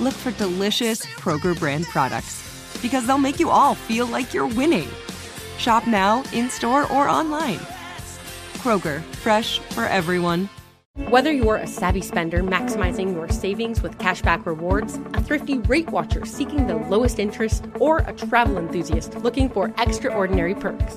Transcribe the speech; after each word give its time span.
look 0.00 0.14
for 0.14 0.30
delicious 0.32 1.04
Kroger 1.04 1.58
brand 1.58 1.84
products 1.86 2.42
because 2.82 3.06
they'll 3.06 3.18
make 3.18 3.40
you 3.40 3.50
all 3.50 3.74
feel 3.74 4.06
like 4.06 4.34
you're 4.34 4.46
winning. 4.46 4.88
Shop 5.58 5.86
now, 5.86 6.22
in 6.32 6.50
store, 6.50 6.90
or 6.92 7.08
online. 7.08 7.58
Kroger, 8.58 9.02
fresh 9.16 9.58
for 9.58 9.84
everyone. 9.84 10.48
Whether 11.08 11.30
you're 11.30 11.56
a 11.56 11.66
savvy 11.66 12.00
spender 12.00 12.42
maximizing 12.42 13.12
your 13.12 13.28
savings 13.28 13.82
with 13.82 13.98
cashback 13.98 14.46
rewards, 14.46 14.96
a 15.12 15.22
thrifty 15.22 15.58
rate 15.58 15.90
watcher 15.90 16.24
seeking 16.24 16.66
the 16.66 16.76
lowest 16.76 17.18
interest, 17.18 17.66
or 17.78 17.98
a 17.98 18.12
travel 18.14 18.56
enthusiast 18.58 19.14
looking 19.16 19.50
for 19.50 19.74
extraordinary 19.78 20.54
perks, 20.54 20.96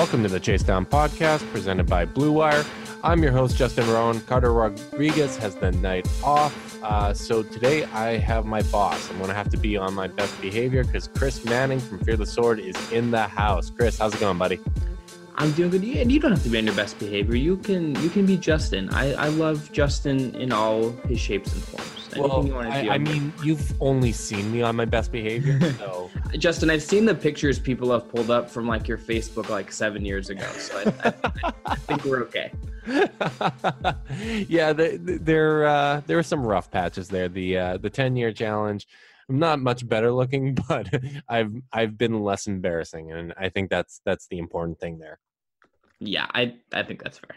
Welcome 0.00 0.22
to 0.22 0.30
the 0.30 0.40
Chase 0.40 0.62
Down 0.62 0.86
podcast 0.86 1.46
presented 1.52 1.84
by 1.84 2.06
Blue 2.06 2.32
Wire. 2.32 2.64
I'm 3.04 3.22
your 3.22 3.32
host, 3.32 3.54
Justin 3.54 3.86
Rowan. 3.90 4.18
Carter 4.22 4.50
Rodriguez 4.50 5.36
has 5.36 5.54
the 5.56 5.72
night 5.72 6.08
off. 6.24 6.82
Uh, 6.82 7.12
so 7.12 7.42
today 7.42 7.84
I 7.84 8.16
have 8.16 8.46
my 8.46 8.62
boss. 8.62 9.10
I'm 9.10 9.18
going 9.18 9.28
to 9.28 9.34
have 9.34 9.50
to 9.50 9.58
be 9.58 9.76
on 9.76 9.92
my 9.92 10.06
best 10.06 10.40
behavior 10.40 10.84
because 10.84 11.06
Chris 11.06 11.44
Manning 11.44 11.80
from 11.80 11.98
Fear 11.98 12.16
the 12.16 12.24
Sword 12.24 12.60
is 12.60 12.74
in 12.90 13.10
the 13.10 13.24
house. 13.24 13.68
Chris, 13.68 13.98
how's 13.98 14.14
it 14.14 14.20
going, 14.20 14.38
buddy? 14.38 14.58
I'm 15.34 15.52
doing 15.52 15.68
good. 15.68 15.84
And 15.84 16.10
you 16.10 16.18
don't 16.18 16.30
have 16.30 16.44
to 16.44 16.48
be 16.48 16.56
on 16.56 16.64
your 16.64 16.74
best 16.74 16.98
behavior. 16.98 17.36
You 17.36 17.58
can 17.58 17.94
you 18.02 18.08
can 18.08 18.24
be 18.24 18.38
Justin. 18.38 18.88
I, 18.94 19.12
I 19.12 19.28
love 19.28 19.70
Justin 19.70 20.34
in 20.34 20.50
all 20.50 20.92
his 21.08 21.20
shapes 21.20 21.52
and 21.52 21.62
forms. 21.62 21.99
Well, 22.16 22.52
I, 22.56 22.88
I 22.90 22.98
mean, 22.98 23.32
you've 23.42 23.72
only 23.80 24.12
seen 24.12 24.52
me 24.52 24.62
on 24.62 24.76
my 24.76 24.84
best 24.84 25.12
behavior, 25.12 25.60
so. 25.78 26.10
Justin, 26.38 26.70
I've 26.70 26.82
seen 26.82 27.04
the 27.04 27.14
pictures 27.14 27.58
people 27.58 27.92
have 27.92 28.08
pulled 28.08 28.30
up 28.30 28.50
from 28.50 28.66
like 28.66 28.88
your 28.88 28.98
Facebook 28.98 29.48
like 29.48 29.70
seven 29.72 30.04
years 30.04 30.30
ago, 30.30 30.46
so 30.58 30.92
I, 31.04 31.08
I, 31.08 31.52
I 31.66 31.74
think 31.76 32.04
we're 32.04 32.22
okay. 32.22 32.52
yeah, 34.48 34.72
the, 34.72 34.98
the, 35.02 35.18
there 35.20 35.66
uh, 35.66 36.00
there 36.06 36.16
were 36.16 36.22
some 36.22 36.46
rough 36.46 36.70
patches 36.70 37.08
there. 37.08 37.28
The 37.28 37.58
uh, 37.58 37.76
the 37.76 37.90
ten 37.90 38.16
year 38.16 38.32
challenge. 38.32 38.86
I'm 39.28 39.38
not 39.38 39.60
much 39.60 39.88
better 39.88 40.10
looking, 40.10 40.54
but 40.68 40.88
I've 41.28 41.52
I've 41.72 41.96
been 41.96 42.20
less 42.20 42.46
embarrassing, 42.46 43.12
and 43.12 43.32
I 43.36 43.48
think 43.48 43.70
that's 43.70 44.00
that's 44.04 44.26
the 44.26 44.38
important 44.38 44.80
thing 44.80 44.98
there. 44.98 45.20
Yeah, 46.00 46.26
I 46.32 46.54
I 46.72 46.82
think 46.82 47.02
that's 47.02 47.18
fair. 47.18 47.36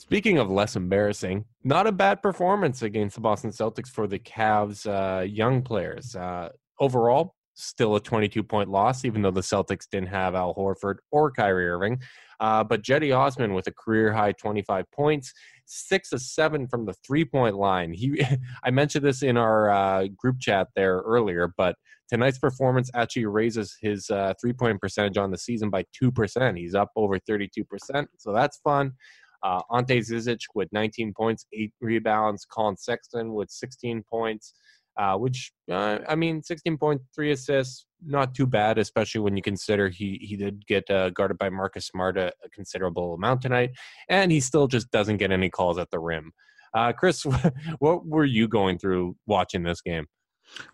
Speaking 0.00 0.38
of 0.38 0.50
less 0.50 0.76
embarrassing, 0.76 1.44
not 1.62 1.86
a 1.86 1.92
bad 1.92 2.22
performance 2.22 2.80
against 2.80 3.16
the 3.16 3.20
Boston 3.20 3.50
Celtics 3.50 3.88
for 3.88 4.06
the 4.06 4.18
Cavs' 4.18 4.86
uh, 4.86 5.24
young 5.24 5.60
players. 5.60 6.16
Uh, 6.16 6.48
overall, 6.80 7.34
still 7.52 7.94
a 7.96 8.00
22 8.00 8.42
point 8.42 8.70
loss, 8.70 9.04
even 9.04 9.20
though 9.20 9.30
the 9.30 9.42
Celtics 9.42 9.86
didn't 9.92 10.08
have 10.08 10.34
Al 10.34 10.54
Horford 10.54 10.96
or 11.12 11.30
Kyrie 11.30 11.68
Irving. 11.68 12.00
Uh, 12.40 12.64
but 12.64 12.82
Cedi 12.82 13.14
Osman 13.14 13.52
with 13.52 13.66
a 13.66 13.72
career 13.72 14.10
high 14.10 14.32
25 14.32 14.86
points, 14.90 15.34
six 15.66 16.12
of 16.12 16.22
seven 16.22 16.66
from 16.66 16.86
the 16.86 16.94
three 17.06 17.26
point 17.26 17.56
line. 17.56 17.92
He, 17.92 18.24
I 18.64 18.70
mentioned 18.70 19.04
this 19.04 19.22
in 19.22 19.36
our 19.36 19.68
uh, 19.68 20.06
group 20.16 20.40
chat 20.40 20.68
there 20.74 20.96
earlier, 21.00 21.52
but 21.58 21.76
tonight's 22.08 22.38
performance 22.38 22.90
actually 22.94 23.26
raises 23.26 23.76
his 23.82 24.08
uh, 24.08 24.32
three 24.40 24.54
point 24.54 24.80
percentage 24.80 25.18
on 25.18 25.30
the 25.30 25.36
season 25.36 25.68
by 25.68 25.84
2%. 26.02 26.56
He's 26.56 26.74
up 26.74 26.88
over 26.96 27.18
32%. 27.18 28.06
So 28.16 28.32
that's 28.32 28.58
fun. 28.64 28.92
Uh, 29.42 29.60
Ante 29.72 29.98
Zizic 30.00 30.40
with 30.54 30.68
19 30.72 31.12
points, 31.14 31.46
eight 31.52 31.72
rebounds. 31.80 32.46
Collin 32.50 32.76
Sexton 32.76 33.32
with 33.32 33.50
16 33.50 34.02
points, 34.08 34.54
uh, 34.98 35.16
which 35.16 35.52
uh, 35.70 35.98
I 36.08 36.14
mean, 36.14 36.42
16.3 36.42 37.30
assists, 37.32 37.86
not 38.04 38.34
too 38.34 38.46
bad, 38.46 38.78
especially 38.78 39.20
when 39.20 39.36
you 39.36 39.42
consider 39.42 39.88
he 39.88 40.18
he 40.20 40.36
did 40.36 40.66
get 40.66 40.88
uh, 40.90 41.10
guarded 41.10 41.38
by 41.38 41.48
Marcus 41.48 41.86
Smart 41.86 42.18
a, 42.18 42.32
a, 42.44 42.48
considerable 42.50 43.14
amount 43.14 43.42
tonight, 43.42 43.70
and 44.08 44.30
he 44.30 44.40
still 44.40 44.66
just 44.66 44.90
doesn't 44.90 45.18
get 45.18 45.30
any 45.30 45.50
calls 45.50 45.78
at 45.78 45.90
the 45.90 45.98
rim. 45.98 46.32
Uh, 46.74 46.92
Chris, 46.92 47.24
what 47.78 48.06
were 48.06 48.24
you 48.24 48.48
going 48.48 48.78
through 48.78 49.16
watching 49.26 49.62
this 49.62 49.80
game? 49.80 50.06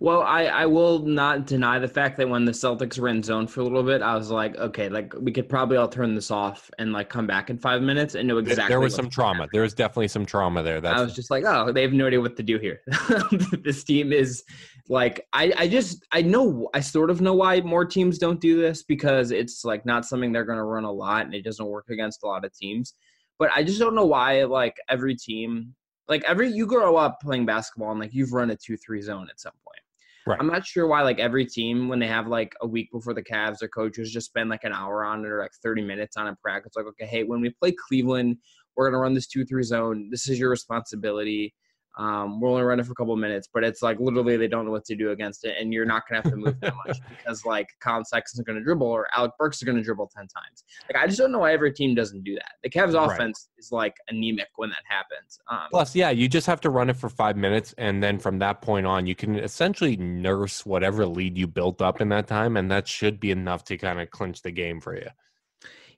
Well, 0.00 0.22
I, 0.22 0.44
I 0.44 0.66
will 0.66 1.00
not 1.00 1.46
deny 1.46 1.78
the 1.78 1.88
fact 1.88 2.16
that 2.18 2.28
when 2.28 2.44
the 2.44 2.52
Celtics 2.52 2.98
were 2.98 3.08
in 3.08 3.22
zone 3.22 3.46
for 3.46 3.60
a 3.60 3.62
little 3.64 3.82
bit, 3.82 4.02
I 4.02 4.16
was 4.16 4.30
like, 4.30 4.56
okay, 4.56 4.88
like 4.88 5.14
we 5.18 5.32
could 5.32 5.48
probably 5.48 5.76
all 5.76 5.88
turn 5.88 6.14
this 6.14 6.30
off 6.30 6.70
and 6.78 6.92
like 6.92 7.08
come 7.08 7.26
back 7.26 7.50
in 7.50 7.58
five 7.58 7.82
minutes 7.82 8.14
and 8.14 8.26
know 8.28 8.38
exactly. 8.38 8.68
There 8.68 8.80
was 8.80 8.94
some 8.94 9.08
trauma. 9.08 9.48
There 9.52 9.62
was 9.62 9.74
definitely 9.74 10.08
some 10.08 10.26
trauma 10.26 10.62
there. 10.62 10.80
That's 10.80 10.98
I 10.98 11.02
was 11.02 11.14
just 11.14 11.30
like, 11.30 11.44
oh, 11.46 11.72
they 11.72 11.82
have 11.82 11.92
no 11.92 12.06
idea 12.06 12.20
what 12.20 12.36
to 12.36 12.42
do 12.42 12.58
here. 12.58 12.80
this 13.62 13.84
team 13.84 14.12
is 14.12 14.44
like, 14.88 15.26
I, 15.32 15.52
I 15.56 15.68
just, 15.68 16.04
I 16.12 16.22
know, 16.22 16.68
I 16.74 16.80
sort 16.80 17.10
of 17.10 17.20
know 17.20 17.34
why 17.34 17.60
more 17.60 17.84
teams 17.84 18.18
don't 18.18 18.40
do 18.40 18.60
this 18.60 18.82
because 18.82 19.30
it's 19.30 19.64
like 19.64 19.84
not 19.86 20.04
something 20.04 20.32
they're 20.32 20.44
going 20.44 20.58
to 20.58 20.64
run 20.64 20.84
a 20.84 20.92
lot 20.92 21.26
and 21.26 21.34
it 21.34 21.42
doesn't 21.42 21.66
work 21.66 21.86
against 21.90 22.22
a 22.22 22.26
lot 22.26 22.44
of 22.44 22.52
teams. 22.56 22.94
But 23.38 23.50
I 23.54 23.62
just 23.62 23.78
don't 23.78 23.94
know 23.94 24.06
why 24.06 24.44
like 24.44 24.76
every 24.88 25.14
team 25.14 25.74
like 26.08 26.24
every 26.24 26.50
you 26.50 26.66
grow 26.66 26.96
up 26.96 27.18
playing 27.20 27.46
basketball 27.46 27.90
and 27.90 28.00
like 28.00 28.14
you've 28.14 28.32
run 28.32 28.50
a 28.50 28.56
two 28.56 28.76
three 28.76 29.02
zone 29.02 29.28
at 29.30 29.40
some 29.40 29.52
point. 29.64 29.80
Right. 30.26 30.38
I'm 30.40 30.48
not 30.48 30.66
sure 30.66 30.88
why 30.88 31.02
like 31.02 31.20
every 31.20 31.46
team 31.46 31.88
when 31.88 32.00
they 32.00 32.08
have 32.08 32.26
like 32.26 32.54
a 32.60 32.66
week 32.66 32.90
before 32.90 33.14
the 33.14 33.22
Cavs, 33.22 33.58
their 33.58 33.68
coaches 33.68 34.10
just 34.10 34.26
spend 34.26 34.50
like 34.50 34.64
an 34.64 34.72
hour 34.72 35.04
on 35.04 35.24
it 35.24 35.28
or 35.28 35.38
like 35.38 35.52
30 35.62 35.82
minutes 35.82 36.16
on 36.16 36.26
a 36.26 36.34
practice. 36.36 36.72
Like, 36.74 36.86
okay, 36.86 37.06
hey, 37.06 37.22
when 37.22 37.40
we 37.40 37.50
play 37.50 37.72
Cleveland, 37.72 38.38
we're 38.76 38.90
gonna 38.90 39.00
run 39.00 39.14
this 39.14 39.28
two 39.28 39.44
three 39.44 39.62
zone. 39.62 40.08
This 40.10 40.28
is 40.28 40.38
your 40.38 40.50
responsibility. 40.50 41.54
Um, 41.96 42.40
we're 42.40 42.50
only 42.50 42.62
running 42.62 42.84
for 42.84 42.92
a 42.92 42.94
couple 42.94 43.16
minutes, 43.16 43.48
but 43.52 43.64
it's 43.64 43.80
like 43.80 43.98
literally 43.98 44.36
they 44.36 44.48
don't 44.48 44.66
know 44.66 44.70
what 44.70 44.84
to 44.84 44.94
do 44.94 45.12
against 45.12 45.44
it, 45.44 45.56
and 45.58 45.72
you're 45.72 45.86
not 45.86 46.02
gonna 46.08 46.22
have 46.22 46.30
to 46.30 46.36
move 46.36 46.60
that 46.60 46.74
much 46.86 46.98
because 47.08 47.44
like 47.46 47.68
Collin 47.80 48.04
Sexton's 48.04 48.44
gonna 48.44 48.60
dribble 48.60 48.86
or 48.86 49.08
Alec 49.16 49.32
Burks 49.38 49.56
is 49.56 49.62
gonna 49.62 49.82
dribble 49.82 50.10
ten 50.14 50.26
times. 50.28 50.64
Like 50.92 51.02
I 51.02 51.06
just 51.06 51.18
don't 51.18 51.32
know 51.32 51.38
why 51.38 51.54
every 51.54 51.72
team 51.72 51.94
doesn't 51.94 52.22
do 52.22 52.34
that. 52.34 52.52
The 52.62 52.68
Cavs 52.68 52.94
right. 52.94 53.12
offense 53.12 53.48
is 53.56 53.72
like 53.72 53.94
anemic 54.08 54.48
when 54.56 54.68
that 54.70 54.82
happens. 54.88 55.38
Um, 55.50 55.68
Plus, 55.70 55.94
yeah, 55.94 56.10
you 56.10 56.28
just 56.28 56.46
have 56.46 56.60
to 56.62 56.70
run 56.70 56.90
it 56.90 56.96
for 56.96 57.08
five 57.08 57.36
minutes, 57.36 57.74
and 57.78 58.02
then 58.02 58.18
from 58.18 58.38
that 58.40 58.60
point 58.60 58.86
on, 58.86 59.06
you 59.06 59.14
can 59.14 59.36
essentially 59.38 59.96
nurse 59.96 60.66
whatever 60.66 61.06
lead 61.06 61.38
you 61.38 61.46
built 61.46 61.80
up 61.80 62.02
in 62.02 62.10
that 62.10 62.26
time, 62.26 62.56
and 62.56 62.70
that 62.70 62.86
should 62.86 63.18
be 63.18 63.30
enough 63.30 63.64
to 63.64 63.78
kind 63.78 64.00
of 64.00 64.10
clinch 64.10 64.42
the 64.42 64.50
game 64.50 64.80
for 64.80 64.94
you 64.94 65.08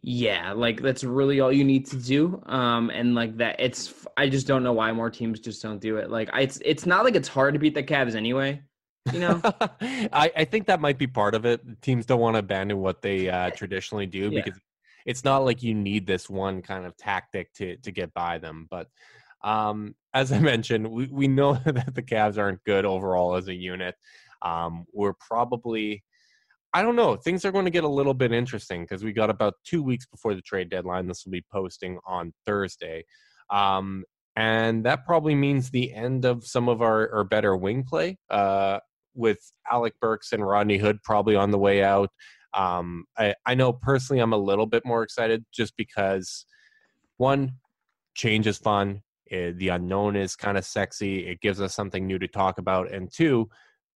yeah 0.03 0.53
like 0.53 0.81
that's 0.81 1.03
really 1.03 1.41
all 1.41 1.53
you 1.53 1.65
need 1.65 1.85
to 1.85 1.97
do 1.97 2.41
um 2.47 2.89
and 2.91 3.15
like 3.15 3.37
that 3.37 3.57
it's 3.59 3.93
i 4.17 4.29
just 4.29 4.47
don't 4.47 4.63
know 4.63 4.73
why 4.73 4.93
more 4.93 5.11
teams 5.11 5.41
just 5.41 5.61
don't 5.61 5.81
do 5.81 5.97
it 5.97 6.09
like 6.09 6.31
I, 6.33 6.43
it's 6.43 6.61
it's 6.65 6.87
not 6.87 7.05
like 7.05 7.17
it's 7.17 7.27
hard 7.27 7.55
to 7.55 7.61
beat 7.61 7.75
the 7.75 7.83
Cavs 7.83 8.15
anyway 8.15 8.63
you 9.13 9.19
know 9.19 9.41
I, 9.81 10.31
I 10.37 10.45
think 10.45 10.67
that 10.67 10.81
might 10.81 10.99
be 10.99 11.09
part 11.09 11.35
of 11.35 11.45
it 11.45 11.83
teams 11.83 12.07
don't 12.07 12.21
want 12.21 12.35
to 12.35 12.41
abandon 12.41 12.79
what 12.79 13.03
they 13.03 13.29
uh, 13.29 13.51
traditionally 13.51 14.07
do 14.07 14.29
yeah. 14.33 14.43
because 14.43 14.61
it's 15.05 15.25
not 15.25 15.45
like 15.45 15.63
you 15.65 15.75
need 15.75 16.07
this 16.07 16.31
one 16.31 16.63
kind 16.63 16.87
of 16.87 16.97
tactic 16.97 17.53
to 17.55 17.77
to 17.79 17.91
get 17.91 18.15
by 18.15 18.39
them 18.39 18.69
but 18.71 18.87
um 19.43 19.97
as 20.15 20.31
i 20.31 20.39
mentioned 20.39 20.89
we, 20.89 21.07
we 21.07 21.27
know 21.27 21.55
that 21.65 21.93
the 21.95 22.03
Cavs 22.03 22.39
aren't 22.39 22.63
good 22.63 22.85
overall 22.85 23.35
as 23.35 23.49
a 23.49 23.55
unit 23.55 23.97
um 24.43 24.87
we're 24.93 25.15
probably 25.15 26.05
I 26.75 26.83
don't 26.83 26.97
know. 26.97 27.17
Things 27.17 27.45
are 27.45 27.53
going 27.53 27.65
to 27.65 27.71
get 27.71 27.85
a 27.85 27.89
little 27.89 28.15
bit 28.15 28.33
interesting 28.33 28.83
because 28.83 29.03
we 29.03 29.13
got 29.13 29.31
about 29.31 29.55
two 29.65 29.83
weeks 29.83 30.07
before 30.07 30.35
the 30.35 30.43
trade 30.43 30.69
deadline. 30.69 31.07
This 31.07 31.25
will 31.25 31.33
be 31.33 31.45
posting 31.51 31.99
on 32.07 32.33
Thursday. 32.45 33.05
Um, 33.51 34.05
and 34.37 34.85
that 34.85 35.07
probably 35.07 35.35
means 35.35 35.71
the 35.71 35.93
end 35.93 36.25
of 36.25 36.47
some 36.47 36.69
of 36.69 36.83
our, 36.83 37.13
our 37.13 37.25
better 37.25 37.57
wing 37.57 37.85
play 37.85 38.19
uh, 38.31 38.81
with 39.15 39.39
Alec 39.71 39.95
Burks 40.01 40.33
and 40.33 40.47
Rodney 40.47 40.77
Hood 40.77 41.03
probably 41.03 41.35
on 41.37 41.51
the 41.51 41.59
way 41.59 41.83
out. 41.83 42.11
Um, 42.55 43.05
I, 43.17 43.35
I 43.47 43.55
know 43.55 43.73
personally 43.73 44.21
I'm 44.21 44.33
a 44.33 44.39
little 44.39 44.67
bit 44.67 44.85
more 44.85 45.03
excited 45.03 45.45
just 45.53 45.77
because, 45.77 46.45
one, 47.17 47.55
change 48.15 48.47
is 48.47 48.59
fun. 48.59 49.03
It, 49.27 49.59
the 49.59 49.69
unknown 49.69 50.17
is 50.17 50.37
kind 50.37 50.57
of 50.57 50.65
sexy. 50.65 51.27
It 51.27 51.41
gives 51.41 51.61
us 51.61 51.75
something 51.75 52.07
new 52.07 52.19
to 52.19 52.29
talk 52.29 52.59
about. 52.59 52.93
And 52.93 53.13
two, 53.13 53.49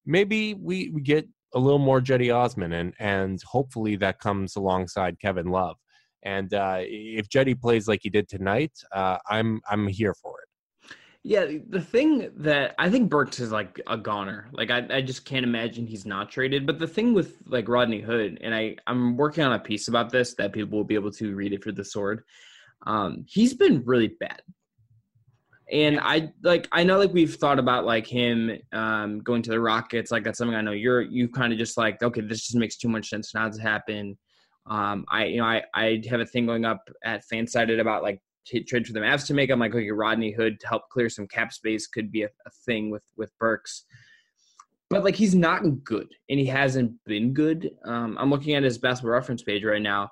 maybe 0.04 0.54
we, 0.54 0.88
we 0.88 1.02
get 1.02 1.28
a 1.54 1.58
little 1.58 1.78
more 1.78 2.00
Cedi 2.00 2.34
Osman, 2.34 2.72
and 2.72 2.94
and 2.98 3.42
hopefully 3.42 3.96
that 3.96 4.18
comes 4.18 4.56
alongside 4.56 5.20
Kevin 5.20 5.46
Love. 5.46 5.76
And 6.22 6.52
uh, 6.54 6.78
if 6.80 7.28
Cedi 7.28 7.60
plays 7.60 7.88
like 7.88 8.00
he 8.02 8.10
did 8.10 8.28
tonight, 8.28 8.72
uh, 8.92 9.18
I'm 9.28 9.60
I'm 9.68 9.86
here 9.88 10.14
for 10.14 10.34
it. 10.40 10.48
Yeah, 11.24 11.46
the 11.68 11.80
thing 11.80 12.32
that 12.38 12.74
I 12.78 12.90
think 12.90 13.08
Burks 13.08 13.38
is 13.38 13.52
like 13.52 13.80
a 13.86 13.96
goner. 13.96 14.48
Like 14.52 14.72
I, 14.72 14.84
I 14.90 15.02
just 15.02 15.24
can't 15.24 15.44
imagine 15.44 15.86
he's 15.86 16.04
not 16.04 16.30
traded. 16.30 16.66
But 16.66 16.80
the 16.80 16.88
thing 16.88 17.14
with 17.14 17.36
like 17.46 17.68
Rodney 17.68 18.00
Hood, 18.00 18.38
and 18.42 18.52
I, 18.52 18.76
I'm 18.88 19.16
working 19.16 19.44
on 19.44 19.52
a 19.52 19.58
piece 19.58 19.86
about 19.86 20.10
this 20.10 20.34
that 20.34 20.52
people 20.52 20.76
will 20.76 20.84
be 20.84 20.96
able 20.96 21.12
to 21.12 21.34
read 21.36 21.52
it 21.52 21.62
for 21.62 21.70
the 21.70 21.84
sword. 21.84 22.24
Um, 22.86 23.24
he's 23.28 23.54
been 23.54 23.84
really 23.84 24.08
bad. 24.18 24.42
And 25.72 25.98
I 26.00 26.30
like 26.42 26.68
I 26.70 26.84
know 26.84 26.98
like 26.98 27.14
we've 27.14 27.34
thought 27.34 27.58
about 27.58 27.86
like 27.86 28.06
him 28.06 28.52
um, 28.72 29.20
going 29.20 29.40
to 29.42 29.50
the 29.50 29.58
Rockets. 29.58 30.10
Like 30.10 30.22
that's 30.22 30.36
something 30.36 30.54
I 30.54 30.60
know 30.60 30.72
you're 30.72 31.00
you 31.00 31.30
kind 31.30 31.50
of 31.50 31.58
just 31.58 31.78
like 31.78 32.02
okay, 32.02 32.20
this 32.20 32.42
just 32.42 32.56
makes 32.56 32.76
too 32.76 32.88
much 32.88 33.08
sense 33.08 33.34
now 33.34 33.48
to 33.48 33.60
happen. 33.60 34.18
Um, 34.66 35.06
I 35.08 35.24
you 35.24 35.38
know 35.38 35.46
I 35.46 35.62
I 35.74 36.02
have 36.10 36.20
a 36.20 36.26
thing 36.26 36.44
going 36.44 36.66
up 36.66 36.88
at 37.04 37.22
Fansided 37.32 37.80
about 37.80 38.02
like 38.02 38.20
t- 38.46 38.62
trade 38.64 38.86
for 38.86 38.92
the 38.92 39.00
Mavs 39.00 39.26
to 39.28 39.34
make. 39.34 39.50
I'm 39.50 39.58
like 39.58 39.74
okay, 39.74 39.90
Rodney 39.90 40.32
Hood 40.32 40.60
to 40.60 40.68
help 40.68 40.90
clear 40.90 41.08
some 41.08 41.26
cap 41.26 41.54
space 41.54 41.86
could 41.86 42.12
be 42.12 42.24
a, 42.24 42.28
a 42.46 42.50
thing 42.66 42.90
with 42.90 43.04
with 43.16 43.32
Burks. 43.38 43.86
But 44.90 45.04
like 45.04 45.16
he's 45.16 45.34
not 45.34 45.62
good, 45.84 46.08
and 46.28 46.38
he 46.38 46.44
hasn't 46.44 46.92
been 47.06 47.32
good. 47.32 47.70
Um, 47.86 48.18
I'm 48.20 48.28
looking 48.28 48.54
at 48.56 48.62
his 48.62 48.76
basketball 48.76 49.12
reference 49.12 49.42
page 49.42 49.64
right 49.64 49.80
now. 49.80 50.10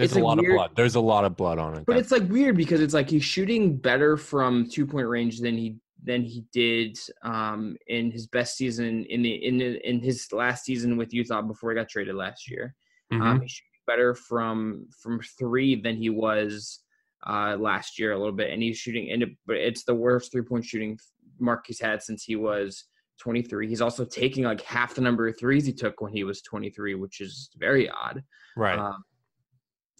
There's 0.00 0.16
a 0.16 0.20
lot 0.20 0.38
weird, 0.38 0.52
of 0.52 0.56
blood. 0.56 0.70
There's 0.76 0.94
a 0.94 1.00
lot 1.00 1.24
of 1.24 1.36
blood 1.36 1.58
on 1.58 1.76
it. 1.76 1.84
But 1.86 1.98
it's 1.98 2.10
like 2.10 2.28
weird 2.28 2.56
because 2.56 2.80
it's 2.80 2.94
like 2.94 3.10
he's 3.10 3.24
shooting 3.24 3.76
better 3.76 4.16
from 4.16 4.68
two 4.68 4.86
point 4.86 5.06
range 5.06 5.40
than 5.40 5.56
he 5.56 5.76
than 6.02 6.24
he 6.24 6.44
did 6.52 6.98
um, 7.22 7.76
in 7.88 8.10
his 8.10 8.26
best 8.26 8.56
season 8.56 9.04
in 9.10 9.22
the 9.22 9.46
in 9.46 9.58
the, 9.58 9.88
in 9.88 10.00
his 10.00 10.32
last 10.32 10.64
season 10.64 10.96
with 10.96 11.12
Utah 11.12 11.42
before 11.42 11.70
he 11.70 11.76
got 11.76 11.88
traded 11.88 12.14
last 12.14 12.50
year. 12.50 12.74
Um, 13.12 13.18
mm-hmm. 13.18 13.28
Um, 13.28 13.40
he's 13.42 13.50
shooting 13.50 13.66
better 13.86 14.14
from 14.14 14.86
from 15.02 15.20
three 15.38 15.80
than 15.80 15.96
he 15.96 16.08
was 16.08 16.80
uh, 17.26 17.56
last 17.58 17.98
year 17.98 18.12
a 18.12 18.18
little 18.18 18.32
bit, 18.32 18.50
and 18.50 18.62
he's 18.62 18.78
shooting 18.78 19.10
and 19.10 19.22
it, 19.22 19.30
but 19.46 19.56
it's 19.56 19.84
the 19.84 19.94
worst 19.94 20.32
three 20.32 20.42
point 20.42 20.64
shooting 20.64 20.98
mark 21.38 21.64
he's 21.66 21.80
had 21.80 22.02
since 22.02 22.24
he 22.24 22.36
was 22.36 22.84
23. 23.20 23.68
He's 23.68 23.80
also 23.80 24.04
taking 24.04 24.44
like 24.44 24.62
half 24.62 24.94
the 24.94 25.00
number 25.00 25.28
of 25.28 25.38
threes 25.38 25.66
he 25.66 25.72
took 25.72 26.00
when 26.00 26.12
he 26.12 26.24
was 26.24 26.42
23, 26.42 26.94
which 26.94 27.20
is 27.20 27.50
very 27.58 27.88
odd. 27.88 28.22
Right. 28.56 28.78
Um, 28.78 29.04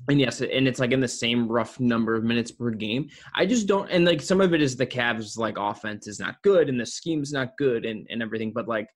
and 0.08 0.20
yes, 0.20 0.40
and 0.40 0.66
it's 0.66 0.80
like 0.80 0.92
in 0.92 1.00
the 1.00 1.08
same 1.08 1.48
rough 1.48 1.78
number 1.78 2.14
of 2.14 2.24
minutes 2.24 2.50
per 2.50 2.70
game. 2.70 3.08
I 3.34 3.46
just 3.46 3.66
don't, 3.66 3.88
and 3.90 4.04
like 4.04 4.20
some 4.20 4.40
of 4.40 4.54
it 4.54 4.62
is 4.62 4.76
the 4.76 4.86
Cavs 4.86 5.38
like 5.38 5.56
offense 5.58 6.06
is 6.06 6.18
not 6.18 6.42
good 6.42 6.68
and 6.68 6.80
the 6.80 6.86
scheme's 6.86 7.32
not 7.32 7.56
good 7.58 7.84
and, 7.84 8.06
and 8.10 8.22
everything. 8.22 8.52
But 8.52 8.66
like, 8.66 8.88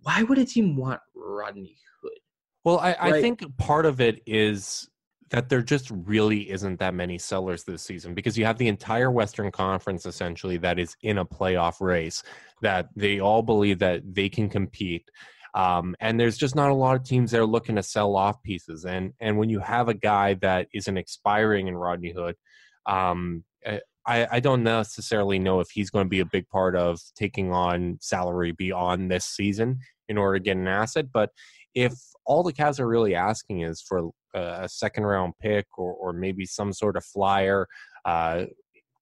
why 0.00 0.22
would 0.22 0.38
a 0.38 0.44
team 0.44 0.76
want 0.76 1.00
Rodney 1.14 1.76
Hood? 2.02 2.18
Well, 2.64 2.78
I, 2.78 2.96
I 2.98 3.20
think 3.20 3.44
part 3.58 3.86
of 3.86 4.00
it 4.00 4.22
is 4.26 4.88
that 5.30 5.48
there 5.48 5.62
just 5.62 5.90
really 5.90 6.50
isn't 6.50 6.78
that 6.78 6.94
many 6.94 7.18
sellers 7.18 7.64
this 7.64 7.82
season 7.82 8.14
because 8.14 8.38
you 8.38 8.44
have 8.44 8.58
the 8.58 8.68
entire 8.68 9.10
Western 9.10 9.50
Conference 9.50 10.06
essentially 10.06 10.56
that 10.58 10.78
is 10.78 10.96
in 11.02 11.18
a 11.18 11.24
playoff 11.24 11.80
race 11.80 12.22
that 12.62 12.88
they 12.94 13.18
all 13.18 13.42
believe 13.42 13.78
that 13.80 14.02
they 14.14 14.28
can 14.28 14.48
compete. 14.48 15.10
Um, 15.56 15.96
and 16.00 16.20
there's 16.20 16.36
just 16.36 16.54
not 16.54 16.70
a 16.70 16.74
lot 16.74 16.96
of 16.96 17.02
teams 17.02 17.30
that 17.30 17.40
are 17.40 17.46
looking 17.46 17.76
to 17.76 17.82
sell 17.82 18.14
off 18.14 18.42
pieces. 18.42 18.84
And 18.84 19.14
and 19.20 19.38
when 19.38 19.48
you 19.48 19.58
have 19.60 19.88
a 19.88 19.94
guy 19.94 20.34
that 20.34 20.68
isn't 20.74 20.98
expiring 20.98 21.66
in 21.66 21.74
Rodney 21.74 22.12
Hood, 22.12 22.36
um, 22.84 23.42
eh, 23.64 23.80
I, 24.06 24.26
I 24.32 24.40
don't 24.40 24.62
necessarily 24.62 25.38
know 25.38 25.60
if 25.60 25.70
he's 25.70 25.88
going 25.88 26.04
to 26.04 26.10
be 26.10 26.20
a 26.20 26.26
big 26.26 26.46
part 26.50 26.76
of 26.76 27.00
taking 27.16 27.52
on 27.52 27.96
salary 28.02 28.52
beyond 28.52 29.10
this 29.10 29.24
season 29.24 29.80
in 30.08 30.18
order 30.18 30.38
to 30.38 30.44
get 30.44 30.58
an 30.58 30.68
asset. 30.68 31.06
But 31.10 31.30
if 31.74 31.94
all 32.26 32.42
the 32.42 32.52
Cavs 32.52 32.78
are 32.78 32.86
really 32.86 33.14
asking 33.14 33.62
is 33.62 33.80
for 33.80 34.10
a 34.34 34.68
second 34.68 35.04
round 35.04 35.32
pick 35.40 35.66
or, 35.78 35.94
or 35.94 36.12
maybe 36.12 36.44
some 36.44 36.72
sort 36.72 36.96
of 36.96 37.04
flyer, 37.04 37.66
uh, 38.04 38.44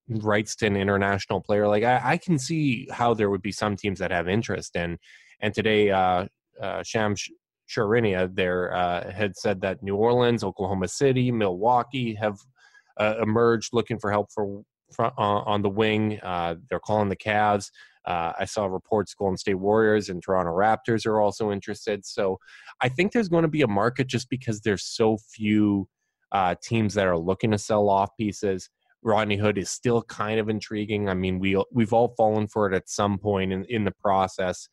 rights 0.07 0.55
to 0.55 0.67
an 0.67 0.77
international 0.77 1.41
player, 1.41 1.67
like 1.67 1.83
I, 1.83 2.01
I, 2.03 2.17
can 2.17 2.39
see 2.39 2.87
how 2.91 3.13
there 3.13 3.29
would 3.29 3.41
be 3.41 3.51
some 3.51 3.75
teams 3.75 3.99
that 3.99 4.11
have 4.11 4.27
interest. 4.27 4.75
And 4.75 4.97
and 5.41 5.53
today, 5.53 5.91
uh, 5.91 6.25
uh, 6.61 6.83
Shams 6.83 7.27
Charania 7.69 8.33
there 8.33 8.75
uh, 8.75 9.11
had 9.11 9.35
said 9.35 9.61
that 9.61 9.81
New 9.81 9.95
Orleans, 9.95 10.43
Oklahoma 10.43 10.87
City, 10.87 11.31
Milwaukee 11.31 12.13
have 12.15 12.37
uh, 12.99 13.15
emerged 13.21 13.69
looking 13.73 13.99
for 13.99 14.11
help 14.11 14.31
for, 14.31 14.63
for 14.93 15.05
uh, 15.05 15.11
on 15.17 15.61
the 15.61 15.69
wing. 15.69 16.19
Uh, 16.21 16.55
they're 16.69 16.79
calling 16.79 17.09
the 17.09 17.15
Cavs. 17.15 17.71
Uh, 18.05 18.33
I 18.39 18.45
saw 18.45 18.67
reports 18.67 19.15
Golden 19.15 19.37
State 19.37 19.55
Warriors 19.55 20.09
and 20.09 20.21
Toronto 20.21 20.51
Raptors 20.51 21.07
are 21.07 21.19
also 21.19 21.51
interested. 21.51 22.05
So 22.05 22.37
I 22.79 22.87
think 22.87 23.11
there's 23.11 23.29
going 23.29 23.41
to 23.41 23.47
be 23.47 23.63
a 23.63 23.67
market 23.67 24.07
just 24.07 24.29
because 24.29 24.61
there's 24.61 24.83
so 24.83 25.17
few 25.33 25.87
teams 26.61 26.93
that 26.93 27.07
are 27.07 27.17
looking 27.17 27.51
to 27.51 27.57
sell 27.57 27.89
off 27.89 28.09
pieces. 28.17 28.69
Rodney 29.01 29.37
Hood 29.37 29.57
is 29.57 29.69
still 29.69 30.01
kind 30.03 30.39
of 30.39 30.49
intriguing. 30.49 31.07
I 31.07 31.13
mean, 31.13 31.39
we 31.39 31.61
we've 31.71 31.93
all 31.93 32.13
fallen 32.17 32.47
for 32.47 32.67
it 32.67 32.75
at 32.75 32.89
some 32.89 33.17
point 33.17 33.53
in, 33.53 33.63
in 33.65 33.85
the 33.85 33.91
process, 33.91 34.67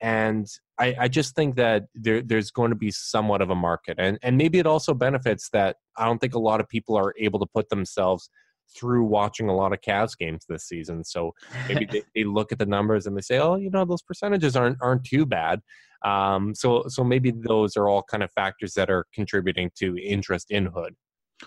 and 0.00 0.46
I, 0.78 0.94
I 1.00 1.08
just 1.08 1.34
think 1.34 1.56
that 1.56 1.84
there, 1.94 2.22
there's 2.22 2.50
going 2.50 2.70
to 2.70 2.76
be 2.76 2.90
somewhat 2.90 3.42
of 3.42 3.50
a 3.50 3.54
market, 3.54 3.96
and 3.98 4.18
and 4.22 4.36
maybe 4.36 4.58
it 4.58 4.66
also 4.66 4.94
benefits 4.94 5.48
that 5.50 5.76
I 5.96 6.04
don't 6.04 6.18
think 6.18 6.34
a 6.34 6.38
lot 6.38 6.60
of 6.60 6.68
people 6.68 6.96
are 6.96 7.14
able 7.18 7.38
to 7.40 7.46
put 7.46 7.68
themselves 7.68 8.30
through 8.76 9.04
watching 9.04 9.48
a 9.48 9.54
lot 9.54 9.72
of 9.72 9.80
Cavs 9.80 10.16
games 10.16 10.44
this 10.48 10.64
season. 10.64 11.02
So 11.02 11.32
maybe 11.68 11.86
they, 11.90 12.02
they, 12.14 12.24
look 12.24 12.52
at 12.52 12.58
the 12.58 12.66
numbers 12.66 13.06
and 13.06 13.16
they 13.16 13.22
say, 13.22 13.38
oh, 13.38 13.56
you 13.56 13.70
know, 13.70 13.84
those 13.84 14.02
percentages 14.02 14.56
aren't 14.56 14.78
aren't 14.80 15.04
too 15.04 15.26
bad. 15.26 15.60
Um, 16.04 16.54
so 16.54 16.84
so 16.88 17.02
maybe 17.02 17.32
those 17.32 17.76
are 17.76 17.88
all 17.88 18.02
kind 18.02 18.22
of 18.22 18.30
factors 18.32 18.74
that 18.74 18.90
are 18.90 19.06
contributing 19.12 19.70
to 19.78 19.96
interest 19.98 20.50
in 20.50 20.66
Hood. 20.66 20.94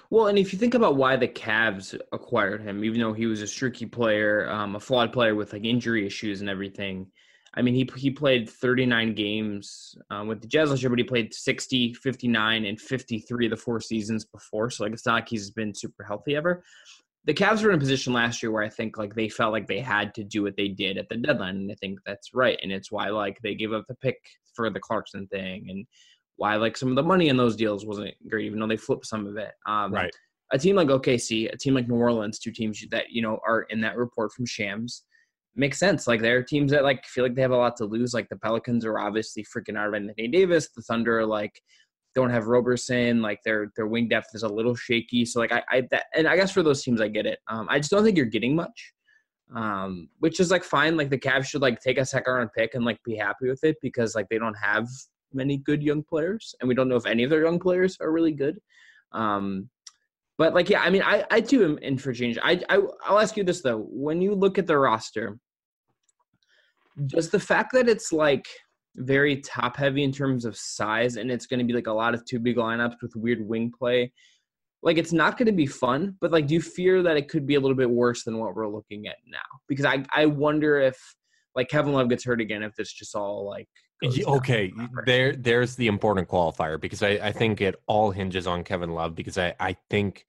Well, 0.10 0.28
and 0.28 0.38
if 0.38 0.54
you 0.54 0.60
think 0.60 0.74
about 0.74 0.96
why 0.96 1.18
the 1.18 1.28
Cavs 1.28 2.00
acquired 2.14 2.62
him, 2.62 2.84
even 2.84 3.02
though 3.02 3.14
he 3.14 3.26
was 3.26 3.42
a 3.42 3.48
streaky 3.48 3.86
player, 3.86 4.50
um, 4.50 4.76
a 4.76 4.80
flawed 4.80 5.12
player 5.12 5.36
with 5.36 5.52
like 5.52 5.66
injury 5.66 6.06
issues 6.06 6.40
and 6.42 6.50
everything, 6.50 7.08
I 7.54 7.62
mean, 7.62 7.74
he 7.74 7.90
he 7.98 8.12
played 8.12 8.50
39 8.50 9.14
games 9.14 9.96
um, 10.10 10.28
with 10.28 10.42
the 10.42 10.48
Jazz 10.48 10.70
last 10.70 10.82
year, 10.82 10.90
but 10.90 11.00
he 11.00 11.04
played 11.04 11.34
60, 11.34 11.94
59, 11.96 12.66
and 12.66 12.80
53 12.80 13.48
the 13.50 13.58
four 13.58 13.82
seasons 13.82 14.26
before. 14.26 14.70
So 14.70 14.84
like 14.84 14.94
it's 14.94 15.06
not 15.06 15.16
like 15.16 15.30
he's 15.30 15.52
been 15.52 15.74
super 15.74 16.04
healthy 16.04 16.36
ever. 16.36 16.64
The 17.26 17.34
Cavs 17.34 17.62
were 17.62 17.70
in 17.70 17.76
a 17.76 17.80
position 17.80 18.14
last 18.14 18.42
year 18.42 18.52
where 18.52 18.64
I 18.64 18.70
think 18.70 18.98
like 18.98 19.14
they 19.14 19.30
felt 19.30 19.52
like 19.52 19.68
they 19.68 19.80
had 19.80 20.16
to 20.16 20.24
do 20.24 20.44
what 20.44 20.56
they 20.56 20.70
did 20.70 20.98
at 20.98 21.10
the 21.10 21.18
deadline, 21.18 21.58
and 21.58 21.72
I 21.72 21.76
think 21.76 22.00
that's 22.06 22.34
right. 22.34 22.58
And 22.64 22.72
it's 22.72 22.92
why 22.92 23.10
like 23.10 23.38
they 23.44 23.54
gave 23.54 23.74
up 23.74 23.86
the 23.88 23.96
pick 23.96 24.18
for 24.56 24.70
the 24.70 24.80
Clarkson 24.80 25.28
thing, 25.28 25.68
and 25.70 25.86
why 26.38 26.56
like 26.56 26.78
some 26.78 26.90
of 26.90 26.96
the 26.96 27.04
money 27.04 27.28
in 27.28 27.38
those 27.38 27.58
deals 27.58 27.86
wasn't 27.86 28.16
great, 28.30 28.46
even 28.46 28.60
though 28.60 28.68
they 28.68 28.78
flipped 28.78 29.06
some 29.06 29.28
of 29.28 29.36
it. 29.36 29.52
Um, 29.68 29.94
right. 29.94 30.12
A 30.54 30.58
team 30.58 30.76
like 30.76 30.88
OKC, 30.88 31.52
a 31.54 31.58
team 31.58 31.74
like 31.74 31.88
New 31.88 31.96
Orleans, 31.96 32.40
two 32.40 32.52
teams 32.52 32.84
that 32.92 33.12
you 33.12 33.22
know 33.22 33.40
are 33.46 33.64
in 33.64 33.82
that 33.82 33.98
report 33.98 34.32
from 34.32 34.46
Shams 34.46 35.04
makes 35.56 35.80
sense. 35.80 36.08
Like 36.08 36.22
there 36.22 36.38
are 36.38 36.44
teams 36.44 36.72
that 36.72 36.84
like 36.84 37.06
feel 37.06 37.24
like 37.24 37.36
they 37.36 37.42
have 37.42 37.52
a 37.52 37.58
lot 37.58 37.76
to 37.78 37.86
lose. 37.86 38.14
Like 38.14 38.30
the 38.30 38.38
Pelicans 38.38 38.86
are 38.86 39.00
obviously 39.00 39.46
freaking 39.46 39.78
out 39.78 39.88
of 39.88 39.94
Anthony 39.94 40.28
Davis. 40.28 40.70
The 40.70 40.82
Thunder 40.82 41.26
like 41.26 41.62
don't 42.16 42.30
have 42.30 42.48
Roberson. 42.48 43.22
Like 43.22 43.40
their 43.44 43.72
their 43.76 43.88
wing 43.88 44.08
depth 44.08 44.30
is 44.34 44.44
a 44.44 44.50
little 44.50 44.76
shaky. 44.76 45.26
So 45.26 45.40
like 45.40 45.52
I, 45.52 45.64
I 45.70 45.88
that 45.92 46.06
and 46.16 46.28
I 46.28 46.36
guess 46.36 46.52
for 46.52 46.64
those 46.64 46.84
teams 46.84 47.02
I 47.02 47.08
get 47.08 47.26
it. 47.26 47.40
Um, 47.48 47.68
I 47.70 47.80
just 47.80 47.92
don't 47.92 48.04
think 48.04 48.18
you're 48.18 48.26
getting 48.26 48.56
much. 48.56 48.94
Um, 49.54 50.08
which 50.20 50.40
is 50.40 50.50
like 50.50 50.64
fine. 50.64 50.96
Like 50.96 51.10
the 51.10 51.18
Cavs 51.18 51.48
should 51.48 51.62
like 51.62 51.82
take 51.82 51.98
a 51.98 52.06
second 52.06 52.34
round 52.34 52.50
pick 52.56 52.74
and 52.74 52.86
like 52.86 53.04
be 53.04 53.18
happy 53.18 53.50
with 53.50 53.64
it 53.66 53.76
because 53.82 54.16
like 54.16 54.28
they 54.30 54.38
don't 54.38 54.58
have 54.58 54.88
many 55.34 55.58
good 55.58 55.84
young 55.84 56.04
players, 56.04 56.56
and 56.60 56.68
we 56.68 56.76
don't 56.76 56.88
know 56.88 56.96
if 56.96 57.06
any 57.06 57.24
of 57.24 57.30
their 57.30 57.44
young 57.44 57.60
players 57.60 57.98
are 58.00 58.12
really 58.12 58.32
good. 58.32 58.60
Um, 59.12 59.70
but 60.42 60.56
like, 60.56 60.72
yeah, 60.72 60.82
I 60.82 60.90
mean, 60.90 61.04
I 61.04 61.24
I 61.30 61.40
too 61.40 61.64
am 61.64 61.78
in 61.84 62.00
for 62.00 62.12
change. 62.14 62.40
I, 62.42 62.60
I 62.68 62.80
I'll 63.06 63.20
ask 63.20 63.38
you 63.38 63.44
this 63.44 63.62
though: 63.62 63.86
when 63.92 64.24
you 64.24 64.34
look 64.34 64.58
at 64.58 64.66
the 64.66 64.76
roster, 64.76 65.38
does 67.06 67.30
the 67.30 67.40
fact 67.40 67.74
that 67.74 67.88
it's 67.88 68.12
like 68.12 68.48
very 68.96 69.40
top 69.42 69.78
heavy 69.78 70.04
in 70.04 70.12
terms 70.12 70.46
of 70.46 70.58
size, 70.58 71.18
and 71.18 71.30
it's 71.30 71.46
going 71.46 71.60
to 71.60 71.64
be 71.64 71.74
like 71.74 71.86
a 71.86 71.94
lot 71.94 72.16
of 72.16 72.26
two 72.26 72.40
big 72.40 72.56
lineups 72.56 73.04
with 73.04 73.16
weird 73.16 73.48
wing 73.48 73.72
play, 73.78 74.12
like 74.82 74.98
it's 74.98 75.14
not 75.14 75.38
going 75.38 75.46
to 75.46 75.52
be 75.52 75.68
fun. 75.68 76.16
But 76.20 76.32
like, 76.32 76.48
do 76.48 76.56
you 76.56 76.62
fear 76.64 77.04
that 77.04 77.18
it 77.18 77.30
could 77.30 77.46
be 77.46 77.54
a 77.54 77.60
little 77.60 77.78
bit 77.78 77.92
worse 77.92 78.24
than 78.24 78.40
what 78.40 78.56
we're 78.56 78.68
looking 78.68 79.06
at 79.06 79.18
now? 79.28 79.60
Because 79.70 79.86
I 79.86 80.04
I 80.12 80.26
wonder 80.26 80.80
if 80.80 80.98
like 81.56 81.70
Kevin 81.70 81.94
Love 81.94 82.10
gets 82.10 82.26
hurt 82.26 82.42
again, 82.42 82.64
if 82.64 82.74
it's 82.80 82.92
just 82.92 83.14
all 83.16 83.48
like 83.48 83.70
okay 84.04 84.74
there 85.06 85.36
there's 85.36 85.76
the 85.76 85.88
important 85.88 86.28
qualifier 86.28 86.80
because 86.80 87.04
I, 87.04 87.10
I 87.22 87.32
think 87.32 87.62
it 87.62 87.76
all 87.88 88.12
hinges 88.12 88.48
on 88.48 88.64
kevin 88.64 88.92
love 88.92 89.16
because 89.16 89.38
I, 89.38 89.54
I 89.60 89.76
think 89.90 90.26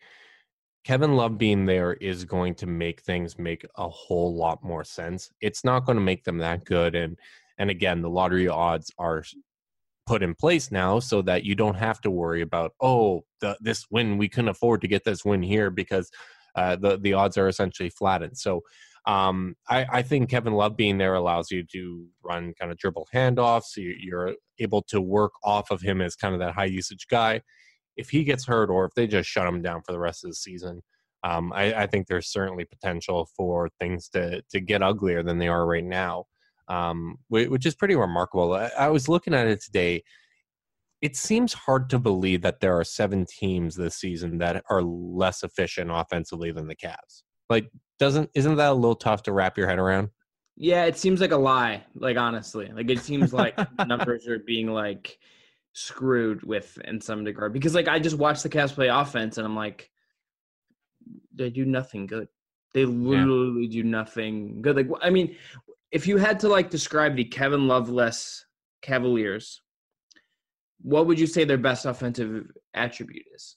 kevin 0.85 1.17
love 1.17 1.38
being 1.38 1.64
there 1.64 1.95
is 1.95 2.25
going 2.25 2.55
to 2.57 2.67
make 2.67 3.00
things 3.00 3.38
make 3.38 3.64
a 3.76 3.88
whole 3.88 4.35
lot 4.35 4.62
more 4.62 4.85
sense 4.85 5.31
it's 5.41 5.64
not 5.64 5.87
going 5.87 5.97
to 5.97 6.05
make 6.05 6.25
them 6.25 6.38
that 6.38 6.64
good 6.64 6.95
and 6.95 7.19
and 7.59 7.71
again 7.71 8.02
the 8.02 8.11
lottery 8.11 8.49
odds 8.49 8.91
are 8.99 9.25
put 10.07 10.23
in 10.23 10.35
place 10.35 10.71
now 10.71 10.99
so 10.99 11.23
that 11.23 11.45
you 11.45 11.55
don't 11.55 11.76
have 11.76 12.00
to 12.00 12.11
worry 12.11 12.43
about 12.43 12.73
oh 12.81 13.25
the, 13.41 13.57
this 13.61 13.87
win 13.91 14.19
we 14.19 14.29
couldn't 14.29 14.50
afford 14.50 14.81
to 14.81 14.88
get 14.88 15.05
this 15.05 15.25
win 15.25 15.43
here 15.43 15.71
because 15.71 16.11
uh, 16.55 16.76
the 16.76 16.99
the 16.99 17.14
odds 17.14 17.38
are 17.38 17.49
essentially 17.49 17.88
flattened. 17.88 18.37
So 18.37 18.62
um, 19.06 19.56
I, 19.68 19.87
I, 19.90 20.02
think 20.02 20.30
Kevin 20.30 20.52
Love 20.52 20.76
being 20.76 20.99
there 20.99 21.14
allows 21.14 21.50
you 21.50 21.64
to 21.73 22.06
run 22.23 22.54
kind 22.59 22.71
of 22.71 22.78
dribble 22.78 23.09
handoffs. 23.12 23.76
You, 23.76 23.94
you're 23.99 24.35
able 24.61 24.82
to 24.82 25.00
work 25.00 25.32
off 25.42 25.73
of 25.73 25.80
him 25.80 26.00
as 26.00 26.14
kind 26.14 26.35
of 26.35 26.40
that 26.40 26.54
high 26.54 26.66
usage 26.66 27.09
guy. 27.11 27.40
If 27.97 28.11
he 28.11 28.23
gets 28.23 28.47
hurt, 28.47 28.71
or 28.71 28.85
if 28.85 28.94
they 28.94 29.09
just 29.09 29.28
shut 29.28 29.47
him 29.47 29.61
down 29.61 29.82
for 29.82 29.90
the 29.90 29.99
rest 29.99 30.25
of 30.25 30.30
the 30.30 30.37
season, 30.37 30.82
um, 31.25 31.52
I, 31.52 31.75
I, 31.82 31.87
think 31.88 32.06
there's 32.06 32.30
certainly 32.30 32.64
potential 32.64 33.28
for 33.37 33.68
things 33.80 34.09
to 34.11 34.42
to 34.50 34.61
get 34.61 34.82
uglier 34.82 35.23
than 35.25 35.38
they 35.38 35.49
are 35.49 35.66
right 35.66 35.85
now, 35.85 36.26
um, 36.68 37.16
which 37.28 37.66
is 37.66 37.75
pretty 37.75 37.97
remarkable. 37.97 38.54
I, 38.54 38.71
I 38.78 38.88
was 38.88 39.09
looking 39.09 39.35
at 39.35 39.49
it 39.49 39.61
today 39.61 40.04
it 41.02 41.16
seems 41.16 41.52
hard 41.52 41.90
to 41.90 41.99
believe 41.99 42.42
that 42.42 42.61
there 42.61 42.78
are 42.78 42.85
seven 42.85 43.26
teams 43.26 43.75
this 43.75 43.97
season 43.97 44.38
that 44.38 44.62
are 44.71 44.82
less 44.82 45.42
efficient 45.42 45.90
offensively 45.92 46.52
than 46.52 46.68
the 46.68 46.76
Cavs. 46.76 47.25
Like, 47.49 47.70
doesn't 47.99 48.30
isn't 48.34 48.56
that 48.56 48.70
a 48.70 48.75
little 48.75 48.96
tough 48.96 49.25
to 49.25 49.32
wrap 49.32 49.56
your 49.58 49.68
head 49.68 49.78
around? 49.78 50.11
Yeah, 50.56 50.84
it 50.84 50.96
seems 50.99 51.20
like 51.20 51.32
a 51.32 51.37
lie. 51.37 51.84
Like 51.94 52.16
honestly, 52.16 52.70
like 52.75 52.90
it 52.90 53.00
seems 53.00 53.32
like 53.32 53.56
numbers 53.87 54.26
are 54.26 54.38
being 54.38 54.68
like 54.68 55.18
screwed 55.75 56.42
with 56.42 56.78
in 56.84 57.00
some 57.00 57.25
degree 57.25 57.49
because 57.49 57.75
like 57.75 57.88
I 57.88 57.99
just 57.99 58.18
watched 58.18 58.42
the 58.42 58.49
Cavs 58.49 58.75
play 58.75 58.88
offense 58.88 59.38
and 59.38 59.46
I'm 59.46 59.56
like, 59.56 59.90
they 61.34 61.50
do 61.50 61.64
nothing 61.64 62.06
good. 62.06 62.28
They 62.75 62.84
literally 62.84 63.66
yeah. 63.66 63.82
do 63.82 63.88
nothing 63.88 64.62
good. 64.62 64.76
Like 64.76 64.88
I 65.00 65.11
mean, 65.11 65.37
if 65.90 66.06
you 66.06 66.16
had 66.16 66.40
to 66.40 66.49
like 66.49 66.70
describe 66.70 67.16
the 67.16 67.25
Kevin 67.25 67.68
Loveless 67.68 68.44
Cavaliers 68.82 69.62
what 70.82 71.06
would 71.06 71.18
you 71.18 71.26
say 71.26 71.44
their 71.44 71.58
best 71.58 71.87
offensive 71.87 72.50
attribute 72.75 73.25
is? 73.34 73.56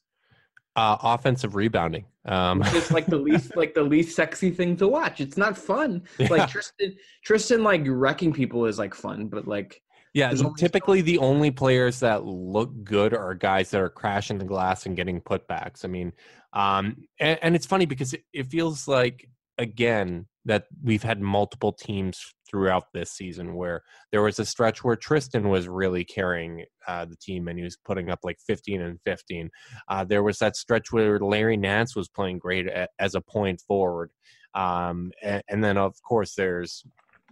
Uh, 0.76 0.98
offensive 1.02 1.56
rebounding. 1.56 2.06
Um. 2.26 2.62
It's 2.66 2.92
like 2.92 3.06
the 3.06 3.18
least 3.30 3.56
like 3.56 3.74
the 3.74 3.84
least 3.84 4.16
sexy 4.16 4.52
thing 4.52 4.76
to 4.78 4.88
watch. 4.88 5.22
It's 5.22 5.38
not 5.38 5.58
fun. 5.58 6.04
Yeah. 6.18 6.28
Like 6.30 6.50
Tristan, 6.50 6.96
Tristan 7.24 7.64
like 7.64 7.84
wrecking 7.86 8.34
people 8.34 8.66
is 8.66 8.78
like 8.78 8.94
fun, 8.94 9.28
but 9.28 9.48
like 9.48 9.82
yeah, 10.16 10.34
typically 10.58 11.02
the 11.02 11.18
only 11.18 11.52
players 11.52 12.00
that 12.00 12.24
look 12.24 12.72
good 12.86 13.14
are 13.14 13.34
guys 13.36 13.70
that 13.72 13.82
are 13.82 13.90
crashing 13.90 14.38
the 14.38 14.46
glass 14.46 14.86
and 14.86 14.96
getting 14.96 15.20
putbacks. 15.20 15.84
I 15.84 15.90
mean, 15.90 16.14
um, 16.54 17.04
and, 17.20 17.38
and 17.42 17.54
it's 17.54 17.66
funny 17.66 17.86
because 17.86 18.14
it, 18.14 18.24
it 18.32 18.48
feels 18.48 18.88
like 18.88 19.30
again 19.58 20.26
that 20.46 20.68
we've 20.82 21.04
had 21.04 21.20
multiple 21.20 21.74
teams 21.74 22.34
throughout 22.50 22.86
this 22.94 23.12
season 23.12 23.56
where 23.56 23.84
there 24.12 24.22
was 24.22 24.40
a 24.40 24.46
stretch 24.46 24.84
where 24.84 24.96
Tristan 24.96 25.50
was 25.50 25.68
really 25.68 26.04
carrying 26.04 26.66
uh, 26.88 27.06
the 27.06 27.16
team 27.16 27.48
and 27.48 27.58
he 27.58 27.64
was 27.64 27.78
putting 27.78 28.10
up 28.10 28.20
like 28.24 28.38
15 28.46 28.82
and 28.82 29.00
15. 29.06 29.50
Uh, 29.88 30.04
there 30.04 30.24
was 30.24 30.40
that 30.40 30.56
stretch 30.56 30.92
where 30.92 31.20
Larry 31.20 31.58
Nance 31.58 31.96
was 31.96 32.08
playing 32.08 32.40
great 32.40 32.68
at, 32.68 32.90
as 33.00 33.16
a 33.16 33.22
point 33.22 33.62
forward. 33.68 34.12
Um, 34.54 35.12
and, 35.22 35.44
and 35.50 35.64
then, 35.64 35.78
of 35.78 35.96
course, 36.02 36.36
there's 36.36 36.84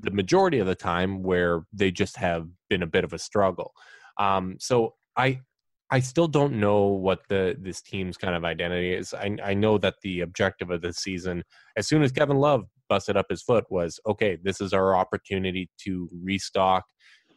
the 0.02 0.12
majority 0.12 0.60
of 0.60 0.68
the 0.68 0.76
time 0.76 1.24
where 1.24 1.64
they 1.72 1.92
just 1.92 2.18
have 2.18 2.48
been 2.70 2.84
a 2.84 2.88
bit 2.88 3.04
of 3.04 3.14
a 3.14 3.20
struggle. 3.20 3.74
Um, 4.18 4.58
so 4.60 4.96
I 5.16 5.42
I 5.94 6.00
still 6.00 6.28
don't 6.28 6.60
know 6.60 6.86
what 6.86 7.22
the 7.30 7.56
this 7.60 7.82
team's 7.82 8.18
kind 8.18 8.36
of 8.36 8.44
identity 8.44 8.94
is. 8.94 9.14
I, 9.14 9.38
I 9.44 9.54
know 9.54 9.78
that 9.78 9.96
the 10.02 10.22
objective 10.22 10.72
of 10.72 10.82
this 10.82 10.98
season, 10.98 11.44
as 11.78 11.88
soon 11.88 12.02
as 12.02 12.12
Kevin 12.12 12.38
Love 12.38 12.66
busted 12.94 13.18
up 13.18 13.26
his 13.28 13.42
foot, 13.42 13.66
was 13.72 14.00
okay. 14.06 14.38
This 14.44 14.62
is 14.62 14.72
our 14.72 14.96
opportunity 14.96 15.68
to 15.84 16.08
restock. 16.24 16.84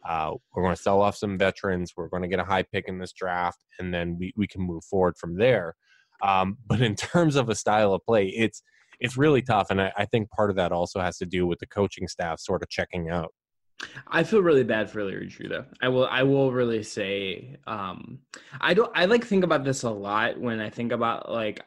Uh, 0.07 0.33
we're 0.53 0.61
going 0.61 0.75
to 0.75 0.79
sell 0.79 1.01
off 1.01 1.17
some 1.17 1.35
veterans. 1.35 1.93
We're 1.97 2.09
going 2.09 2.21
to 2.21 2.27
get 2.27 2.39
a 2.39 2.43
high 2.43 2.61
pick 2.61 2.85
in 2.87 2.99
this 2.99 3.11
draft, 3.11 3.65
and 3.79 3.91
then 3.91 4.17
we, 4.19 4.31
we 4.37 4.45
can 4.45 4.61
move 4.61 4.83
forward 4.83 5.15
from 5.17 5.35
there. 5.35 5.73
Um, 6.21 6.57
but 6.67 6.79
in 6.79 6.95
terms 6.95 7.35
of 7.35 7.49
a 7.49 7.55
style 7.55 7.95
of 7.95 8.05
play, 8.05 8.27
it's 8.27 8.61
it's 8.99 9.17
really 9.17 9.41
tough, 9.41 9.71
and 9.71 9.81
I, 9.81 9.91
I 9.97 10.05
think 10.05 10.29
part 10.29 10.51
of 10.51 10.57
that 10.57 10.71
also 10.71 10.99
has 10.99 11.17
to 11.17 11.25
do 11.25 11.47
with 11.47 11.57
the 11.57 11.67
coaching 11.67 12.07
staff 12.07 12.39
sort 12.39 12.61
of 12.61 12.69
checking 12.69 13.09
out. 13.09 13.33
I 14.07 14.23
feel 14.23 14.41
really 14.43 14.63
bad 14.63 14.91
for 14.91 15.03
Larry 15.03 15.27
Drew 15.27 15.49
though. 15.49 15.65
I 15.81 15.89
will 15.89 16.07
I 16.07 16.21
will 16.23 16.51
really 16.51 16.83
say 16.83 17.57
um 17.67 18.19
I 18.59 18.73
don't 18.73 18.91
I 18.95 19.05
like 19.05 19.23
think 19.23 19.43
about 19.43 19.63
this 19.63 19.83
a 19.83 19.89
lot 19.89 20.39
when 20.39 20.59
I 20.59 20.71
think 20.71 20.91
about 20.91 21.31
like 21.31 21.61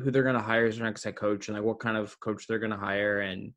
who 0.00 0.10
they're 0.10 0.22
gonna 0.22 0.42
hire 0.42 0.66
as 0.66 0.76
their 0.76 0.86
next 0.86 1.04
head 1.04 1.16
coach 1.16 1.48
and 1.48 1.56
like 1.56 1.64
what 1.64 1.80
kind 1.80 1.96
of 1.96 2.18
coach 2.20 2.46
they're 2.46 2.58
gonna 2.58 2.76
hire 2.76 3.20
and 3.20 3.52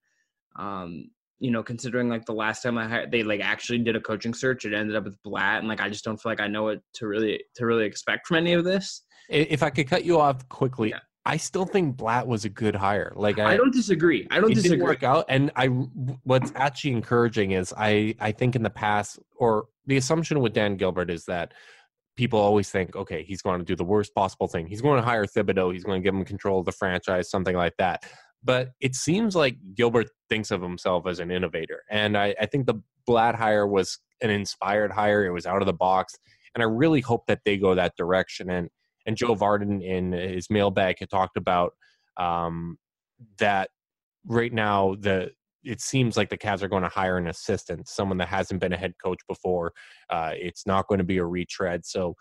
um 0.58 1.10
you 1.40 1.52
know 1.52 1.64
considering 1.64 2.10
like 2.10 2.26
the 2.26 2.34
last 2.34 2.62
time 2.62 2.78
I 2.78 2.88
hired 2.88 3.12
they 3.12 3.24
like 3.24 3.42
actually 3.42 3.80
did 3.80 3.96
a 3.96 4.02
coaching 4.02 4.34
search 4.34 4.66
it 4.66 4.74
ended 4.74 4.96
up 4.96 5.04
with 5.06 5.22
Blatt 5.24 5.60
and 5.60 5.68
like 5.68 5.82
I 5.82 5.90
just 5.90 6.04
don't 6.04 6.18
feel 6.18 6.32
like 6.32 6.42
I 6.42 6.48
know 6.48 6.64
what 6.64 6.82
to 6.96 7.08
really 7.08 7.44
to 7.56 7.66
really 7.66 7.86
expect 7.86 8.28
from 8.28 8.38
any 8.38 8.54
of 8.54 8.64
this. 8.64 9.04
If 9.30 9.62
I 9.62 9.70
could 9.70 9.90
cut 9.90 10.06
you 10.06 10.20
off 10.20 10.48
quickly, 10.48 10.92
yeah. 10.92 11.00
I 11.28 11.36
still 11.36 11.66
think 11.66 11.98
Blatt 11.98 12.26
was 12.26 12.46
a 12.46 12.50
good 12.50 12.74
hire. 12.74 13.12
Like 13.14 13.38
I, 13.38 13.52
I 13.54 13.58
don't 13.58 13.74
disagree. 13.74 14.26
I 14.32 14.40
don't 14.40 14.54
disagree. 14.54 14.82
work 14.82 15.04
out, 15.04 15.26
and 15.28 15.52
I 15.58 15.66
what's 15.66 16.54
actually 16.56 16.94
encouraging 16.94 17.52
is 17.52 17.74
I 17.78 18.16
I 18.22 18.32
think 18.32 18.56
in 18.56 18.64
the 18.64 18.70
past 18.70 19.20
or 19.36 19.66
the 19.86 19.98
assumption 19.98 20.40
with 20.40 20.54
Dan 20.54 20.78
Gilbert 20.78 21.10
is 21.10 21.26
that 21.26 21.54
people 22.18 22.40
always 22.40 22.70
think, 22.70 22.96
okay, 22.96 23.24
he's 23.24 23.42
going 23.42 23.60
to 23.60 23.66
do 23.66 23.76
the 23.76 23.84
worst 23.84 24.14
possible 24.14 24.48
thing. 24.48 24.68
He's 24.68 24.82
going 24.82 25.00
to 25.00 25.06
hire 25.06 25.26
Thibodeau. 25.26 25.72
He's 25.72 25.84
going 25.84 26.02
to 26.02 26.04
give 26.04 26.14
him 26.14 26.26
control 26.26 26.60
of 26.60 26.66
the 26.66 26.72
franchise, 26.72 27.30
something 27.30 27.56
like 27.56 27.76
that. 27.78 28.04
But 28.44 28.72
it 28.82 28.96
seems 28.96 29.36
like 29.36 29.58
Gilbert 29.76 30.10
thinks 30.30 30.52
of 30.52 30.62
himself 30.62 31.08
as 31.08 31.20
an 31.20 31.32
innovator, 31.32 31.84
and 31.90 32.18
I, 32.18 32.36
I 32.40 32.46
think 32.46 32.66
the 32.66 32.82
Blatt 33.06 33.36
hire 33.36 33.66
was 33.66 34.00
an 34.22 34.30
inspired 34.30 34.92
hire. 34.92 35.26
It 35.26 35.32
was 35.32 35.46
out 35.46 35.62
of 35.62 35.66
the 35.66 35.74
box, 35.74 36.16
and 36.54 36.62
I 36.62 36.66
really 36.66 37.02
hope 37.02 37.26
that 37.28 37.40
they 37.46 37.58
go 37.58 37.74
that 37.76 37.94
direction. 37.98 38.50
And 38.50 38.70
and 39.06 39.16
Joe 39.18 39.36
Vardon 39.36 39.84
in 39.84 40.12
his 40.12 40.50
mailbag 40.50 41.00
had 41.00 41.10
talked 41.10 41.38
about 41.38 41.74
um, 42.18 42.78
that 43.40 43.70
right 44.26 44.54
now 44.54 44.96
the 45.00 45.32
it 45.68 45.82
seems 45.82 46.18
like 46.18 46.30
the 46.30 46.38
Cavs 46.38 46.62
are 46.62 46.68
going 46.68 46.84
to 46.84 46.90
hire 46.90 47.18
an 47.18 47.28
assistant, 47.28 47.88
someone 47.88 48.18
that 48.18 48.28
hasn't 48.28 48.62
been 48.62 48.74
a 48.74 48.78
head 48.78 48.94
coach 49.04 49.20
before. 49.28 49.74
Uh, 50.10 50.32
it's 50.36 50.66
not 50.66 50.88
going 50.88 51.00
to 51.00 51.04
be 51.04 51.18
a 51.18 51.26
retread. 51.26 51.86
So, 51.86 52.16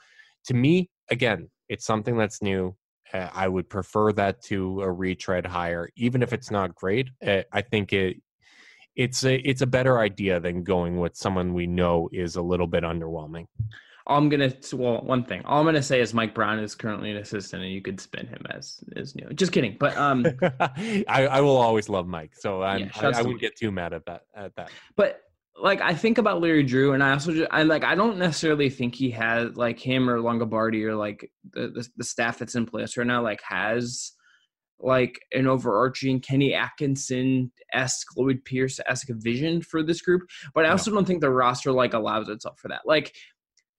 to 0.47 0.55
me, 0.55 0.91
again, 1.11 1.51
it's 1.69 1.85
something 1.85 2.17
that's 2.17 2.43
new. 2.43 2.77
Uh, 3.13 3.29
I 3.33 3.49
would 3.49 3.69
prefer 3.69 4.13
that 4.13 4.43
to 4.45 4.83
a 4.83 4.91
retread 4.91 5.47
hire, 5.47 5.89
even 5.97 6.23
if 6.23 6.33
it's 6.33 6.51
not 6.51 6.75
great. 6.75 7.09
Uh, 7.25 7.43
I 7.53 7.63
think 7.63 7.93
it 7.93 8.17
it's 8.97 9.25
a 9.25 9.37
it's 9.37 9.63
a 9.63 9.67
better 9.67 9.99
idea 9.99 10.41
than 10.41 10.65
going 10.65 10.99
with 10.99 11.17
someone 11.17 11.55
we 11.55 11.67
know 11.67 12.09
is 12.13 12.37
a 12.37 12.43
little 12.43 12.67
bit 12.67 12.83
underwhelming 12.83 13.47
I'm 14.09 14.29
gonna 14.29 14.53
well 14.73 15.01
one 15.03 15.25
thing 15.25 15.43
all 15.45 15.61
I'm 15.61 15.65
gonna 15.65 15.83
say 15.83 16.01
is 16.01 16.15
Mike 16.15 16.35
Brown 16.35 16.59
is 16.59 16.75
currently 16.75 17.11
an 17.11 17.17
assistant 17.17 17.63
and 17.63 17.73
you 17.73 17.83
could 17.83 18.01
spin 18.01 18.27
him 18.27 18.45
as 18.51 18.81
as 18.95 19.15
new. 19.15 19.29
Just 19.35 19.53
kidding, 19.53 19.77
but 19.79 19.97
um, 19.97 20.27
I, 20.61 21.05
I 21.09 21.41
will 21.41 21.57
always 21.57 21.89
love 21.89 22.07
Mike, 22.07 22.35
so 22.35 22.63
I'm, 22.63 22.81
yeah, 22.81 22.91
I, 22.97 23.07
I 23.07 23.23
wouldn't 23.23 23.41
get 23.41 23.57
too 23.57 23.73
mad 23.73 23.93
at 23.93 24.07
that 24.07 24.23
at 24.35 24.55
that. 24.57 24.71
But 24.97 25.23
like 25.61 25.81
I 25.81 25.95
think 25.95 26.19
about 26.19 26.41
Larry 26.41 26.63
Drew, 26.63 26.93
and 26.93 27.03
I 27.03 27.13
also 27.13 27.33
just, 27.33 27.49
I 27.51 27.63
like 27.63 27.85
I 27.85 27.95
don't 27.95 28.19
necessarily 28.19 28.71
think 28.71 28.95
he 28.95 29.11
has 29.11 29.57
like 29.57 29.81
him 29.81 30.09
or 30.09 30.21
Longabardi 30.21 30.85
or 30.85 30.95
like 30.95 31.31
the, 31.53 31.69
the 31.69 31.89
the 31.97 32.05
staff 32.05 32.39
that's 32.39 32.55
in 32.55 32.67
place 32.67 32.97
right 32.97 33.07
now 33.07 33.23
like 33.23 33.43
has 33.43 34.13
like 34.79 35.19
an 35.33 35.47
overarching 35.47 36.21
Kenny 36.21 36.53
Atkinson 36.53 37.51
esque 37.73 38.17
Lloyd 38.17 38.45
Pierce 38.45 38.79
esque 38.87 39.09
vision 39.11 39.63
for 39.63 39.83
this 39.83 40.03
group, 40.03 40.23
but 40.55 40.67
I 40.67 40.71
also 40.71 40.91
no. 40.91 40.97
don't 40.97 41.07
think 41.07 41.21
the 41.23 41.31
roster 41.31 41.73
like 41.73 41.95
allows 41.95 42.29
itself 42.29 42.59
for 42.61 42.69
that. 42.69 42.83
Like 42.85 43.15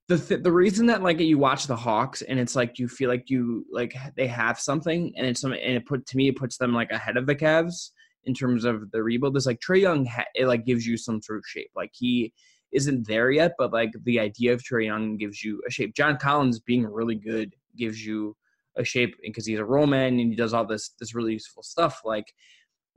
the 0.07 0.17
th- 0.17 0.43
the 0.43 0.51
reason 0.51 0.85
that 0.85 1.03
like 1.03 1.19
you 1.19 1.37
watch 1.37 1.67
the 1.67 1.75
Hawks 1.75 2.21
and 2.21 2.39
it's 2.39 2.55
like 2.55 2.79
you 2.79 2.87
feel 2.87 3.09
like 3.09 3.29
you 3.29 3.65
like 3.71 3.95
they 4.15 4.27
have 4.27 4.59
something 4.59 5.13
and 5.17 5.27
it's 5.27 5.41
something 5.41 5.59
and 5.61 5.75
it 5.75 5.85
put 5.85 6.05
to 6.07 6.17
me 6.17 6.29
it 6.29 6.37
puts 6.37 6.57
them 6.57 6.73
like 6.73 6.91
ahead 6.91 7.17
of 7.17 7.25
the 7.25 7.35
Cavs 7.35 7.91
in 8.23 8.33
terms 8.33 8.63
of 8.65 8.89
the 8.91 9.03
rebuild 9.03 9.35
is 9.35 9.45
like 9.45 9.59
Trae 9.59 9.81
Young 9.81 10.05
ha- 10.05 10.25
it 10.33 10.47
like 10.47 10.65
gives 10.65 10.85
you 10.85 10.97
some 10.97 11.21
sort 11.21 11.39
of 11.39 11.45
shape. 11.45 11.71
Like 11.75 11.91
he 11.93 12.33
isn't 12.71 13.07
there 13.07 13.31
yet 13.31 13.53
but 13.57 13.73
like 13.73 13.91
the 14.03 14.19
idea 14.19 14.53
of 14.53 14.63
Trae 14.63 14.85
Young 14.85 15.17
gives 15.17 15.43
you 15.43 15.61
a 15.67 15.71
shape. 15.71 15.93
John 15.93 16.17
Collins 16.17 16.59
being 16.59 16.85
really 16.85 17.15
good 17.15 17.53
gives 17.77 18.05
you 18.05 18.35
a 18.77 18.85
shape 18.85 19.15
because 19.23 19.45
he's 19.45 19.59
a 19.59 19.65
roll 19.65 19.87
man 19.87 20.19
and 20.19 20.29
he 20.29 20.35
does 20.35 20.53
all 20.53 20.65
this 20.65 20.91
this 20.99 21.15
really 21.15 21.33
useful 21.33 21.63
stuff. 21.63 22.01
Like 22.05 22.33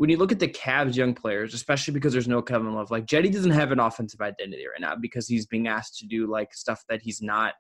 when 0.01 0.09
you 0.09 0.17
look 0.17 0.33
at 0.33 0.39
the 0.39 0.49
Cavs 0.49 0.97
young 0.97 1.13
players, 1.13 1.53
especially 1.53 1.93
because 1.93 2.15
there's 2.15 2.27
no 2.27 2.41
Kevin 2.41 2.75
Love, 2.75 2.91
like 2.91 3.05
Cedi 3.05 3.31
doesn't 3.31 3.51
have 3.51 3.71
an 3.71 3.81
offensive 3.81 4.23
identity 4.23 4.65
right 4.67 4.81
now 4.81 4.97
because 4.97 5.29
he's 5.29 5.45
being 5.45 5.69
asked 5.69 5.99
to 5.99 6.07
do 6.07 6.27
like 6.27 6.55
stuff 6.55 6.83
that 6.89 7.03
he's 7.03 7.21
not 7.21 7.53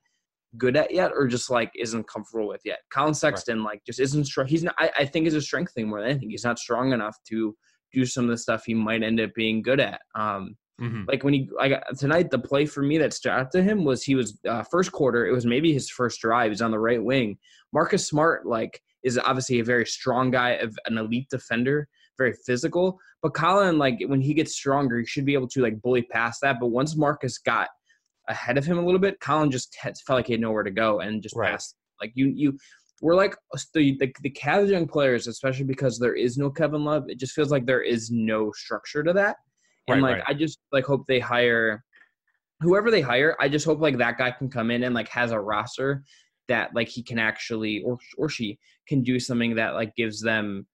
good 0.56 0.74
at 0.74 0.90
yet 0.90 1.12
or 1.14 1.26
just 1.26 1.50
like 1.50 1.70
isn't 1.78 2.08
comfortable 2.08 2.48
with 2.48 2.62
yet. 2.64 2.78
Collin 2.90 3.12
Sexton 3.12 3.58
right. 3.58 3.72
like 3.72 3.84
just 3.84 4.00
isn't 4.00 4.24
strong. 4.24 4.46
He's 4.46 4.64
not. 4.64 4.74
I, 4.78 4.90
I 5.00 5.04
think 5.04 5.26
is 5.26 5.34
a 5.34 5.42
strength 5.42 5.74
thing 5.74 5.90
more 5.90 6.00
than 6.00 6.12
anything. 6.12 6.30
He's 6.30 6.44
not 6.44 6.58
strong 6.58 6.94
enough 6.94 7.18
to 7.28 7.54
do 7.92 8.06
some 8.06 8.24
of 8.24 8.30
the 8.30 8.38
stuff 8.38 8.64
he 8.64 8.72
might 8.72 9.02
end 9.02 9.20
up 9.20 9.34
being 9.34 9.60
good 9.60 9.78
at. 9.78 10.00
Um, 10.14 10.56
mm-hmm. 10.80 11.02
Like 11.08 11.22
when 11.22 11.34
he 11.34 11.50
like 11.54 11.78
tonight, 11.98 12.30
the 12.30 12.38
play 12.38 12.64
for 12.64 12.82
me 12.82 12.96
that 12.96 13.12
stood 13.12 13.32
out 13.32 13.52
to 13.52 13.62
him 13.62 13.84
was 13.84 14.02
he 14.02 14.14
was 14.14 14.38
uh, 14.48 14.62
first 14.62 14.92
quarter. 14.92 15.26
It 15.26 15.32
was 15.32 15.44
maybe 15.44 15.74
his 15.74 15.90
first 15.90 16.22
drive. 16.22 16.52
He's 16.52 16.62
on 16.62 16.70
the 16.70 16.78
right 16.78 17.04
wing. 17.04 17.36
Marcus 17.74 18.08
Smart 18.08 18.46
like 18.46 18.80
is 19.02 19.18
obviously 19.18 19.60
a 19.60 19.64
very 19.64 19.84
strong 19.84 20.30
guy, 20.30 20.52
of 20.52 20.74
an 20.86 20.96
elite 20.96 21.28
defender 21.28 21.86
very 22.20 22.34
physical. 22.46 22.98
But 23.22 23.34
Collin, 23.34 23.78
like 23.78 23.98
when 24.06 24.20
he 24.20 24.34
gets 24.34 24.54
stronger, 24.54 24.98
he 24.98 25.06
should 25.06 25.24
be 25.24 25.34
able 25.34 25.48
to 25.48 25.62
like 25.62 25.80
bully 25.80 26.02
past 26.02 26.40
that. 26.42 26.60
But 26.60 26.68
once 26.68 26.96
Marcus 26.96 27.38
got 27.38 27.68
ahead 28.28 28.58
of 28.58 28.64
him 28.64 28.78
a 28.78 28.84
little 28.84 29.00
bit, 29.00 29.18
Collin 29.20 29.50
just 29.50 29.76
felt 29.80 30.18
like 30.18 30.26
he 30.26 30.34
had 30.34 30.40
nowhere 30.40 30.62
to 30.62 30.70
go 30.70 31.00
and 31.00 31.22
just 31.22 31.34
right. 31.36 31.52
passed. 31.52 31.76
Like 32.00 32.12
you, 32.14 32.32
you 32.34 32.58
we're 33.02 33.14
like 33.14 33.34
the, 33.74 33.96
the 33.98 34.12
the 34.22 34.30
Cavs 34.30 34.70
young 34.70 34.86
players, 34.86 35.26
especially 35.26 35.64
because 35.64 35.98
there 35.98 36.14
is 36.14 36.36
no 36.36 36.50
Kevin 36.50 36.84
Love. 36.84 37.04
It 37.08 37.18
just 37.18 37.32
feels 37.32 37.50
like 37.50 37.66
there 37.66 37.82
is 37.82 38.10
no 38.10 38.52
structure 38.52 39.02
to 39.02 39.12
that, 39.14 39.36
and 39.88 40.02
Right, 40.02 40.10
like 40.10 40.18
right. 40.18 40.34
I 40.34 40.38
just 40.38 40.58
like 40.70 40.84
hope 40.84 41.06
they 41.06 41.20
hire 41.20 41.82
whoever 42.60 42.90
they 42.90 43.00
hire. 43.00 43.36
I 43.40 43.48
just 43.48 43.64
hope 43.64 43.80
like 43.80 43.98
that 43.98 44.18
guy 44.18 44.30
can 44.30 44.50
come 44.50 44.70
in 44.70 44.84
and 44.84 44.94
like 44.94 45.08
has 45.08 45.32
a 45.32 45.40
roster 45.40 46.04
that 46.48 46.74
like 46.74 46.88
he 46.88 47.02
can 47.02 47.18
actually 47.18 47.82
or 47.82 47.98
or 48.18 48.28
she 48.28 48.58
can 48.86 49.02
do 49.02 49.18
something 49.18 49.54
that 49.54 49.74
like 49.74 49.94
gives 49.96 50.20
them 50.20 50.66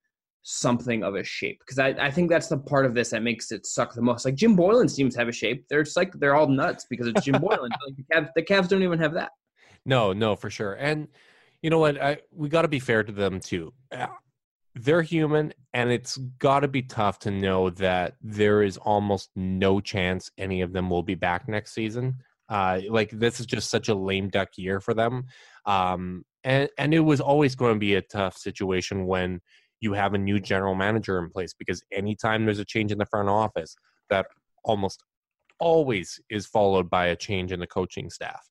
something 0.49 1.03
of 1.03 1.17
a 1.17 1.25
shape 1.25 1.59
because 1.59 1.79
I, 1.79 1.89
I 1.89 2.11
think 2.11 2.31
that's 2.31 2.47
the 2.47 2.57
part 2.57 2.87
of 2.87 2.95
this 2.95 3.11
that 3.11 3.23
makes 3.23 3.51
it 3.51 3.67
suck 3.67 3.95
the 3.95 4.01
most 4.01 4.25
like 4.25 4.37
jim 4.37 4.55
boylan's 4.55 4.95
teams 4.95 5.17
have 5.17 5.27
a 5.27 5.33
shape 5.33 5.67
they're 5.69 5.83
just 5.83 5.97
like 5.97 6.13
they're 6.21 6.37
all 6.37 6.47
nuts 6.47 6.87
because 6.89 7.09
it's 7.09 7.25
jim 7.25 7.41
boylan 7.41 7.71
like 7.87 7.97
the, 7.97 8.05
Cavs, 8.15 8.29
the 8.37 8.43
Cavs 8.43 8.69
don't 8.69 8.85
even 8.85 9.01
have 9.01 9.13
that 9.15 9.33
No, 9.87 10.13
no, 10.13 10.37
for 10.37 10.51
sure. 10.51 10.75
And 10.75 11.09
you 11.63 11.71
know 11.71 11.79
what? 11.79 12.03
I, 12.03 12.19
we 12.33 12.49
got 12.49 12.63
to 12.63 12.69
be 12.69 12.81
fair 12.81 13.03
to 13.03 13.13
them 13.13 13.41
too. 13.41 13.73
Uh, 13.91 14.09
They're 14.75 15.01
human, 15.01 15.55
and 15.73 15.91
it's 15.91 16.17
got 16.39 16.61
to 16.61 16.69
be 16.69 16.83
tough 16.83 17.19
to 17.21 17.31
know 17.31 17.71
that 17.71 18.17
there 18.21 18.63
is 18.63 18.77
almost 18.77 19.31
no 19.37 19.81
chance 19.81 20.31
any 20.37 20.61
of 20.61 20.73
them 20.73 20.91
will 20.91 21.05
be 21.05 21.15
back 21.15 21.49
next 21.49 21.73
season. 21.73 22.17
Uh, 22.49 22.81
like 22.91 23.11
this 23.11 23.41
is 23.41 23.47
just 23.47 23.71
such 23.71 23.89
a 23.89 23.95
lame 23.95 24.29
duck 24.29 24.51
year 24.57 24.81
for 24.81 24.93
them, 24.93 25.25
um, 25.65 26.25
and 26.45 26.69
and 26.79 26.93
it 26.93 27.01
was 27.01 27.21
always 27.21 27.55
going 27.55 27.75
to 27.75 27.81
be 27.81 27.95
a 27.95 28.03
tough 28.03 28.37
situation 28.37 29.07
when 29.07 29.41
you 29.81 29.93
have 29.93 30.15
a 30.15 30.19
new 30.19 30.41
general 30.41 30.75
manager 30.75 31.19
in 31.19 31.31
place 31.31 31.55
because 31.59 31.83
anytime 31.93 32.45
there's 32.45 32.59
a 32.59 32.65
change 32.65 32.93
in 32.93 32.99
the 32.99 33.07
front 33.07 33.29
office, 33.29 33.77
that 34.11 34.27
almost 34.65 35.03
always 35.59 36.21
is 36.31 36.47
followed 36.47 36.91
by 36.91 37.07
a 37.07 37.17
change 37.17 37.53
in 37.53 37.61
the 37.61 37.67
coaching 37.67 38.11
staff. 38.11 38.49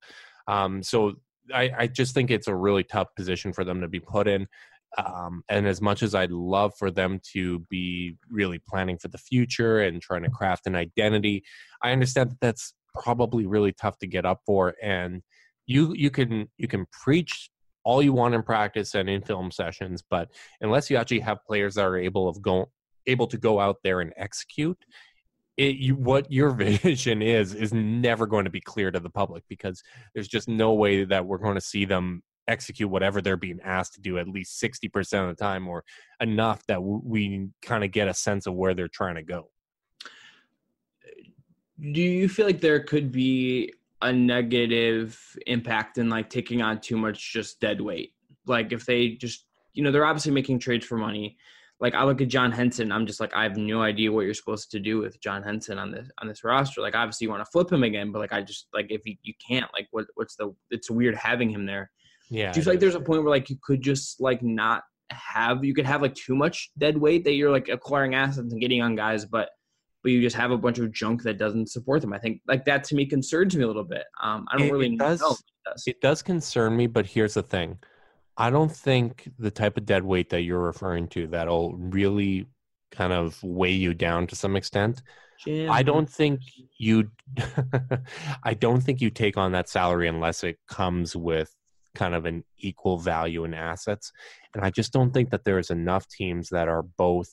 Um, 0.47 0.81
so 0.83 1.13
I, 1.53 1.71
I 1.77 1.87
just 1.87 2.13
think 2.13 2.31
it's 2.31 2.47
a 2.47 2.55
really 2.55 2.83
tough 2.83 3.07
position 3.15 3.53
for 3.53 3.63
them 3.63 3.81
to 3.81 3.87
be 3.87 3.99
put 3.99 4.27
in. 4.27 4.47
Um, 4.97 5.43
and 5.49 5.67
as 5.67 5.81
much 5.81 6.03
as 6.03 6.15
I'd 6.15 6.31
love 6.31 6.73
for 6.77 6.89
them 6.89 7.19
to 7.33 7.59
be 7.69 8.17
really 8.29 8.59
planning 8.67 8.97
for 8.97 9.09
the 9.09 9.17
future 9.17 9.81
and 9.81 10.01
trying 10.01 10.23
to 10.23 10.29
craft 10.29 10.67
an 10.67 10.75
identity, 10.75 11.43
I 11.83 11.91
understand 11.91 12.31
that 12.31 12.39
that's 12.39 12.73
probably 12.93 13.45
really 13.45 13.73
tough 13.73 13.97
to 13.99 14.07
get 14.07 14.25
up 14.25 14.39
for. 14.45 14.73
And 14.81 15.21
you 15.67 15.93
you 15.95 16.11
can 16.11 16.47
you 16.57 16.67
can 16.67 16.85
preach 16.91 17.49
all 17.85 18.01
you 18.01 18.11
want 18.11 18.35
in 18.35 18.43
practice 18.43 18.95
and 18.95 19.09
in 19.09 19.21
film 19.21 19.51
sessions, 19.51 20.03
but 20.09 20.29
unless 20.59 20.89
you 20.89 20.97
actually 20.97 21.19
have 21.21 21.45
players 21.45 21.75
that 21.75 21.85
are 21.85 21.97
able 21.97 22.27
of 22.27 22.41
go 22.41 22.69
able 23.07 23.27
to 23.27 23.37
go 23.37 23.59
out 23.59 23.77
there 23.83 24.01
and 24.01 24.11
execute, 24.17 24.83
it, 25.57 25.75
you, 25.75 25.95
what 25.95 26.29
your 26.31 26.49
vision 26.83 27.21
is 27.21 27.53
is 27.53 27.71
never 27.71 28.25
going 28.25 28.45
to 28.45 28.51
be 28.51 28.59
clear 28.59 28.91
to 28.91 28.99
the 28.99 29.09
public 29.09 29.43
because 29.47 29.81
there's 30.13 30.27
just 30.27 30.49
no 30.49 30.73
way 30.73 31.05
that 31.05 31.25
we're 31.25 31.37
going 31.37 31.55
to 31.55 31.61
see 31.61 31.85
them 31.85 32.23
execute 32.47 32.89
whatever 32.89 33.21
they're 33.21 33.37
being 33.37 33.59
asked 33.63 33.93
to 33.95 34.01
do 34.01 34.17
at 34.17 34.27
least 34.27 34.61
60% 34.61 35.29
of 35.29 35.35
the 35.35 35.43
time 35.43 35.67
or 35.67 35.83
enough 36.19 36.65
that 36.67 36.81
we 36.81 37.47
kind 37.61 37.83
of 37.83 37.91
get 37.91 38.07
a 38.07 38.13
sense 38.13 38.45
of 38.45 38.53
where 38.53 38.73
they're 38.73 38.87
trying 38.87 39.15
to 39.15 39.23
go. 39.23 39.49
Do 41.79 42.01
you 42.01 42.29
feel 42.29 42.45
like 42.45 42.61
there 42.61 42.81
could 42.81 43.11
be 43.11 43.73
a 44.01 44.11
negative 44.11 45.19
impact 45.47 45.97
in 45.97 46.09
like 46.09 46.29
taking 46.29 46.61
on 46.61 46.79
too 46.79 46.97
much 46.97 47.33
just 47.33 47.59
dead 47.59 47.81
weight. 47.81 48.11
Like 48.45 48.71
if 48.71 48.85
they 48.85 49.11
just 49.11 49.45
you 49.73 49.83
know 49.83 49.91
they're 49.91 50.05
obviously 50.05 50.31
making 50.31 50.59
trades 50.59 50.85
for 50.85 50.97
money. 50.97 51.37
Like 51.81 51.93
i 51.93 52.05
look 52.05 52.21
at 52.21 52.29
john 52.29 52.53
henson 52.53 52.89
i'm 52.89 53.05
just 53.05 53.19
like 53.19 53.33
i 53.35 53.43
have 53.43 53.57
no 53.57 53.81
idea 53.81 54.09
what 54.09 54.21
you're 54.21 54.33
supposed 54.33 54.71
to 54.71 54.79
do 54.79 54.99
with 54.99 55.19
john 55.19 55.43
henson 55.43 55.77
on 55.77 55.91
this 55.91 56.09
on 56.21 56.27
this 56.27 56.41
roster. 56.45 56.79
Like 56.79 56.95
obviously 56.95 57.25
you 57.25 57.31
want 57.31 57.43
to 57.43 57.51
flip 57.51 57.69
him 57.69 57.83
again 57.83 58.13
but 58.13 58.19
like 58.19 58.31
i 58.31 58.41
just 58.41 58.67
like 58.73 58.87
if 58.89 59.05
you, 59.05 59.15
you 59.23 59.33
can't 59.45 59.69
like 59.73 59.87
what 59.91 60.05
what's 60.15 60.37
the 60.37 60.55
it's 60.71 60.89
weird 60.89 61.15
having 61.15 61.49
him 61.49 61.65
there. 61.65 61.91
Yeah 62.29 62.53
do 62.53 62.59
you 62.59 62.63
feel 62.63 62.73
like 62.73 62.79
there's 62.79 62.95
a 62.95 63.01
point 63.01 63.23
where 63.23 63.29
like 63.29 63.49
you 63.49 63.57
could 63.61 63.81
just 63.81 64.21
like 64.21 64.41
not 64.41 64.83
have 65.11 65.65
you 65.65 65.73
could 65.73 65.85
have 65.85 66.01
like 66.01 66.15
too 66.15 66.35
much 66.35 66.71
dead 66.77 66.97
weight 66.97 67.23
that 67.25 67.33
you're 67.33 67.51
like 67.51 67.67
acquiring 67.67 68.15
assets 68.15 68.51
and 68.51 68.61
getting 68.61 68.81
on 68.81 68.95
guys 68.95 69.25
but 69.25 69.49
but 70.05 70.11
you 70.11 70.21
just 70.21 70.35
have 70.35 70.51
a 70.51 70.57
bunch 70.57 70.77
of 70.77 70.91
junk 70.91 71.23
that 71.23 71.39
doesn't 71.39 71.67
support 71.67 71.99
them 71.99 72.13
i 72.13 72.19
think 72.19 72.39
like 72.47 72.63
that 72.63 72.83
to 72.83 72.93
me 72.93 73.07
concerns 73.07 73.55
me 73.57 73.63
a 73.63 73.67
little 73.67 73.83
bit 73.83 74.03
um 74.23 74.45
i 74.51 74.57
don't 74.57 74.67
It- 74.67 74.71
really 74.71 74.93
it 74.93 74.99
does- 74.99 75.19
know 75.19 75.31
it 75.31 75.69
does. 75.71 75.83
It 75.87 75.99
does 75.99 76.21
concern 76.21 76.77
me, 76.77 76.85
but 76.85 77.07
here's 77.07 77.33
the 77.33 77.41
thing. 77.41 77.79
I 78.37 78.51
don't 78.51 78.71
think 78.71 79.27
the 79.39 79.49
type 79.49 79.77
of 79.77 79.85
dead 79.87 80.03
weight 80.03 80.29
that 80.29 80.41
you're 80.43 80.59
referring 80.59 81.07
to 81.07 81.25
that'll 81.25 81.73
really 81.73 82.45
kind 82.91 83.11
of 83.11 83.41
weigh 83.41 83.71
you 83.71 83.95
down 83.95 84.27
to 84.27 84.35
some 84.35 84.55
extent. 84.55 85.01
Jim, 85.43 85.71
I 85.71 85.81
don't 85.81 86.07
think 86.07 86.41
you 86.77 87.09
I 88.43 88.53
don't 88.53 88.81
think 88.81 89.01
you 89.01 89.09
take 89.09 89.37
on 89.37 89.53
that 89.53 89.67
salary 89.69 90.07
unless 90.07 90.43
it 90.43 90.57
comes 90.69 91.15
with 91.15 91.51
kind 91.95 92.13
of 92.13 92.25
an 92.25 92.43
equal 92.59 92.99
value 92.99 93.43
in 93.43 93.55
assets. 93.55 94.11
And 94.53 94.63
I 94.63 94.69
just 94.69 94.93
don't 94.93 95.11
think 95.15 95.31
that 95.31 95.45
there's 95.45 95.71
enough 95.71 96.07
teams 96.07 96.49
that 96.49 96.67
are 96.67 96.83
both 96.83 97.29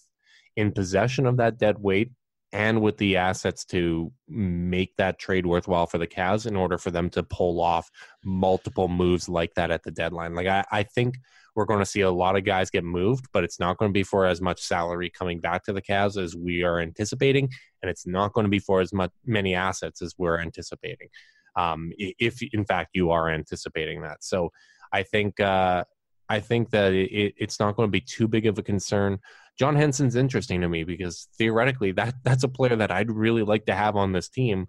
in 0.57 0.73
possession 0.73 1.27
of 1.27 1.37
that 1.37 1.59
dead 1.59 1.79
weight 1.79 2.11
and 2.53 2.83
with 2.83 2.99
the 2.99 3.17
assets 3.17 3.65
to 3.65 4.13
make 4.29 4.95
that 4.97 5.19
trade 5.19 5.47
worthwhile 5.47 5.87
for 5.87 5.99
the 5.99 6.07
Cavs 6.07 6.47
in 6.47 6.55
order 6.55 6.77
for 6.77 6.91
them 6.91 7.09
to 7.11 7.23
pull 7.23 7.61
off 7.61 7.91
multiple 8.25 8.89
moves 8.89 9.29
like 9.29 9.55
that 9.55 9.71
at 9.71 9.83
the 9.83 9.91
deadline. 9.91 10.35
Like 10.35 10.47
I, 10.47 10.65
I 10.71 10.83
think 10.83 11.17
we're 11.55 11.65
going 11.65 11.81
to 11.81 11.87
see 11.87 12.03
a 12.03 12.11
lot 12.11 12.37
of 12.37 12.45
guys 12.45 12.71
get 12.71 12.85
moved, 12.85 13.27
but 13.33 13.45
it's 13.45 13.59
not 13.59 13.79
going 13.79 13.91
to 13.91 13.93
be 13.93 14.03
for 14.03 14.27
as 14.27 14.41
much 14.41 14.61
salary 14.61 15.11
coming 15.11 15.41
back 15.41 15.65
to 15.65 15.73
the 15.73 15.83
Cavs 15.83 16.23
as 16.23 16.37
we 16.37 16.63
are 16.63 16.79
anticipating, 16.79 17.51
and 17.83 17.91
it's 17.91 18.07
not 18.07 18.33
going 18.33 18.45
to 18.45 18.51
be 18.51 18.59
for 18.59 18.81
as 18.81 18.93
much 18.93 19.11
many 19.25 19.55
assets 19.55 20.03
as 20.03 20.15
we're 20.19 20.39
anticipating. 20.39 21.09
Um, 21.57 21.93
if 21.99 22.43
in 22.55 22.65
fact 22.65 22.91
you 22.95 23.11
are 23.11 23.29
anticipating 23.29 24.03
that, 24.03 24.25
so 24.25 24.51
I 24.93 25.03
think 25.03 25.41
uh, 25.41 25.85
I 26.29 26.41
think 26.41 26.71
that 26.71 26.95
it, 26.95 27.11
it, 27.13 27.35
it's 27.37 27.61
not 27.61 27.77
going 27.77 27.89
to 27.89 27.93
be 27.93 28.01
too 28.01 28.27
big 28.27 28.47
of 28.47 28.59
a 28.59 28.63
concern. 28.63 29.19
John 29.59 29.77
Henson's 29.77 30.17
interesting 30.17 30.61
to 30.63 30.69
me 30.69 30.85
because 30.85 31.29
theoretically 31.39 31.93
that 31.93 32.15
that's 32.25 32.45
a 32.45 32.49
player 32.49 32.77
that 32.77 32.91
I'd 32.91 33.11
really 33.11 33.43
like 33.43 33.67
to 33.67 33.75
have 33.75 33.97
on 33.97 34.13
this 34.13 34.29
team, 34.29 34.67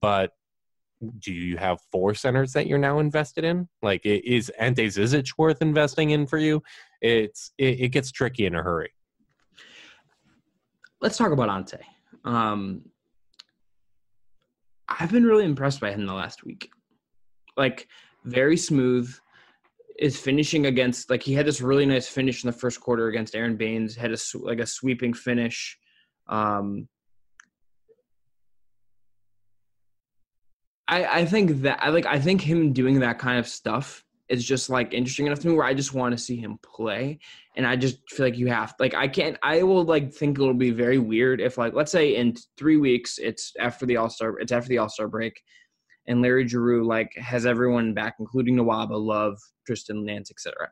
but 0.00 0.30
do 1.18 1.32
you 1.32 1.56
have 1.58 1.78
four 1.92 2.14
centers 2.14 2.52
that 2.54 2.66
you're 2.66 2.78
now 2.78 2.98
invested 2.98 3.44
in? 3.44 3.68
Like, 3.82 4.00
is 4.04 4.48
Ante 4.58 4.86
Zizic 4.86 5.32
worth 5.36 5.60
investing 5.60 6.10
in 6.10 6.26
for 6.26 6.38
you? 6.38 6.62
It's 7.02 7.52
it, 7.58 7.80
it 7.80 7.88
gets 7.88 8.10
tricky 8.10 8.46
in 8.46 8.54
a 8.54 8.62
hurry. 8.62 8.90
let's 11.04 11.18
talk 11.18 11.32
about 11.32 11.50
ante 11.50 11.76
um 12.24 12.82
i've 14.88 15.12
been 15.12 15.24
really 15.24 15.44
impressed 15.44 15.80
by 15.80 15.90
him 15.92 16.06
the 16.06 16.14
last 16.14 16.44
week 16.44 16.70
like 17.58 17.88
very 18.24 18.56
smooth 18.56 19.14
is 19.98 20.18
finishing 20.18 20.66
against 20.66 21.10
like 21.10 21.22
he 21.22 21.34
had 21.34 21.46
this 21.46 21.60
really 21.60 21.86
nice 21.86 22.08
finish 22.08 22.42
in 22.42 22.48
the 22.48 22.56
first 22.56 22.80
quarter 22.80 23.08
against 23.08 23.34
Aron 23.34 23.56
Baynes 23.56 23.94
had 23.94 24.12
a 24.12 24.18
like 24.34 24.60
a 24.60 24.66
sweeping 24.66 25.14
finish. 25.14 25.78
Um 26.28 26.88
I 30.88 31.20
I 31.20 31.24
think 31.24 31.62
that 31.62 31.78
I 31.82 31.90
like 31.90 32.06
I 32.06 32.18
think 32.18 32.40
him 32.40 32.72
doing 32.72 33.00
that 33.00 33.18
kind 33.18 33.38
of 33.38 33.46
stuff 33.46 34.04
is 34.28 34.44
just 34.44 34.70
like 34.70 34.94
interesting 34.94 35.26
enough 35.26 35.40
to 35.40 35.48
me 35.48 35.54
where 35.54 35.66
I 35.66 35.74
just 35.74 35.92
want 35.92 36.12
to 36.12 36.22
see 36.22 36.36
him 36.36 36.58
play. 36.62 37.18
And 37.56 37.66
I 37.66 37.76
just 37.76 37.98
feel 38.10 38.26
like 38.26 38.38
you 38.38 38.48
have 38.48 38.74
like 38.80 38.94
I 38.94 39.06
can't 39.06 39.36
I 39.42 39.62
will 39.62 39.84
like 39.84 40.12
think 40.12 40.38
it'll 40.38 40.54
be 40.54 40.70
very 40.70 40.98
weird 40.98 41.40
if 41.40 41.56
like 41.56 41.74
let's 41.74 41.92
say 41.92 42.16
in 42.16 42.34
3 42.56 42.78
weeks 42.78 43.18
it's 43.18 43.52
after 43.60 43.86
the 43.86 43.96
All-Star 43.96 44.38
it's 44.40 44.52
after 44.52 44.68
the 44.68 44.78
All-Star 44.78 45.08
break 45.08 45.40
and 46.06 46.22
Larry 46.22 46.44
Drew 46.44 46.86
like 46.86 47.12
has 47.16 47.46
everyone 47.46 47.94
back, 47.94 48.16
including 48.18 48.56
Nwaba, 48.56 49.00
Love, 49.00 49.38
Tristan 49.66 50.04
Nance, 50.04 50.30
etc. 50.30 50.70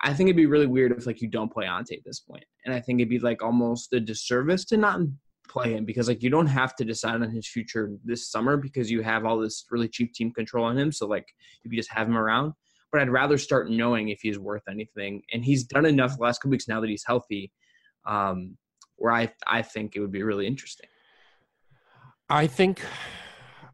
I 0.00 0.12
think 0.12 0.28
it'd 0.28 0.36
be 0.36 0.46
really 0.46 0.66
weird 0.66 0.92
if 0.92 1.06
like 1.06 1.20
you 1.20 1.28
don't 1.28 1.52
play 1.52 1.66
Ante 1.66 1.96
at 1.96 2.04
this 2.04 2.20
point, 2.20 2.44
and 2.64 2.74
I 2.74 2.80
think 2.80 3.00
it'd 3.00 3.08
be 3.08 3.18
like 3.18 3.42
almost 3.42 3.92
a 3.92 4.00
disservice 4.00 4.64
to 4.66 4.76
not 4.76 5.00
play 5.48 5.72
him 5.72 5.84
because 5.84 6.08
like 6.08 6.22
you 6.22 6.30
don't 6.30 6.46
have 6.46 6.76
to 6.76 6.84
decide 6.84 7.22
on 7.22 7.30
his 7.30 7.48
future 7.48 7.90
this 8.04 8.30
summer 8.30 8.56
because 8.56 8.90
you 8.90 9.02
have 9.02 9.24
all 9.24 9.38
this 9.38 9.64
really 9.70 9.88
cheap 9.88 10.12
team 10.12 10.30
control 10.30 10.64
on 10.64 10.78
him. 10.78 10.92
So 10.92 11.06
like 11.06 11.26
you 11.64 11.74
just 11.74 11.90
have 11.90 12.06
him 12.06 12.18
around, 12.18 12.52
but 12.92 13.00
I'd 13.00 13.08
rather 13.08 13.38
start 13.38 13.70
knowing 13.70 14.10
if 14.10 14.20
he's 14.20 14.38
worth 14.38 14.62
anything, 14.68 15.22
and 15.32 15.44
he's 15.44 15.64
done 15.64 15.86
enough 15.86 16.16
the 16.16 16.22
last 16.22 16.38
couple 16.38 16.52
weeks 16.52 16.68
now 16.68 16.80
that 16.80 16.90
he's 16.90 17.04
healthy, 17.06 17.52
um, 18.06 18.56
where 18.96 19.12
I 19.12 19.32
I 19.46 19.62
think 19.62 19.96
it 19.96 20.00
would 20.00 20.12
be 20.12 20.22
really 20.22 20.46
interesting. 20.46 20.88
I 22.30 22.46
think 22.46 22.82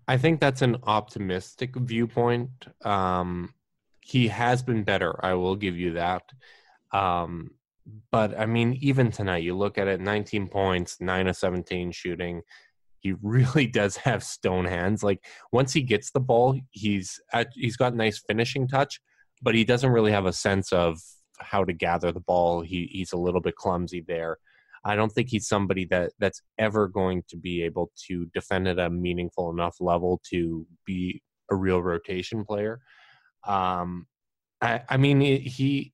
I 0.07 0.17
think 0.19 0.41
that's 0.41 0.63
an 0.63 0.77
optimistic 0.85 1.77
viewpoint. 1.77 2.51
Um, 2.85 3.55
he 4.01 4.29
has 4.29 4.63
been 4.63 4.85
better. 4.85 5.19
I 5.25 5.35
will 5.35 5.57
give 5.57 5.77
you 5.77 5.95
that. 5.95 6.23
Um, 6.93 7.53
but 8.11 8.39
I 8.39 8.47
mean, 8.47 8.79
even 8.81 9.11
tonight, 9.11 9.43
you 9.43 9.55
look 9.57 9.79
at 9.79 9.89
it: 9.89 10.01
19 10.01 10.49
points, 10.49 11.01
nine 11.01 11.27
of 11.27 11.37
17 11.37 11.93
shooting. 11.93 12.43
He 13.01 13.15
really 13.23 13.67
does 13.81 13.97
have 13.99 14.23
stone 14.23 14.67
hands. 14.67 15.03
Like 15.03 15.25
once 15.53 15.73
he 15.73 15.83
gets 15.83 16.11
the 16.11 16.21
ball, 16.21 16.59
he's 16.71 17.21
at, 17.33 17.49
he's 17.55 17.77
got 17.77 17.95
nice 17.95 18.23
finishing 18.27 18.69
touch, 18.69 19.01
but 19.43 19.55
he 19.55 19.65
doesn't 19.65 19.91
really 19.93 20.13
have 20.13 20.27
a 20.27 20.33
sense 20.33 20.73
of 20.73 20.99
how 21.39 21.65
to 21.65 21.73
gather 21.73 22.13
the 22.13 22.21
ball. 22.21 22.61
He 22.61 22.89
he's 22.93 23.13
a 23.13 23.19
little 23.19 23.41
bit 23.41 23.57
clumsy 23.57 24.05
there. 24.07 24.39
I 24.85 24.97
don't 24.97 25.11
think 25.11 25.29
he's 25.31 25.49
somebody 25.49 25.87
that 25.87 26.13
that's 26.19 26.43
ever 26.59 26.89
going 26.89 27.25
to 27.29 27.37
be 27.37 27.63
able 27.63 27.91
to 28.07 28.27
defend 28.35 28.69
at 28.69 28.79
a 28.79 28.91
meaningful 28.91 29.51
enough 29.51 29.77
level 29.81 30.21
to 30.31 30.67
be 30.85 31.23
a 31.51 31.55
real 31.55 31.83
rotation 31.83 32.45
player. 32.45 32.81
Um, 33.47 34.07
I, 34.61 34.83
I 34.89 34.97
mean, 34.97 35.21
he. 35.21 35.93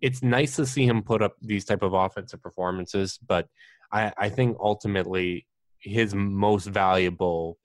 It's 0.00 0.22
nice 0.22 0.56
to 0.56 0.64
see 0.64 0.86
him 0.86 1.02
put 1.02 1.20
up 1.20 1.34
these 1.42 1.66
type 1.66 1.82
of 1.82 1.92
offensive 1.92 2.42
performances, 2.42 3.18
but 3.18 3.48
I, 3.92 4.10
I 4.16 4.28
think 4.30 4.56
ultimately 4.58 5.46
his 5.78 6.14
most 6.14 6.64
valuable 6.66 7.58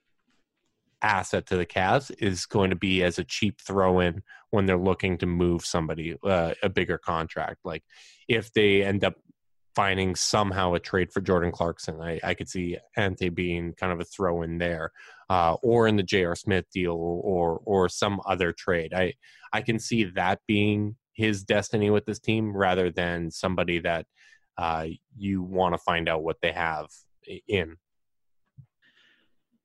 asset 1.01 1.45
to 1.45 1.55
the 1.55 1.65
Cavs 1.65 2.11
is 2.19 2.45
going 2.45 2.71
to 2.71 2.75
be 2.75 3.03
as 3.03 3.19
a 3.19 3.23
cheap 3.23 3.61
throw 3.61 3.99
in 3.99 4.21
when 4.49 4.65
they're 4.65 4.77
looking 4.77 5.17
to 5.19 5.25
move 5.25 5.63
somebody 5.65 6.17
uh, 6.23 6.53
a 6.63 6.67
bigger 6.67 6.97
contract. 6.97 7.59
Like 7.63 7.83
if 8.27 8.51
they 8.51 8.83
end 8.83 9.03
up 9.03 9.15
finding 9.75 10.15
somehow 10.15 10.73
a 10.73 10.79
trade 10.79 11.11
for 11.11 11.21
Jordan 11.21 11.51
Clarkson, 11.51 11.99
I, 12.01 12.19
I 12.23 12.33
could 12.33 12.49
see 12.49 12.77
Ante 12.95 13.29
being 13.29 13.73
kind 13.73 13.91
of 13.91 13.99
a 13.99 14.05
throw 14.05 14.41
in 14.41 14.57
there, 14.57 14.91
uh, 15.29 15.55
or 15.61 15.87
in 15.87 15.95
the 15.95 16.03
J.R. 16.03 16.35
Smith 16.35 16.65
deal, 16.73 16.93
or 16.93 17.61
or 17.65 17.89
some 17.89 18.21
other 18.25 18.53
trade. 18.53 18.93
I 18.93 19.13
I 19.53 19.61
can 19.61 19.79
see 19.79 20.05
that 20.15 20.39
being 20.47 20.95
his 21.13 21.43
destiny 21.43 21.89
with 21.89 22.05
this 22.05 22.19
team 22.19 22.55
rather 22.55 22.91
than 22.91 23.31
somebody 23.31 23.79
that 23.79 24.05
uh, 24.57 24.87
you 25.17 25.41
want 25.41 25.73
to 25.73 25.77
find 25.79 26.09
out 26.09 26.23
what 26.23 26.37
they 26.41 26.51
have 26.51 26.87
in. 27.47 27.77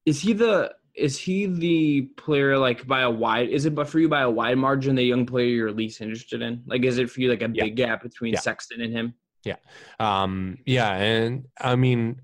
Is 0.06 0.20
he 0.20 0.32
the 0.32 0.74
is 0.94 1.16
he 1.16 1.46
the 1.46 2.02
player 2.16 2.58
like 2.58 2.86
by 2.86 3.02
a 3.02 3.10
wide 3.10 3.48
is 3.48 3.64
it 3.64 3.74
but 3.74 3.88
for 3.88 4.00
you 4.00 4.08
by 4.08 4.22
a 4.22 4.30
wide 4.30 4.58
margin 4.58 4.96
the 4.96 5.02
young 5.02 5.24
player 5.24 5.46
you're 5.46 5.72
least 5.72 6.00
interested 6.00 6.42
in 6.42 6.60
like 6.66 6.84
is 6.84 6.98
it 6.98 7.08
for 7.08 7.20
you 7.20 7.30
like 7.30 7.42
a 7.42 7.50
yeah. 7.52 7.64
big 7.64 7.76
gap 7.76 8.02
between 8.02 8.34
yeah. 8.34 8.40
sexton 8.40 8.80
and 8.80 8.92
him 8.92 9.14
yeah. 9.44 9.56
Um 9.98 10.58
yeah 10.66 10.92
and 10.94 11.46
i 11.58 11.76
mean 11.76 12.20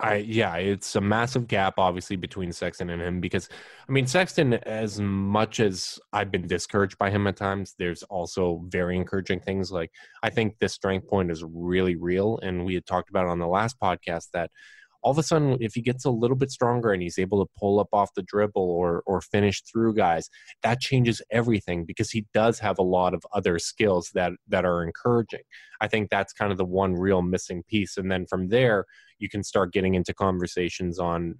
i 0.00 0.16
yeah 0.16 0.56
it's 0.56 0.96
a 0.96 1.00
massive 1.00 1.46
gap 1.46 1.74
obviously 1.78 2.16
between 2.16 2.52
sexton 2.52 2.88
and 2.90 3.02
him 3.02 3.20
because 3.20 3.48
i 3.88 3.92
mean 3.92 4.06
sexton 4.06 4.54
as 4.54 4.98
much 4.98 5.60
as 5.60 5.98
i've 6.12 6.30
been 6.30 6.46
discouraged 6.46 6.96
by 6.98 7.10
him 7.10 7.26
at 7.26 7.36
times 7.36 7.74
there's 7.78 8.02
also 8.04 8.62
very 8.68 8.96
encouraging 8.96 9.40
things. 9.40 9.70
Like 9.70 9.90
i 10.22 10.30
think 10.30 10.58
this 10.58 10.72
strength 10.72 11.08
point 11.08 11.30
is 11.30 11.44
really 11.44 11.96
real 11.96 12.38
and 12.42 12.64
we 12.64 12.74
had 12.74 12.86
talked 12.86 13.10
about 13.10 13.26
on 13.26 13.38
the 13.38 13.46
last 13.48 13.78
podcast 13.78 14.28
that 14.32 14.50
all 15.02 15.12
of 15.12 15.18
a 15.18 15.22
sudden, 15.22 15.56
if 15.60 15.74
he 15.74 15.80
gets 15.80 16.04
a 16.04 16.10
little 16.10 16.36
bit 16.36 16.50
stronger 16.50 16.92
and 16.92 17.02
he's 17.02 17.18
able 17.18 17.44
to 17.44 17.50
pull 17.58 17.80
up 17.80 17.88
off 17.92 18.10
the 18.14 18.22
dribble 18.22 18.62
or 18.62 19.02
or 19.06 19.20
finish 19.20 19.62
through 19.62 19.94
guys, 19.94 20.28
that 20.62 20.80
changes 20.80 21.22
everything 21.30 21.84
because 21.84 22.10
he 22.10 22.26
does 22.34 22.58
have 22.58 22.78
a 22.78 22.82
lot 22.82 23.14
of 23.14 23.22
other 23.32 23.58
skills 23.58 24.10
that 24.14 24.32
that 24.48 24.64
are 24.64 24.82
encouraging. 24.82 25.42
I 25.80 25.88
think 25.88 26.10
that's 26.10 26.32
kind 26.32 26.52
of 26.52 26.58
the 26.58 26.64
one 26.64 26.94
real 26.94 27.22
missing 27.22 27.62
piece, 27.68 27.96
and 27.96 28.10
then 28.10 28.26
from 28.26 28.48
there, 28.48 28.84
you 29.18 29.28
can 29.28 29.42
start 29.42 29.72
getting 29.72 29.94
into 29.94 30.12
conversations 30.12 30.98
on 30.98 31.36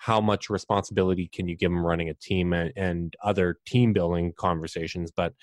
how 0.00 0.18
much 0.18 0.48
responsibility 0.48 1.28
can 1.30 1.46
you 1.46 1.54
give 1.54 1.70
him 1.70 1.84
running 1.84 2.08
a 2.08 2.14
team 2.14 2.54
and, 2.54 2.72
and 2.74 3.14
other 3.22 3.58
team 3.66 3.92
building 3.92 4.32
conversations. 4.34 5.12
But 5.14 5.34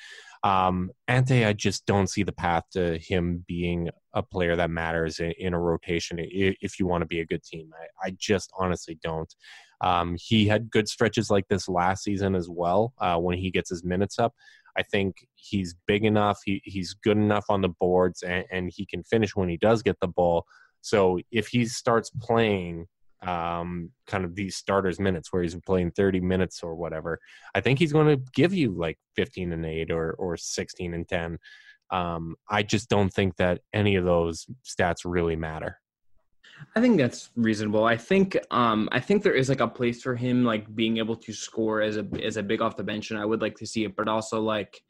um, 0.43 0.89
Ante, 1.07 1.45
I 1.45 1.53
just 1.53 1.85
don't 1.85 2.09
see 2.09 2.23
the 2.23 2.31
path 2.31 2.63
to 2.71 2.97
him 2.97 3.45
being 3.47 3.91
a 4.13 4.23
player 4.23 4.55
that 4.55 4.71
matters 4.71 5.19
in, 5.19 5.31
in 5.37 5.53
a 5.53 5.59
rotation 5.59 6.17
if 6.19 6.79
you 6.79 6.87
want 6.87 7.03
to 7.03 7.05
be 7.05 7.19
a 7.19 7.25
good 7.25 7.43
team. 7.43 7.69
I, 7.79 8.07
I 8.07 8.15
just 8.17 8.51
honestly 8.57 8.97
don't. 9.03 9.31
Um, 9.81 10.17
he 10.19 10.47
had 10.47 10.71
good 10.71 10.89
stretches 10.89 11.29
like 11.29 11.47
this 11.47 11.69
last 11.69 12.03
season 12.03 12.33
as 12.33 12.49
well 12.49 12.93
uh, 12.97 13.17
when 13.17 13.37
he 13.37 13.51
gets 13.51 13.69
his 13.69 13.83
minutes 13.83 14.17
up. 14.17 14.33
I 14.75 14.81
think 14.81 15.27
he's 15.35 15.75
big 15.85 16.03
enough, 16.03 16.39
he, 16.43 16.63
he's 16.63 16.95
good 16.95 17.17
enough 17.17 17.45
on 17.49 17.61
the 17.61 17.69
boards, 17.69 18.23
and, 18.23 18.43
and 18.51 18.71
he 18.73 18.87
can 18.87 19.03
finish 19.03 19.35
when 19.35 19.49
he 19.49 19.57
does 19.57 19.83
get 19.83 19.99
the 19.99 20.07
ball. 20.07 20.45
So 20.81 21.19
if 21.31 21.47
he 21.49 21.65
starts 21.65 22.09
playing 22.09 22.87
um, 23.25 23.91
kind 24.05 24.25
of 24.25 24.35
these 24.35 24.55
starters 24.55 24.99
minutes 24.99 25.31
where 25.31 25.41
he's 25.41 25.55
playing 25.65 25.91
30 25.91 26.21
minutes 26.21 26.61
or 26.63 26.75
whatever, 26.75 27.19
I 27.55 27.61
think 27.61 27.79
he's 27.79 27.93
going 27.93 28.07
to 28.07 28.31
give 28.33 28.53
you 28.53 28.71
like 28.71 28.97
15 29.15 29.53
and 29.53 29.65
8 29.65 29.91
or, 29.91 30.11
or 30.13 30.37
16 30.37 30.93
and 30.93 31.07
10. 31.07 31.37
Um, 31.89 32.35
I 32.49 32.63
just 32.63 32.89
don't 32.89 33.09
think 33.09 33.37
that 33.37 33.61
any 33.73 33.95
of 33.95 34.05
those 34.05 34.45
stats 34.65 34.97
really 35.05 35.35
matter. 35.35 35.79
I 36.75 36.81
think 36.81 36.97
that's 36.97 37.29
reasonable. 37.35 37.83
I 37.83 37.97
think 37.97 38.37
um 38.51 38.89
I 38.91 38.99
think 38.99 39.21
there 39.21 39.35
is 39.35 39.47
like 39.49 39.59
a 39.59 39.67
place 39.67 40.01
for 40.01 40.15
him 40.15 40.43
like 40.43 40.73
being 40.75 40.97
able 40.97 41.15
to 41.15 41.33
score 41.33 41.81
as 41.81 41.97
a 41.97 42.07
as 42.23 42.37
a 42.37 42.43
big 42.43 42.61
off 42.61 42.77
the 42.77 42.83
bench 42.83 43.11
and 43.11 43.19
I 43.19 43.25
would 43.25 43.41
like 43.41 43.55
to 43.57 43.67
see 43.67 43.83
it, 43.83 43.95
but 43.95 44.07
also 44.07 44.41
like 44.41 44.81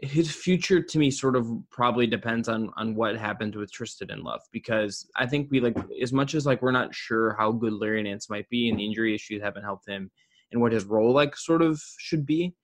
his 0.00 0.30
future 0.30 0.82
to 0.82 0.98
me 0.98 1.10
sort 1.10 1.36
of 1.36 1.50
probably 1.70 2.06
depends 2.06 2.48
on 2.48 2.70
on 2.76 2.94
what 2.94 3.16
happens 3.16 3.56
with 3.56 3.72
Tristan 3.72 4.10
and 4.10 4.22
Love 4.22 4.42
because 4.52 5.08
I 5.16 5.26
think 5.26 5.48
we 5.50 5.60
like 5.60 5.76
as 6.02 6.12
much 6.12 6.34
as 6.34 6.44
like 6.44 6.60
we're 6.60 6.70
not 6.72 6.94
sure 6.94 7.34
how 7.38 7.52
good 7.52 7.72
Larry 7.72 8.02
Nance 8.02 8.28
might 8.28 8.48
be 8.50 8.68
and 8.68 8.78
the 8.78 8.84
injury 8.84 9.14
issues 9.14 9.42
haven't 9.42 9.62
helped 9.62 9.88
him 9.88 10.10
and 10.52 10.60
what 10.60 10.72
his 10.72 10.84
role 10.84 11.12
like 11.12 11.34
sort 11.36 11.62
of 11.62 11.82
should 11.98 12.26
be. 12.26 12.54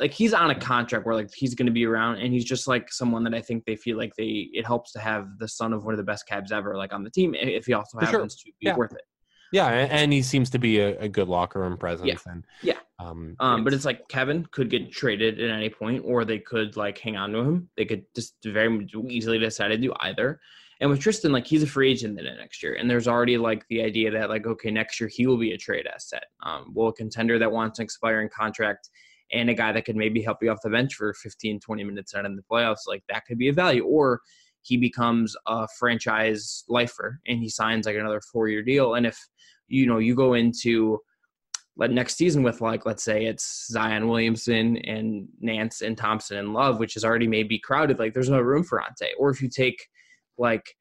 Like 0.00 0.12
he's 0.12 0.32
on 0.32 0.50
a 0.50 0.58
contract 0.58 1.04
where 1.04 1.14
like 1.14 1.30
he's 1.34 1.54
going 1.54 1.66
to 1.66 1.72
be 1.72 1.84
around 1.84 2.20
and 2.20 2.32
he's 2.32 2.44
just 2.44 2.66
like 2.66 2.90
someone 2.90 3.24
that 3.24 3.34
I 3.34 3.42
think 3.42 3.64
they 3.66 3.76
feel 3.76 3.98
like 3.98 4.12
they 4.16 4.48
it 4.52 4.64
helps 4.64 4.92
to 4.92 5.00
have 5.00 5.26
the 5.38 5.48
son 5.48 5.74
of 5.74 5.84
one 5.84 5.92
of 5.92 5.98
the 5.98 6.04
best 6.04 6.24
Cavs 6.30 6.52
ever 6.52 6.76
like 6.76 6.94
on 6.94 7.04
the 7.04 7.10
team 7.10 7.34
if 7.34 7.66
he 7.66 7.74
also 7.74 7.98
For 7.98 8.06
happens 8.06 8.38
sure. 8.38 8.52
to 8.52 8.52
be 8.58 8.66
Yeah. 8.68 8.76
worth 8.76 8.92
it. 8.92 9.02
Yeah, 9.52 9.68
and, 9.68 10.12
he 10.12 10.22
seems 10.22 10.50
to 10.50 10.58
be 10.58 10.78
a, 10.78 10.98
a 11.00 11.08
good 11.08 11.28
locker 11.28 11.60
room 11.60 11.76
presence. 11.76 12.08
Yeah. 12.08 12.32
And, 12.32 12.44
Yeah. 12.62 12.78
Um, 12.98 13.36
Um, 13.38 13.64
but 13.64 13.72
it's 13.72 13.84
like 13.84 14.08
Kevin 14.08 14.46
could 14.50 14.70
get 14.70 14.92
traded 14.92 15.40
at 15.40 15.50
any 15.50 15.70
point, 15.70 16.02
or 16.04 16.24
they 16.24 16.38
could 16.38 16.76
like 16.76 16.98
hang 16.98 17.16
on 17.16 17.32
to 17.32 17.38
him. 17.38 17.68
They 17.76 17.84
could 17.84 18.04
just 18.14 18.34
very 18.44 18.86
easily 19.08 19.38
decide 19.38 19.68
to 19.68 19.78
do 19.78 19.92
either. 20.00 20.40
And 20.80 20.90
with 20.90 21.00
Tristan, 21.00 21.32
like 21.32 21.46
he's 21.46 21.62
a 21.62 21.66
free 21.66 21.90
agent 21.90 22.16
then 22.16 22.24
next 22.36 22.62
year, 22.62 22.74
and 22.74 22.88
there's 22.88 23.08
already 23.08 23.36
like 23.36 23.64
the 23.68 23.82
idea 23.82 24.10
that 24.12 24.28
like 24.28 24.46
okay, 24.46 24.70
next 24.70 25.00
year 25.00 25.08
he 25.12 25.26
will 25.26 25.38
be 25.38 25.52
a 25.52 25.58
trade 25.58 25.86
asset. 25.86 26.24
Um, 26.42 26.72
well, 26.74 26.88
a 26.88 26.92
contender 26.92 27.38
that 27.38 27.50
wants 27.50 27.78
an 27.78 27.84
expiring 27.84 28.28
contract 28.28 28.90
and 29.32 29.50
a 29.50 29.54
guy 29.54 29.72
that 29.72 29.84
could 29.84 29.96
maybe 29.96 30.22
help 30.22 30.38
you 30.42 30.50
off 30.50 30.62
the 30.62 30.70
bench 30.70 30.94
for 30.94 31.12
15, 31.12 31.60
20 31.60 31.84
minutes 31.84 32.14
out 32.14 32.24
in 32.24 32.36
the 32.36 32.42
playoffs, 32.50 32.86
like 32.86 33.02
that 33.08 33.24
could 33.26 33.38
be 33.38 33.48
a 33.48 33.52
value. 33.52 33.84
Or 33.84 34.20
he 34.62 34.76
becomes 34.76 35.36
a 35.46 35.66
franchise 35.78 36.64
lifer 36.68 37.20
and 37.26 37.38
he 37.38 37.48
signs 37.48 37.86
like 37.86 37.96
another 37.96 38.20
four 38.32 38.48
year 38.48 38.62
deal. 38.62 38.94
And 38.94 39.06
if 39.06 39.18
you 39.68 39.86
know 39.86 39.98
you 39.98 40.14
go 40.14 40.34
into 40.34 41.00
let 41.76 41.92
next 41.92 42.16
season 42.16 42.42
with 42.42 42.60
like 42.60 42.84
let's 42.86 43.04
say 43.04 43.26
it's 43.26 43.68
Zion 43.70 44.08
Williamson 44.08 44.78
and 44.78 45.28
Nance 45.40 45.80
and 45.80 45.96
Thompson 45.96 46.38
and 46.38 46.52
Love, 46.52 46.80
which 46.80 46.96
is 46.96 47.04
already 47.04 47.28
maybe 47.28 47.58
crowded. 47.58 47.98
Like 47.98 48.14
there's 48.14 48.28
no 48.30 48.40
room 48.40 48.64
for 48.64 48.82
Ante. 48.82 49.06
Or 49.18 49.30
if 49.30 49.40
you 49.40 49.48
take 49.48 49.86
like 50.38 50.74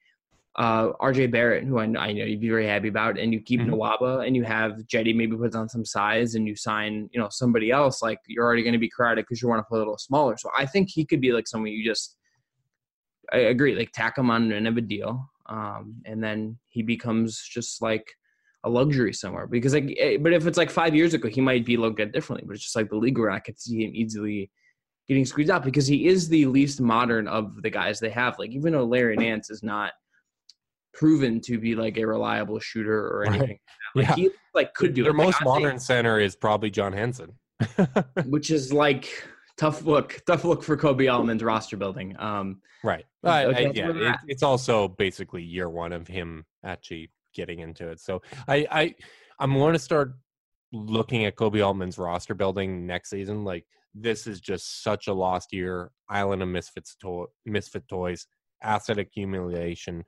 uh, 0.56 0.92
RJ 0.94 1.30
Barrett, 1.32 1.66
who 1.66 1.78
I 1.78 1.86
know, 1.86 2.00
I 2.00 2.12
know 2.14 2.26
you'd 2.26 2.42
be 2.42 2.50
very 2.50 2.66
happy 2.66 2.88
about, 2.88 3.20
and 3.20 3.32
you 3.32 3.40
keep 3.40 3.60
Mhm. 3.62 3.70
Nwaba 3.70 4.26
and 4.26 4.36
you 4.36 4.44
have 4.44 4.72
Cedi 4.92 5.16
maybe 5.16 5.38
puts 5.38 5.56
on 5.56 5.70
some 5.70 5.86
size 5.86 6.34
and 6.34 6.48
you 6.48 6.56
sign 6.56 7.08
you 7.14 7.20
know 7.22 7.28
somebody 7.30 7.70
else, 7.70 8.02
like 8.02 8.18
you're 8.28 8.44
already 8.44 8.64
going 8.64 8.74
to 8.74 8.80
be 8.80 8.90
crowded 8.90 9.22
because 9.22 9.40
you 9.40 9.48
want 9.48 9.60
to 9.60 9.64
play 9.70 9.78
a 9.78 9.82
little 9.82 10.00
smaller. 10.00 10.36
So 10.36 10.50
I 10.58 10.66
think 10.66 10.90
he 10.90 11.06
could 11.06 11.22
be 11.22 11.32
like 11.32 11.48
someone 11.48 11.72
you 11.72 11.86
just. 11.86 12.18
I 13.34 13.38
agree, 13.38 13.76
like 13.76 13.92
tack 13.92 14.18
him 14.18 14.30
on 14.30 14.44
an 14.44 14.52
end 14.54 14.68
of 14.68 14.78
a 14.78 14.82
deal, 14.82 15.30
um, 15.48 15.96
and 16.06 16.24
then 16.24 16.58
he 16.70 16.82
becomes 16.84 17.42
just 17.42 17.82
like 17.82 18.06
a 18.64 18.70
luxury 18.70 19.14
somewhere 19.14 19.48
because 19.48 19.74
like 19.74 19.96
eh, 20.00 20.18
but 20.20 20.34
if 20.34 20.46
it's 20.48 20.58
like 20.58 20.70
five 20.72 20.96
years 20.96 21.14
ago 21.14 21.30
he 21.30 21.40
might 21.40 21.64
be 21.64 21.78
looked 21.78 22.00
at 22.00 22.12
differently 22.12 22.44
but 22.46 22.54
it's 22.56 22.64
just 22.64 22.76
like 22.76 22.90
the 22.90 22.96
league 22.98 23.18
where 23.18 23.30
i 23.30 23.40
could 23.40 23.58
see 23.58 23.86
him 23.86 23.92
easily 23.94 24.50
getting 25.08 25.24
squeezed 25.26 25.52
out 25.52 25.64
because 25.64 25.86
he 25.86 26.08
is 26.08 26.28
the 26.28 26.46
least 26.48 26.82
modern 26.82 27.28
of 27.28 27.62
the 27.62 27.70
guys 27.70 28.00
they 28.00 28.10
have 28.10 28.38
like 28.40 28.50
even 28.50 28.74
though 28.74 28.84
larry 28.84 29.16
nance 29.16 29.52
is 29.52 29.62
not 29.62 29.94
proven 30.94 31.40
to 31.40 31.60
be 31.60 31.76
like 31.76 31.98
a 31.98 32.04
reliable 32.06 32.60
shooter 32.60 33.08
or 33.08 33.22
Right. 33.22 33.36
anything 33.36 33.60
like 33.96 34.08
Yeah. 34.08 34.16
he 34.16 34.30
like 34.56 34.74
could 34.74 34.94
do 34.96 35.04
Their 35.04 35.12
it 35.12 35.16
Like, 35.18 35.26
most 35.28 35.36
Ante- 35.42 35.46
modern 35.46 35.80
center 35.80 36.20
is 36.20 36.36
probably 36.36 36.72
John 36.72 36.92
Henson. 36.94 37.34
which 38.26 38.50
is 38.52 38.74
like 38.74 39.08
tough 39.58 39.84
look 39.84 40.22
tough 40.28 40.44
look 40.44 40.64
for 40.64 40.78
Koby 40.78 41.12
Altman's 41.12 41.44
roster 41.44 41.78
building 41.78 42.16
um 42.20 42.62
right. 42.84 43.06
I, 43.24 43.46
I, 43.46 43.60
yeah, 43.74 43.92
it, 43.92 44.16
it's 44.28 44.44
also 44.44 44.88
basically 44.88 45.44
year 45.44 45.70
one 45.70 45.92
of 45.92 46.08
him 46.08 46.46
actually 46.64 47.10
getting 47.34 47.60
into 47.60 47.88
it. 47.88 48.00
So 48.00 48.22
I, 48.48 48.68
I 48.72 48.96
I'm 49.40 49.54
going 49.54 49.74
to 49.74 49.80
start 49.80 50.14
looking 50.74 51.26
at 51.26 51.36
Koby 51.36 51.66
Altman's 51.66 51.98
roster 51.98 52.34
building 52.34 52.86
next 52.86 53.10
season. 53.10 53.44
Like 53.44 53.66
this 53.94 54.28
is 54.28 54.42
just 54.42 54.84
such 54.84 55.08
a 55.08 55.14
lost 55.14 55.54
year. 55.54 55.92
Island 56.10 56.42
of 56.42 56.50
misfits 56.50 56.96
to- 57.02 57.30
misfit 57.46 57.88
toys. 57.88 58.28
Asset 58.64 58.98
accumulation. 58.98 60.04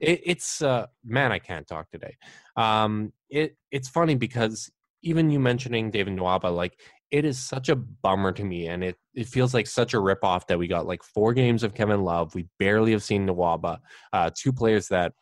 It, 0.00 0.20
it's 0.24 0.60
uh, 0.60 0.86
man, 1.04 1.30
I 1.30 1.38
can't 1.38 1.66
talk 1.68 1.88
today. 1.88 2.16
Um, 2.56 3.12
it 3.30 3.56
it's 3.70 3.88
funny 3.88 4.16
because 4.16 4.70
even 5.04 5.30
you 5.30 5.38
mentioning 5.38 5.92
David 5.92 6.16
Nwaba, 6.16 6.54
like 6.54 6.80
it 7.12 7.26
is 7.26 7.38
such 7.38 7.68
a 7.68 7.76
bummer 7.76 8.32
to 8.32 8.42
me, 8.42 8.66
and 8.66 8.82
it 8.82 8.96
it 9.14 9.28
feels 9.28 9.52
like 9.52 9.66
such 9.66 9.92
a 9.92 9.98
ripoff 9.98 10.46
that 10.46 10.58
we 10.58 10.66
got 10.66 10.86
like 10.86 11.02
four 11.02 11.34
games 11.34 11.62
of 11.62 11.74
Kevin 11.74 12.02
Love. 12.02 12.34
We 12.34 12.48
barely 12.58 12.92
have 12.92 13.02
seen 13.02 13.26
Nwaba, 13.26 13.78
uh, 14.14 14.30
two 14.34 14.52
players 14.52 14.88
that 14.88 15.12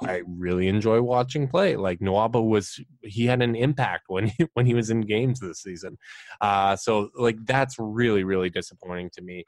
I 0.00 0.22
really 0.26 0.68
enjoy 0.68 1.02
watching 1.02 1.48
play. 1.48 1.74
Like 1.74 1.98
Nwaba 1.98 2.42
was, 2.42 2.80
he 3.02 3.26
had 3.26 3.42
an 3.42 3.56
impact 3.56 4.04
when 4.06 4.26
he, 4.38 4.46
when 4.54 4.66
he 4.66 4.74
was 4.74 4.90
in 4.90 5.00
games 5.00 5.40
this 5.40 5.62
season. 5.62 5.98
Uh, 6.40 6.76
so 6.76 7.10
like 7.16 7.36
that's 7.44 7.76
really 7.78 8.22
really 8.22 8.48
disappointing 8.48 9.10
to 9.14 9.22
me. 9.22 9.44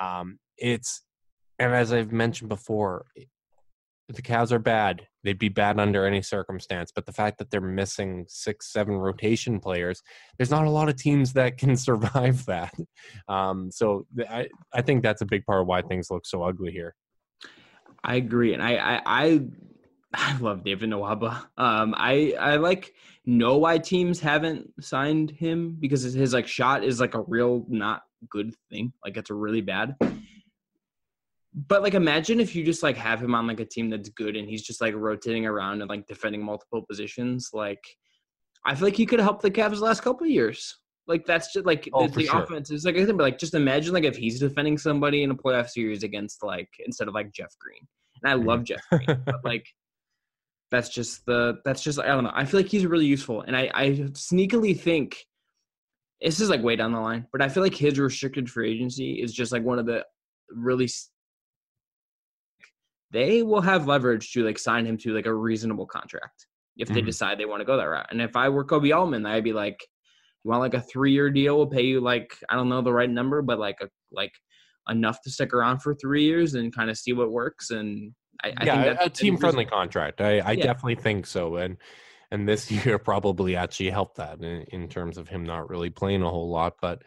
Um, 0.00 0.38
it's 0.58 1.02
and 1.60 1.72
as 1.72 1.92
I've 1.92 2.12
mentioned 2.12 2.48
before, 2.48 3.06
the 4.08 4.22
Cavs 4.22 4.52
are 4.52 4.58
bad. 4.58 5.06
They'd 5.24 5.38
be 5.38 5.48
bad 5.48 5.80
under 5.80 6.06
any 6.06 6.22
circumstance. 6.22 6.92
But 6.94 7.06
the 7.06 7.12
fact 7.12 7.38
that 7.38 7.50
they're 7.50 7.60
missing 7.60 8.24
six, 8.28 8.72
seven 8.72 8.94
rotation 8.94 9.58
players, 9.58 10.02
there's 10.38 10.50
not 10.50 10.66
a 10.66 10.70
lot 10.70 10.88
of 10.88 10.96
teams 10.96 11.32
that 11.32 11.58
can 11.58 11.76
survive 11.76 12.46
that. 12.46 12.74
Um, 13.28 13.70
so 13.70 14.06
I, 14.28 14.48
I 14.72 14.82
think 14.82 15.02
that's 15.02 15.22
a 15.22 15.26
big 15.26 15.44
part 15.44 15.62
of 15.62 15.66
why 15.66 15.82
things 15.82 16.10
look 16.10 16.26
so 16.26 16.42
ugly 16.42 16.72
here. 16.72 16.94
I 18.04 18.16
agree, 18.16 18.54
and 18.54 18.62
I, 18.62 18.76
I, 18.76 19.02
I, 19.04 19.40
I 20.14 20.36
love 20.38 20.62
David 20.62 20.90
Nwaba. 20.90 21.44
Um, 21.58 21.94
I, 21.96 22.34
I 22.38 22.56
like 22.56 22.94
know 23.24 23.58
why 23.58 23.78
teams 23.78 24.20
haven't 24.20 24.72
signed 24.80 25.32
him 25.32 25.76
because 25.80 26.04
his 26.04 26.32
like 26.32 26.46
shot 26.46 26.84
is 26.84 27.00
like 27.00 27.14
a 27.14 27.22
real 27.22 27.66
not 27.68 28.02
good 28.30 28.54
thing. 28.70 28.92
Like 29.04 29.16
it's 29.16 29.30
really 29.30 29.60
bad. 29.60 29.96
But 31.56 31.82
like 31.82 31.94
imagine 31.94 32.38
if 32.38 32.54
you 32.54 32.64
just 32.64 32.82
like 32.82 32.96
have 32.98 33.22
him 33.22 33.34
on 33.34 33.46
like 33.46 33.60
a 33.60 33.64
team 33.64 33.88
that's 33.88 34.10
good 34.10 34.36
and 34.36 34.48
he's 34.48 34.62
just 34.62 34.80
like 34.80 34.94
rotating 34.94 35.46
around 35.46 35.80
and 35.80 35.88
like 35.88 36.06
defending 36.06 36.44
multiple 36.44 36.82
positions. 36.82 37.50
Like 37.54 37.82
I 38.66 38.74
feel 38.74 38.88
like 38.88 38.96
he 38.96 39.06
could 39.06 39.20
help 39.20 39.40
the 39.40 39.50
Cavs 39.50 39.78
the 39.78 39.84
last 39.84 40.02
couple 40.02 40.26
years. 40.26 40.76
Like 41.06 41.24
that's 41.24 41.52
just 41.52 41.64
like 41.64 41.88
Oh, 41.94 42.08
the, 42.08 42.14
the 42.14 42.26
sure. 42.26 42.42
offense 42.42 42.70
is 42.70 42.84
like 42.84 42.96
I 42.96 43.06
think, 43.06 43.16
but 43.16 43.24
like 43.24 43.38
just 43.38 43.54
imagine 43.54 43.94
like 43.94 44.04
if 44.04 44.16
he's 44.16 44.38
defending 44.38 44.76
somebody 44.76 45.22
in 45.22 45.30
a 45.30 45.34
playoff 45.34 45.70
series 45.70 46.02
against 46.02 46.44
like 46.44 46.68
instead 46.84 47.08
of 47.08 47.14
like 47.14 47.32
Jeff 47.32 47.54
Green. 47.58 47.86
And 48.22 48.32
I 48.32 48.36
mm-hmm. 48.36 48.48
love 48.48 48.64
Jeff 48.64 48.82
Green, 48.90 49.06
but 49.24 49.44
like 49.44 49.66
that's 50.70 50.88
just 50.88 51.24
the 51.26 51.58
that's 51.64 51.82
just 51.82 51.98
I 51.98 52.06
don't 52.06 52.24
know. 52.24 52.32
I 52.34 52.44
feel 52.44 52.60
like 52.60 52.68
he's 52.68 52.86
really 52.86 53.06
useful, 53.06 53.42
and 53.42 53.56
I 53.56 53.70
I 53.72 53.90
sneakily 54.12 54.78
think 54.78 55.16
this 56.20 56.40
is 56.40 56.50
like 56.50 56.62
way 56.62 56.76
down 56.76 56.92
the 56.92 57.00
line, 57.00 57.26
but 57.32 57.42
I 57.42 57.48
feel 57.48 57.62
like 57.62 57.74
his 57.74 57.98
restricted 57.98 58.50
free 58.50 58.72
agency 58.72 59.22
is 59.22 59.32
just 59.32 59.52
like 59.52 59.62
one 59.62 59.78
of 59.78 59.86
the 59.86 60.04
really 60.50 60.88
they 63.16 63.42
will 63.42 63.62
have 63.62 63.86
leverage 63.86 64.30
to 64.32 64.44
like 64.44 64.58
sign 64.58 64.84
him 64.84 64.98
to 64.98 65.14
like 65.14 65.24
a 65.24 65.32
reasonable 65.34 65.86
contract 65.86 66.46
if 66.76 66.88
they 66.88 67.00
Mhm. 67.00 67.06
decide 67.06 67.38
they 67.38 67.46
want 67.46 67.60
to 67.62 67.64
go 67.64 67.78
that 67.78 67.84
route. 67.84 68.06
And 68.10 68.20
if 68.20 68.36
I 68.36 68.50
were 68.50 68.62
Koby 68.64 68.94
Altman, 68.94 69.24
I'd 69.24 69.42
be 69.42 69.54
like, 69.54 69.78
you 70.44 70.50
want 70.50 70.60
like 70.60 70.74
a 70.74 70.82
three 70.82 71.12
year 71.12 71.30
deal? 71.30 71.56
We'll 71.56 71.66
pay 71.78 71.82
you 71.84 72.00
like 72.00 72.36
I 72.50 72.54
don't 72.56 72.68
know 72.68 72.82
the 72.82 72.92
right 72.92 73.08
number, 73.08 73.40
but 73.40 73.58
like 73.58 73.78
a 73.80 73.88
like 74.12 74.32
enough 74.88 75.18
to 75.22 75.30
stick 75.30 75.54
around 75.54 75.78
for 75.80 75.94
three 75.94 76.24
years 76.24 76.54
and 76.54 76.74
kind 76.76 76.90
of 76.90 76.98
see 76.98 77.14
what 77.14 77.30
works. 77.32 77.70
And 77.70 78.12
I, 78.44 78.48
I 78.58 78.64
yeah, 78.66 78.74
think 78.74 78.86
a- 78.86 78.94
that's 78.94 79.06
a 79.06 79.22
team 79.22 79.36
friendly 79.38 79.64
contract. 79.64 80.20
I, 80.20 80.40
I 80.44 80.52
Yeah. 80.54 80.64
definitely 80.66 80.96
think 80.96 81.26
so. 81.26 81.56
And 81.56 81.78
and 82.30 82.46
this 82.46 82.70
year 82.76 82.98
probably 82.98 83.56
actually 83.56 83.88
helped 83.90 84.16
that 84.18 84.42
in, 84.42 84.62
in 84.76 84.88
terms 84.88 85.16
of 85.16 85.26
him 85.28 85.42
not 85.42 85.70
really 85.70 85.88
playing 85.90 86.22
a 86.22 86.28
whole 86.30 86.50
lot. 86.50 86.74
But 86.82 87.02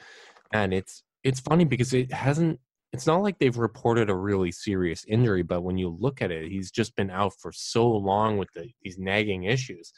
and 0.51 0.73
it's 0.73 1.03
it's 1.23 1.39
funny 1.39 1.65
because 1.65 1.93
it 1.93 2.11
hasn't. 2.11 2.59
It's 2.91 3.05
not 3.05 3.21
like 3.21 3.37
they've 3.37 3.57
reported 3.57 4.09
a 4.09 4.15
really 4.15 4.51
serious 4.51 5.05
injury, 5.07 5.43
but 5.43 5.61
when 5.61 5.77
you 5.77 5.89
look 5.89 6.21
at 6.21 6.31
it, 6.31 6.51
he's 6.51 6.71
just 6.71 6.95
been 6.95 7.11
out 7.11 7.33
for 7.39 7.51
so 7.51 7.87
long 7.87 8.37
with 8.37 8.51
the, 8.53 8.69
these 8.81 8.97
nagging 8.97 9.43
issues. 9.43 9.93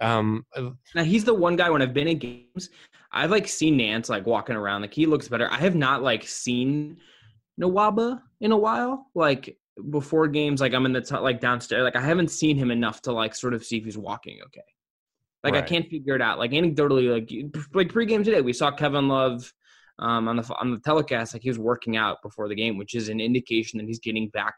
Um, 0.00 0.44
uh, 0.54 0.70
Now 0.94 1.04
he's 1.04 1.24
the 1.24 1.32
one 1.34 1.56
guy 1.56 1.70
when 1.70 1.80
I've 1.80 1.94
been 1.94 2.08
in 2.08 2.18
games, 2.18 2.68
I've 3.12 3.30
like 3.30 3.48
seen 3.48 3.78
Nance 3.78 4.10
like 4.10 4.26
walking 4.26 4.56
around, 4.56 4.82
like 4.82 4.92
he 4.92 5.06
looks 5.06 5.28
better. 5.28 5.50
I 5.50 5.56
have 5.56 5.74
not 5.74 6.02
like 6.02 6.26
seen 6.26 6.98
Nwaba 7.58 8.20
in 8.40 8.52
a 8.52 8.56
while. 8.56 9.06
Like 9.14 9.56
before 9.90 10.28
games, 10.28 10.60
like 10.60 10.74
I'm 10.74 10.84
in 10.84 10.92
the 10.92 11.00
t- 11.00 11.16
like 11.16 11.40
downstairs, 11.40 11.82
like 11.82 11.96
I 11.96 12.02
haven't 12.02 12.30
seen 12.30 12.58
him 12.58 12.70
enough 12.70 13.00
to 13.02 13.12
like 13.12 13.34
sort 13.34 13.54
of 13.54 13.64
see 13.64 13.78
if 13.78 13.84
he's 13.84 13.96
walking 13.96 14.38
okay. 14.46 14.60
Like 15.42 15.54
I 15.54 15.62
can't 15.62 15.88
figure 15.88 16.16
it 16.16 16.22
out. 16.22 16.40
Like 16.40 16.50
anecdotally, 16.50 17.12
like 17.12 17.30
like 17.72 17.88
pregame 17.88 18.24
today, 18.24 18.40
we 18.40 18.52
saw 18.52 18.72
Kevin 18.72 19.06
Love 19.06 19.52
um, 19.98 20.28
on 20.28 20.36
the 20.36 20.54
on 20.60 20.70
the 20.70 20.78
telecast, 20.78 21.32
like 21.34 21.42
he 21.42 21.48
was 21.50 21.58
working 21.58 21.96
out 21.96 22.22
before 22.22 22.48
the 22.48 22.54
game, 22.54 22.76
which 22.76 22.94
is 22.94 23.08
an 23.08 23.20
indication 23.20 23.78
that 23.78 23.86
he's 23.86 24.00
getting 24.00 24.28
back 24.28 24.54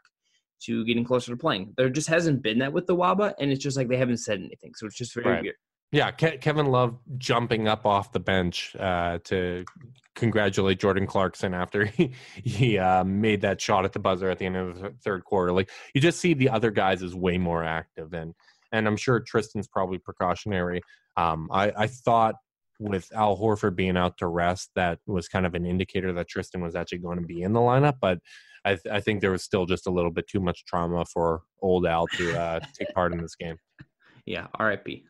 to 0.65 0.83
getting 0.85 1.05
closer 1.05 1.31
to 1.31 1.37
playing. 1.37 1.73
There 1.77 1.89
just 1.89 2.09
hasn't 2.09 2.41
been 2.43 2.59
that 2.59 2.73
with 2.73 2.85
the 2.87 2.95
Waba, 2.95 3.33
and 3.39 3.51
it's 3.51 3.63
just 3.63 3.77
like 3.77 3.87
they 3.87 3.97
haven't 3.97 4.17
said 4.17 4.39
anything, 4.39 4.73
so 4.75 4.85
it's 4.85 4.97
just 4.97 5.13
very 5.13 5.25
Right. 5.27 5.41
weird. 5.43 5.55
Yeah, 5.91 6.11
Ke- 6.11 6.39
Kevin 6.39 6.67
Love 6.67 6.99
jumping 7.17 7.67
up 7.67 7.85
off 7.85 8.11
the 8.11 8.19
bench 8.19 8.75
uh, 8.79 9.17
to 9.23 9.65
congratulate 10.15 10.79
Jordan 10.79 11.07
Clarkson 11.07 11.53
after 11.53 11.85
he 11.97 12.11
he 12.43 12.77
uh, 12.77 13.03
made 13.03 13.41
that 13.41 13.59
shot 13.61 13.85
at 13.85 13.93
the 13.93 13.99
buzzer 13.99 14.29
at 14.29 14.37
the 14.37 14.45
end 14.45 14.57
of 14.57 14.79
the 14.79 14.93
third 15.03 15.23
quarter. 15.23 15.51
Like 15.51 15.69
you 15.95 16.01
just 16.01 16.19
see 16.19 16.33
the 16.33 16.49
other 16.49 16.69
guys 16.71 17.01
as 17.01 17.15
way 17.15 17.37
more 17.37 17.63
active, 17.63 18.13
and 18.13 18.33
and 18.71 18.85
I'm 18.87 18.97
sure 18.97 19.19
Tristan's 19.19 19.67
probably 19.67 19.97
precautionary. 19.97 20.81
Um, 21.17 21.49
I, 21.51 21.71
I 21.75 21.87
thought 21.87 22.35
with 22.79 23.11
Al 23.13 23.37
Horford 23.37 23.75
being 23.75 23.97
out 23.97 24.17
to 24.17 24.27
rest, 24.27 24.71
that 24.75 24.99
was 25.05 25.27
kind 25.27 25.45
of 25.45 25.53
an 25.55 25.65
indicator 25.65 26.13
that 26.13 26.27
Tristan 26.27 26.61
was 26.61 26.75
actually 26.75 26.99
going 26.99 27.19
to 27.19 27.25
be 27.25 27.43
in 27.43 27.53
the 27.53 27.59
lineup, 27.59 27.95
but. 28.01 28.19
I, 28.65 28.71
th- 28.71 28.93
I 28.93 28.99
think 28.99 29.21
there 29.21 29.31
was 29.31 29.41
still 29.41 29.65
just 29.65 29.87
a 29.87 29.89
little 29.89 30.11
bit 30.11 30.27
too 30.27 30.41
much 30.41 30.65
trauma 30.65 31.05
for 31.05 31.43
old 31.61 31.85
Al 31.85 32.07
to 32.07 32.37
uh, 32.37 32.59
take 32.77 32.93
part 32.93 33.13
in 33.13 33.21
this 33.21 33.35
game. 33.35 33.55
Yeah, 34.25 34.47
R.I.P. 34.55 35.05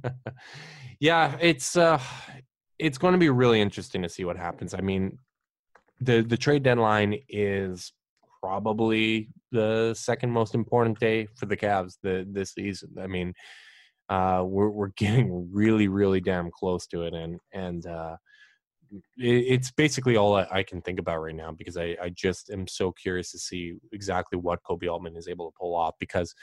yeah, 1.00 1.36
it's 1.40 1.76
uh 1.76 2.00
it's 2.78 2.98
going 2.98 3.12
to 3.12 3.18
be 3.18 3.30
really 3.30 3.60
interesting 3.60 4.02
to 4.02 4.08
see 4.08 4.24
what 4.24 4.36
happens. 4.36 4.74
I 4.74 4.80
mean, 4.80 5.18
the 6.00 6.22
the 6.22 6.36
trade 6.36 6.62
deadline 6.62 7.18
is 7.28 7.92
probably 8.42 9.28
the 9.52 9.94
second 9.94 10.30
most 10.30 10.54
important 10.54 10.98
day 10.98 11.28
for 11.36 11.46
the 11.46 11.56
Cavs 11.56 11.96
the 12.02 12.26
this 12.30 12.54
season. 12.54 12.90
I 13.00 13.06
mean, 13.06 13.34
uh 14.08 14.42
we're 14.44 14.68
we're 14.68 14.88
getting 14.96 15.48
really 15.52 15.88
really 15.88 16.20
damn 16.20 16.50
close 16.50 16.86
to 16.86 17.02
it 17.02 17.14
and 17.14 17.38
and 17.52 17.86
uh 17.86 18.16
it, 19.18 19.44
it's 19.48 19.70
basically 19.70 20.16
all 20.16 20.36
I, 20.36 20.46
I 20.50 20.62
can 20.62 20.82
think 20.82 20.98
about 20.98 21.20
right 21.20 21.34
now 21.34 21.52
because 21.52 21.76
I, 21.76 21.96
I 22.02 22.10
just 22.10 22.50
am 22.50 22.66
so 22.66 22.92
curious 22.92 23.32
to 23.32 23.38
see 23.38 23.74
exactly 23.92 24.38
what 24.38 24.62
Koby 24.62 24.90
Altman 24.90 25.16
is 25.16 25.28
able 25.28 25.50
to 25.50 25.56
pull 25.58 25.74
off 25.74 25.94
because 25.98 26.34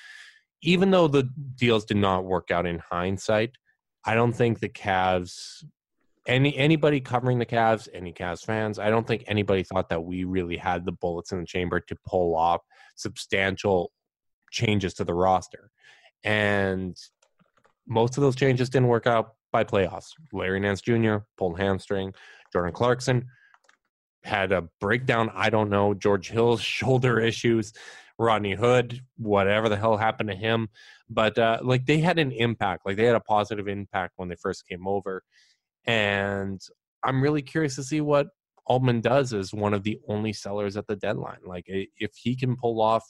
even 0.62 0.92
though 0.92 1.08
the 1.08 1.30
deals 1.56 1.86
did 1.86 1.98
not 1.98 2.26
work 2.26 2.52
out 2.52 2.66
in 2.66 2.80
hindsight, 2.80 3.52
I 4.06 4.16
don't 4.16 4.34
think 4.34 4.60
the 4.60 4.70
Cavs 4.70 5.64
any 6.28 6.56
anybody 6.58 7.00
covering 7.00 7.40
the 7.40 7.46
Cavs, 7.46 7.88
any 7.94 8.14
Cavs 8.14 8.46
fans, 8.46 8.78
I 8.78 8.90
don't 8.90 9.08
think 9.08 9.24
anybody 9.28 9.64
thought 9.64 9.90
that 9.90 10.04
we 10.04 10.24
really 10.24 10.58
had 10.58 10.86
the 10.86 10.92
bullets 10.92 11.32
in 11.32 11.40
the 11.40 11.46
chamber 11.46 11.80
to 11.80 11.96
pull 12.06 12.36
off 12.36 12.62
substantial 12.96 13.92
changes 14.52 14.94
to 14.96 15.04
the 15.04 15.14
roster. 15.14 15.72
And 16.24 16.98
most 17.90 18.18
of 18.18 18.22
those 18.22 18.36
changes 18.36 18.70
didn't 18.70 18.88
work 18.88 19.08
out 19.08 19.34
by 19.52 19.64
playoffs. 19.64 20.12
Larry 20.32 20.60
Nance 20.60 20.82
Jr. 20.82 21.18
pulled 21.38 21.60
hamstring. 21.60 22.14
Jordan 22.54 22.74
Clarkson 22.74 23.26
had 24.24 24.52
a 24.52 24.70
breakdown. 24.80 25.32
I 25.34 25.50
don't 25.50 25.70
know. 25.70 25.94
George 25.94 26.30
Hill's 26.30 26.62
shoulder 26.78 27.20
issues. 27.20 27.74
Rodney 28.18 28.54
Hood, 28.54 29.02
whatever 29.18 29.70
the 29.70 29.78
hell 29.78 29.96
happened 29.96 30.30
to 30.30 30.36
him. 30.36 30.68
But 31.10 31.38
uh, 31.40 31.60
like 31.62 31.86
they 31.86 32.00
had 32.00 32.20
an 32.20 32.32
impact. 32.32 32.86
Like 32.86 32.98
they 32.98 33.06
had 33.06 33.16
a 33.16 33.22
positive 33.22 33.68
impact 33.68 34.14
when 34.18 34.28
they 34.28 34.36
first 34.36 34.68
came 34.68 34.88
over. 34.88 35.24
And 35.86 36.62
I'm 37.04 37.22
really 37.22 37.42
curious 37.42 37.76
to 37.76 37.84
see 37.84 38.02
what 38.02 38.28
Altman 38.66 39.02
does 39.02 39.34
as 39.34 39.54
one 39.54 39.74
of 39.74 39.84
the 39.84 39.98
only 40.08 40.34
sellers 40.34 40.76
at 40.76 40.86
the 40.86 40.98
deadline. 40.98 41.40
Like 41.46 41.66
if 41.68 42.12
he 42.16 42.36
can 42.36 42.58
pull 42.58 42.82
off 42.82 43.06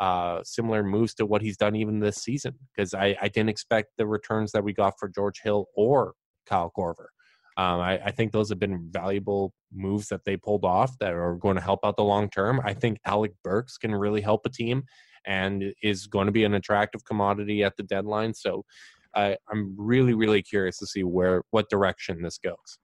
uh, 0.00 0.40
similar 0.42 0.82
moves 0.82 1.14
to 1.14 1.26
what 1.26 1.42
he's 1.42 1.56
done 1.56 1.76
even 1.76 2.00
this 2.00 2.16
season, 2.16 2.54
because 2.74 2.94
I, 2.94 3.16
I 3.20 3.28
didn't 3.28 3.50
expect 3.50 3.90
the 3.98 4.06
returns 4.06 4.50
that 4.52 4.64
we 4.64 4.72
got 4.72 4.94
for 4.98 5.08
George 5.08 5.40
Hill 5.44 5.66
or 5.76 6.14
Kyle 6.46 6.72
Korver. 6.76 7.08
Um, 7.56 7.80
I, 7.80 8.00
I 8.06 8.10
think 8.10 8.32
those 8.32 8.48
have 8.48 8.58
been 8.58 8.88
valuable 8.90 9.52
moves 9.72 10.08
that 10.08 10.24
they 10.24 10.36
pulled 10.36 10.64
off 10.64 10.96
that 11.00 11.12
are 11.12 11.34
going 11.36 11.56
to 11.56 11.62
help 11.62 11.80
out 11.84 11.96
the 11.96 12.04
long 12.04 12.30
term. 12.30 12.60
I 12.64 12.72
think 12.72 12.98
Alec 13.04 13.32
Burks 13.44 13.76
can 13.76 13.94
really 13.94 14.22
help 14.22 14.46
a 14.46 14.48
team 14.48 14.84
and 15.26 15.74
is 15.82 16.06
going 16.06 16.26
to 16.26 16.32
be 16.32 16.44
an 16.44 16.54
attractive 16.54 17.04
commodity 17.04 17.62
at 17.62 17.76
the 17.76 17.82
deadline. 17.82 18.32
So 18.32 18.64
I, 19.14 19.36
I'm 19.50 19.74
really, 19.76 20.14
really 20.14 20.42
curious 20.42 20.78
to 20.78 20.86
see 20.86 21.02
where 21.02 21.42
what 21.50 21.68
direction 21.68 22.22
this 22.22 22.38
goes. 22.38 22.78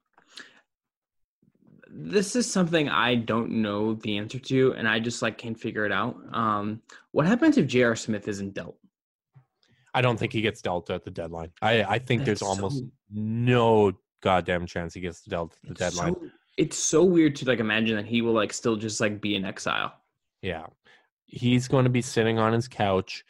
This 1.88 2.34
is 2.36 2.50
something 2.50 2.88
I 2.88 3.14
don't 3.14 3.50
know 3.50 3.94
the 3.94 4.18
answer 4.18 4.38
to, 4.38 4.74
and 4.74 4.88
I 4.88 4.98
just 4.98 5.22
like 5.22 5.38
can't 5.38 5.58
figure 5.58 5.86
it 5.86 5.92
out. 5.92 6.16
Um, 6.32 6.82
what 7.12 7.26
happens 7.26 7.56
if 7.58 7.66
J.R. 7.66 7.96
Smith 7.96 8.28
isn't 8.28 8.54
dealt? 8.54 8.76
I 9.94 10.02
don't 10.02 10.18
think 10.18 10.32
he 10.32 10.42
gets 10.42 10.60
dealt 10.60 10.90
at 10.90 11.04
the 11.04 11.10
deadline. 11.10 11.52
I, 11.62 11.82
I 11.84 11.98
think 11.98 12.24
there's 12.24 12.40
That's 12.40 12.50
almost 12.50 12.78
so- 12.80 12.90
no 13.10 13.92
goddamn 14.20 14.66
chance 14.66 14.92
he 14.94 15.00
gets 15.00 15.22
dealt 15.22 15.56
at 15.62 15.68
the 15.68 15.74
deadline. 15.74 16.14
so, 16.14 16.30
it's 16.58 16.76
so 16.78 17.04
weird 17.04 17.36
to 17.36 17.46
like 17.46 17.60
imagine 17.60 17.96
that 17.96 18.06
he 18.06 18.22
will 18.22 18.32
like 18.32 18.52
still 18.52 18.76
just 18.76 19.00
like 19.00 19.20
be 19.20 19.36
in 19.36 19.44
exile. 19.44 19.94
Yeah. 20.42 20.66
He's 21.26 21.68
going 21.68 21.84
to 21.84 21.90
be 21.90 22.02
sitting 22.02 22.38
on 22.38 22.52
his 22.52 22.68
couch 22.68 23.24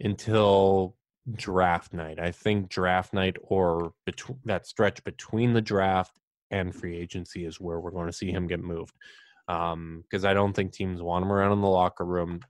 until 0.00 0.96
draft 1.32 1.92
night. 1.92 2.18
I 2.18 2.30
think 2.30 2.68
draft 2.68 3.12
night 3.12 3.36
or 3.42 3.92
between 4.06 4.38
that 4.44 4.66
stretch 4.66 5.02
between 5.04 5.52
the 5.52 5.60
draft 5.60 6.18
and 6.50 6.74
free 6.74 6.96
agency 6.96 7.44
is 7.44 7.60
where 7.60 7.80
we're 7.80 7.90
going 7.90 8.06
to 8.06 8.12
see 8.12 8.30
him 8.30 8.46
get 8.46 8.60
moved. 8.60 8.94
Um, 9.48 10.04
because 10.08 10.24
I 10.24 10.34
don't 10.34 10.52
think 10.52 10.72
teams 10.72 11.02
want 11.02 11.24
him 11.24 11.32
around 11.32 11.52
in 11.52 11.60
the 11.60 11.68
locker 11.68 12.04
room. 12.04 12.40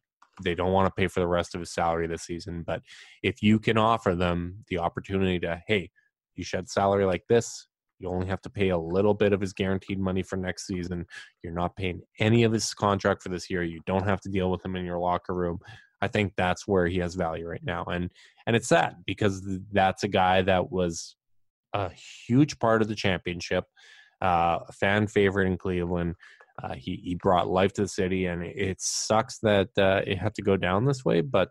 They 0.43 0.55
don't 0.55 0.73
want 0.73 0.87
to 0.87 1.01
pay 1.01 1.09
for 1.09 1.21
the 1.21 1.27
rest 1.27 1.55
of 1.55 1.61
his 1.61 1.73
salary 1.73 2.07
this 2.07 2.23
season. 2.23 2.63
But 2.67 2.83
if 3.23 3.43
you 3.43 3.59
can 3.59 3.79
offer 3.79 4.15
them 4.15 4.65
the 4.69 4.79
opportunity 4.79 5.39
to, 5.41 5.63
hey, 5.67 5.91
you 6.35 6.45
shed 6.45 6.69
salary 6.69 7.05
like 7.05 7.25
this, 7.29 7.69
you 8.01 8.09
only 8.09 8.27
have 8.27 8.41
to 8.43 8.51
pay 8.51 8.71
a 8.71 8.79
little 8.79 9.15
bit 9.15 9.33
of 9.33 9.41
his 9.41 9.53
guaranteed 9.53 9.99
money 9.99 10.23
for 10.23 10.37
next 10.37 10.67
season. 10.67 11.07
You're 11.43 11.53
not 11.53 11.77
paying 11.77 12.01
any 12.19 12.45
of 12.45 12.53
his 12.53 12.73
contract 12.73 13.23
for 13.23 13.29
this 13.29 13.51
year. 13.51 13.63
You 13.63 13.81
don't 13.87 14.07
have 14.07 14.21
to 14.23 14.31
deal 14.31 14.51
with 14.51 14.65
him 14.65 14.75
in 14.75 14.85
your 14.85 14.99
locker 14.99 15.35
room. 15.35 15.59
I 16.01 16.09
think 16.09 16.33
that's 16.37 16.67
where 16.67 16.87
he 16.87 16.99
has 16.99 17.15
value 17.15 17.47
right 17.47 17.63
now, 17.63 17.85
and 17.85 18.11
and 18.47 18.57
it's 18.57 18.69
sad 18.69 18.97
because 19.07 19.43
that's 19.71 20.03
a 20.03 20.09
guy 20.09 20.41
that 20.43 20.73
was 20.73 21.17
a 21.72 21.90
huge 21.90 22.59
part 22.59 22.83
of 22.83 22.88
the 22.88 22.94
championship, 22.94 23.64
uh, 24.20 24.61
fan 24.72 25.06
favorite 25.06 25.46
in 25.46 25.56
Cleveland. 25.56 26.14
Uh, 26.62 26.74
he 26.74 27.00
he 27.02 27.14
brought 27.14 27.48
life 27.48 27.72
to 27.74 27.83
the 27.83 27.88
city, 27.88 28.26
and 28.26 28.42
it 28.42 28.80
sucks 28.80 29.38
that 29.38 29.68
uh, 29.78 30.02
it 30.06 30.18
had 30.18 30.35
to 30.35 30.42
go 30.42 30.56
down 30.56 30.85
this 30.85 31.04
way. 31.04 31.20
But 31.20 31.50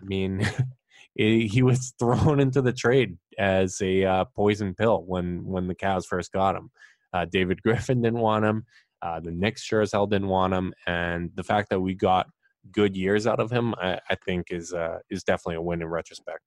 I 0.00 0.04
mean, 0.04 0.48
it, 1.16 1.48
he 1.48 1.62
was 1.62 1.94
thrown 1.98 2.40
into 2.40 2.62
the 2.62 2.72
trade 2.72 3.18
as 3.38 3.80
a 3.80 4.04
uh, 4.04 4.24
poison 4.36 4.74
pill 4.74 5.04
when 5.06 5.44
when 5.44 5.66
the 5.66 5.74
Cavs 5.74 6.06
first 6.06 6.32
got 6.32 6.56
him. 6.56 6.70
Uh, 7.12 7.26
David 7.30 7.62
Griffin 7.64 8.02
didn't 8.02 8.20
want 8.20 8.44
him. 8.44 8.64
Uh, 9.02 9.20
the 9.20 9.32
Knicks 9.32 9.62
sure 9.62 9.80
as 9.80 9.92
hell 9.92 10.06
didn't 10.06 10.28
want 10.28 10.52
him, 10.52 10.74
and 10.86 11.30
the 11.34 11.44
fact 11.44 11.70
that 11.70 11.80
we 11.80 11.94
got 11.94 12.26
good 12.70 12.94
years 12.96 13.26
out 13.26 13.40
of 13.40 13.50
him, 13.50 13.74
I, 13.78 13.98
I 14.10 14.14
think 14.14 14.48
is 14.50 14.72
uh, 14.72 14.98
is 15.10 15.24
definitely 15.24 15.56
a 15.56 15.62
win 15.62 15.82
in 15.82 15.88
retrospect. 15.88 16.40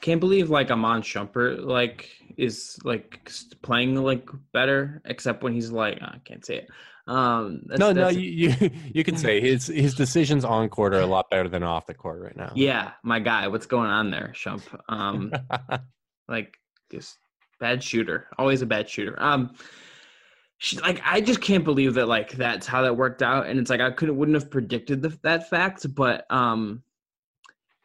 Can't 0.00 0.20
believe 0.20 0.50
like 0.50 0.70
Iman 0.70 1.02
Shumpert 1.02 1.64
like 1.64 2.08
is 2.36 2.78
like 2.84 3.30
playing 3.62 3.96
like 3.96 4.28
better, 4.52 5.02
except 5.04 5.42
when 5.42 5.52
he's 5.52 5.70
like 5.70 6.00
I 6.02 6.20
can't 6.24 6.44
say 6.44 6.58
it. 6.58 6.68
Um, 7.08 7.62
that's, 7.64 7.80
no, 7.80 7.92
that's, 7.94 8.14
no, 8.14 8.20
you, 8.20 8.54
you 8.60 8.70
you 8.94 9.02
can 9.04 9.16
say 9.16 9.40
his 9.40 9.66
his 9.66 9.94
decisions 9.94 10.44
on 10.44 10.68
court 10.68 10.94
are 10.94 11.00
a 11.00 11.06
lot 11.06 11.30
better 11.30 11.48
than 11.48 11.62
off 11.62 11.86
the 11.86 11.94
court 11.94 12.20
right 12.20 12.36
now. 12.36 12.52
Yeah, 12.54 12.92
my 13.02 13.18
guy, 13.18 13.48
what's 13.48 13.66
going 13.66 13.90
on 13.90 14.10
there, 14.10 14.32
Shump? 14.34 14.62
Um, 14.88 15.32
like 16.28 16.58
just 16.90 17.16
bad 17.58 17.82
shooter, 17.82 18.28
always 18.38 18.60
a 18.60 18.66
bad 18.66 18.88
shooter. 18.88 19.16
Um, 19.18 19.54
she, 20.58 20.78
like 20.80 21.00
I 21.02 21.22
just 21.22 21.40
can't 21.40 21.64
believe 21.64 21.94
that 21.94 22.08
like 22.08 22.32
that's 22.32 22.66
how 22.66 22.82
that 22.82 22.96
worked 22.96 23.22
out, 23.22 23.46
and 23.46 23.58
it's 23.58 23.70
like 23.70 23.80
I 23.80 23.90
couldn't 23.90 24.16
wouldn't 24.16 24.34
have 24.34 24.50
predicted 24.50 25.00
the, 25.00 25.18
that 25.22 25.48
fact, 25.48 25.92
but 25.94 26.26
um, 26.30 26.82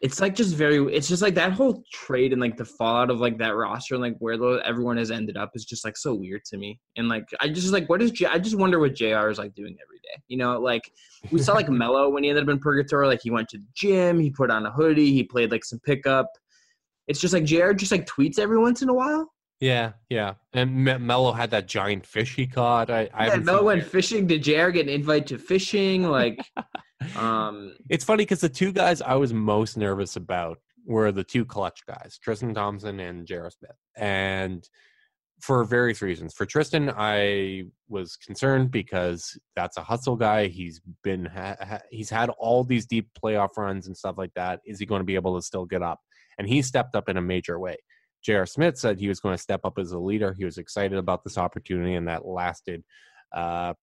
it's 0.03 0.19
like 0.19 0.35
just 0.35 0.53
very 0.53 0.93
it's 0.93 1.07
just 1.07 1.21
like 1.21 1.33
that 1.33 1.53
whole 1.53 1.81
trade 1.93 2.33
and 2.33 2.41
like 2.41 2.57
the 2.57 2.65
fallout 2.65 3.09
of 3.09 3.21
like 3.21 3.37
that 3.37 3.55
roster 3.55 3.95
and 3.95 4.03
like 4.03 4.17
where 4.19 4.61
everyone 4.65 4.97
has 4.97 5.09
ended 5.09 5.37
up 5.37 5.51
is 5.55 5.63
just 5.63 5.85
like 5.85 5.95
so 5.95 6.13
weird 6.13 6.43
to 6.43 6.57
me. 6.57 6.77
And 6.97 7.07
like 7.07 7.23
i 7.39 7.47
just 7.47 7.71
like 7.71 7.87
what 7.87 8.01
is 8.01 8.11
J- 8.11 8.25
i 8.25 8.37
just 8.37 8.57
wonder 8.57 8.79
what 8.79 8.95
jr 8.95 9.29
is 9.29 9.37
like 9.39 9.55
doing 9.55 9.77
every 9.81 9.99
day. 9.99 10.21
You 10.27 10.37
know 10.37 10.59
like 10.59 10.91
we 11.31 11.41
saw 11.41 11.53
like 11.53 11.69
Melo 11.81 12.09
when 12.09 12.25
he 12.25 12.29
ended 12.29 12.43
up 12.43 12.49
in 12.49 12.59
purgatory 12.59 13.07
like 13.07 13.21
he 13.23 13.31
went 13.31 13.47
to 13.49 13.57
the 13.57 13.67
gym 13.75 14.19
he 14.19 14.29
put 14.29 14.51
on 14.51 14.65
a 14.65 14.71
hoodie 14.71 15.13
he 15.13 15.23
played 15.23 15.51
like 15.51 15.63
some 15.63 15.79
pickup. 15.79 16.29
It's 17.07 17.21
just 17.21 17.33
like 17.33 17.45
jr 17.45 17.71
just 17.71 17.93
like 17.93 18.05
tweets 18.05 18.39
every 18.39 18.59
once 18.59 18.81
in 18.81 18.89
a 18.89 18.93
while 18.93 19.32
yeah, 19.63 19.93
yeah, 20.09 20.33
and 20.51 20.83
Melo 20.83 21.31
had 21.31 21.51
that 21.51 21.69
giant 21.69 22.05
fish 22.05 22.35
he 22.35 22.47
caught. 22.47 22.89
I, 22.89 23.09
I 23.13 23.27
yeah, 23.27 23.35
Melo 23.37 23.63
went 23.63 23.85
fishing. 23.85 24.27
Did 24.27 24.43
JR 24.43 24.69
get 24.69 24.87
an 24.87 24.89
invite 24.89 25.27
to 25.27 25.37
fishing? 25.37 26.03
Like, 26.03 26.45
um, 27.15 27.73
it's 27.89 28.03
funny 28.03 28.23
because 28.23 28.41
the 28.41 28.49
two 28.49 28.73
guys 28.73 29.01
I 29.01 29.15
was 29.15 29.33
most 29.33 29.77
nervous 29.77 30.17
about 30.17 30.59
were 30.85 31.13
the 31.13 31.23
two 31.23 31.45
clutch 31.45 31.85
guys, 31.87 32.19
Tristan 32.21 32.53
Thompson 32.53 32.99
and 32.99 33.25
J.R. 33.25 33.49
Smith, 33.51 33.77
and 33.95 34.67
for 35.39 35.63
various 35.63 36.01
reasons. 36.01 36.33
For 36.33 36.45
Tristan, 36.45 36.91
I 36.95 37.63
was 37.87 38.17
concerned 38.17 38.69
because 38.69 39.37
that's 39.55 39.77
a 39.77 39.83
hustle 39.83 40.17
guy. 40.17 40.47
He's 40.47 40.81
been 41.05 41.25
ha- 41.25 41.79
he's 41.89 42.09
had 42.09 42.29
all 42.31 42.65
these 42.65 42.85
deep 42.85 43.09
playoff 43.23 43.55
runs 43.55 43.87
and 43.87 43.95
stuff 43.95 44.17
like 44.17 44.33
that. 44.35 44.59
Is 44.65 44.79
he 44.79 44.85
going 44.85 44.99
to 44.99 45.05
be 45.05 45.15
able 45.15 45.37
to 45.37 45.41
still 45.41 45.65
get 45.65 45.81
up? 45.81 46.01
And 46.37 46.49
he 46.49 46.61
stepped 46.61 46.97
up 46.97 47.07
in 47.07 47.15
a 47.15 47.21
major 47.21 47.59
way. 47.59 47.77
J.R. 48.23 48.45
Smith 48.45 48.77
said 48.77 48.99
he 48.99 49.07
was 49.07 49.19
going 49.19 49.35
to 49.35 49.41
step 49.41 49.61
up 49.63 49.77
as 49.77 49.91
a 49.91 49.99
leader. 49.99 50.33
He 50.33 50.45
was 50.45 50.57
excited 50.57 50.97
about 50.97 51.23
this 51.23 51.37
opportunity, 51.37 51.95
and 51.95 52.07
that 52.07 52.25
lasted 52.25 52.83
uh, 53.35 53.73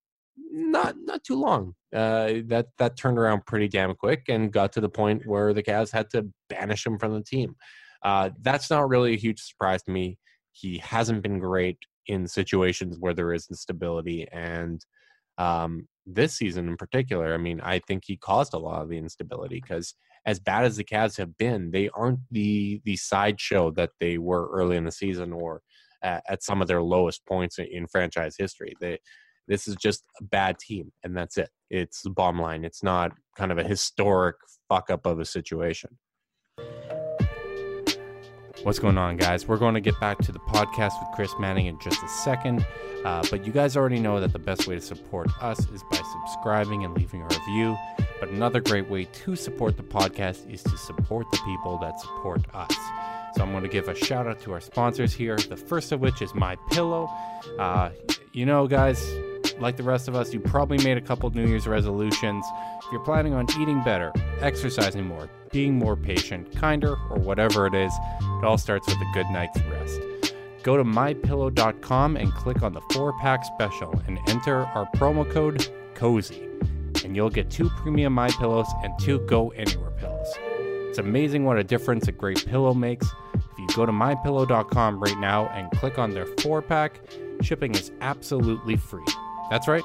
not 0.50 0.96
not 0.98 1.22
too 1.24 1.36
long. 1.36 1.74
Uh, 1.94 2.40
that 2.46 2.68
that 2.78 2.96
turned 2.96 3.18
around 3.18 3.44
pretty 3.46 3.68
damn 3.68 3.94
quick 3.94 4.24
and 4.28 4.52
got 4.52 4.72
to 4.72 4.80
the 4.80 4.88
point 4.88 5.26
where 5.26 5.52
the 5.52 5.62
Cavs 5.62 5.92
had 5.92 6.08
to 6.10 6.26
banish 6.48 6.86
him 6.86 6.98
from 6.98 7.12
the 7.12 7.22
team. 7.22 7.54
Uh, 8.02 8.30
that's 8.40 8.70
not 8.70 8.88
really 8.88 9.14
a 9.14 9.18
huge 9.18 9.40
surprise 9.40 9.82
to 9.82 9.90
me. 9.90 10.18
He 10.52 10.78
hasn't 10.78 11.22
been 11.22 11.38
great 11.38 11.78
in 12.06 12.26
situations 12.26 12.96
where 12.98 13.14
there 13.14 13.32
is 13.32 13.46
instability, 13.50 14.26
and 14.32 14.84
um, 15.38 15.86
this 16.06 16.34
season 16.34 16.68
in 16.68 16.76
particular, 16.76 17.34
I 17.34 17.38
mean, 17.38 17.60
I 17.60 17.80
think 17.80 18.04
he 18.06 18.16
caused 18.16 18.54
a 18.54 18.58
lot 18.58 18.82
of 18.82 18.88
the 18.88 18.98
instability 18.98 19.60
because 19.60 19.94
as 20.26 20.38
bad 20.38 20.64
as 20.64 20.76
the 20.76 20.84
Cavs 20.84 21.16
have 21.16 21.36
been, 21.36 21.70
they 21.70 21.88
aren't 21.94 22.20
the 22.30 22.80
the 22.84 22.96
sideshow 22.96 23.70
that 23.72 23.90
they 24.00 24.18
were 24.18 24.48
early 24.50 24.76
in 24.76 24.84
the 24.84 24.92
season 24.92 25.32
or 25.32 25.62
at, 26.02 26.22
at 26.28 26.42
some 26.42 26.62
of 26.62 26.68
their 26.68 26.82
lowest 26.82 27.24
points 27.26 27.58
in, 27.58 27.66
in, 27.66 27.86
franchise 27.86 28.36
history. 28.38 28.74
They 28.80 28.98
this 29.48 29.66
is 29.66 29.76
just 29.76 30.04
a 30.20 30.24
bad 30.24 30.58
team, 30.58 30.92
and 31.02 31.16
that's 31.16 31.36
it. 31.36 31.50
It's 31.70 32.02
the 32.02 32.10
bottom 32.10 32.40
line. 32.40 32.64
It's 32.64 32.82
not 32.82 33.12
kind 33.36 33.50
of 33.50 33.58
a 33.58 33.64
historic 33.64 34.36
fuck 34.68 34.90
up 34.90 35.06
of 35.06 35.18
a 35.18 35.24
situation. 35.24 35.98
What's 38.62 38.78
going 38.78 38.98
on, 38.98 39.16
guys? 39.16 39.48
We're 39.48 39.56
going 39.56 39.72
to 39.72 39.80
get 39.80 39.98
back 40.00 40.18
to 40.18 40.32
the 40.32 40.38
podcast 40.38 40.92
with 41.00 41.08
Chris 41.14 41.32
Manning 41.38 41.64
in 41.64 41.78
just 41.78 42.02
a 42.02 42.08
second. 42.08 42.66
Uh, 43.06 43.24
but 43.30 43.46
you 43.46 43.52
guys 43.52 43.74
already 43.74 43.98
know 43.98 44.20
that 44.20 44.34
the 44.34 44.38
best 44.38 44.66
way 44.66 44.74
to 44.74 44.80
support 44.82 45.30
us 45.40 45.60
is 45.70 45.82
by 45.90 45.96
subscribing 46.12 46.84
and 46.84 46.94
leaving 46.94 47.22
a 47.22 47.26
review. 47.28 47.78
But 48.18 48.28
another 48.28 48.60
great 48.60 48.86
way 48.90 49.06
to 49.06 49.34
support 49.34 49.78
the 49.78 49.82
podcast 49.82 50.52
is 50.52 50.62
to 50.64 50.76
support 50.76 51.30
the 51.30 51.38
people 51.38 51.78
that 51.78 52.00
support 52.00 52.42
us. 52.52 52.74
So 53.34 53.42
I'm 53.42 53.50
going 53.50 53.62
to 53.62 53.68
give 53.70 53.88
a 53.88 53.94
shout 53.94 54.26
out 54.26 54.42
to 54.42 54.52
our 54.52 54.60
sponsors 54.60 55.14
here. 55.14 55.36
The 55.36 55.56
first 55.56 55.90
of 55.90 56.00
which 56.00 56.20
is 56.20 56.34
My 56.34 56.56
Pillow. 56.70 57.08
Uh, 57.58 57.90
you 58.32 58.44
know, 58.44 58.66
guys, 58.66 59.02
like 59.60 59.76
the 59.76 59.82
rest 59.82 60.08
of 60.08 60.14
us, 60.14 60.32
you 60.32 60.40
probably 60.40 60.78
made 60.78 60.96
a 60.96 61.00
couple 61.00 61.30
New 61.30 61.46
Year's 61.46 61.66
resolutions. 61.66 62.44
If 62.78 62.92
you're 62.92 63.04
planning 63.04 63.34
on 63.34 63.46
eating 63.60 63.82
better, 63.82 64.12
exercising 64.40 65.06
more, 65.06 65.28
being 65.52 65.74
more 65.74 65.96
patient, 65.96 66.54
kinder, 66.56 66.96
or 67.10 67.18
whatever 67.18 67.66
it 67.66 67.74
is, 67.74 67.92
it 68.20 68.44
all 68.44 68.58
starts 68.58 68.86
with 68.86 68.96
a 68.96 69.10
good 69.12 69.26
night's 69.30 69.60
rest. 69.62 70.00
Go 70.62 70.76
to 70.76 70.84
mypillow.com 70.84 72.16
and 72.16 72.32
click 72.34 72.62
on 72.62 72.72
the 72.72 72.82
four 72.92 73.12
pack 73.20 73.44
special 73.44 74.00
and 74.06 74.18
enter 74.28 74.66
our 74.66 74.86
promo 74.96 75.30
code 75.30 75.68
COZY. 75.94 76.48
And 77.04 77.16
you'll 77.16 77.30
get 77.30 77.50
two 77.50 77.70
premium 77.70 78.12
My 78.12 78.28
Pillows 78.28 78.68
and 78.82 78.92
two 78.98 79.20
Go 79.20 79.50
Anywhere 79.50 79.90
pillows. 79.92 80.28
It's 80.88 80.98
amazing 80.98 81.44
what 81.44 81.56
a 81.56 81.64
difference 81.64 82.08
a 82.08 82.12
great 82.12 82.44
pillow 82.46 82.74
makes. 82.74 83.06
If 83.34 83.58
you 83.58 83.66
go 83.74 83.86
to 83.86 83.92
mypillow.com 83.92 85.00
right 85.00 85.18
now 85.18 85.46
and 85.48 85.70
click 85.70 85.98
on 85.98 86.10
their 86.10 86.26
four 86.26 86.60
pack, 86.60 87.00
shipping 87.42 87.74
is 87.74 87.92
absolutely 88.00 88.76
free. 88.76 89.04
That's 89.50 89.68
right, 89.68 89.84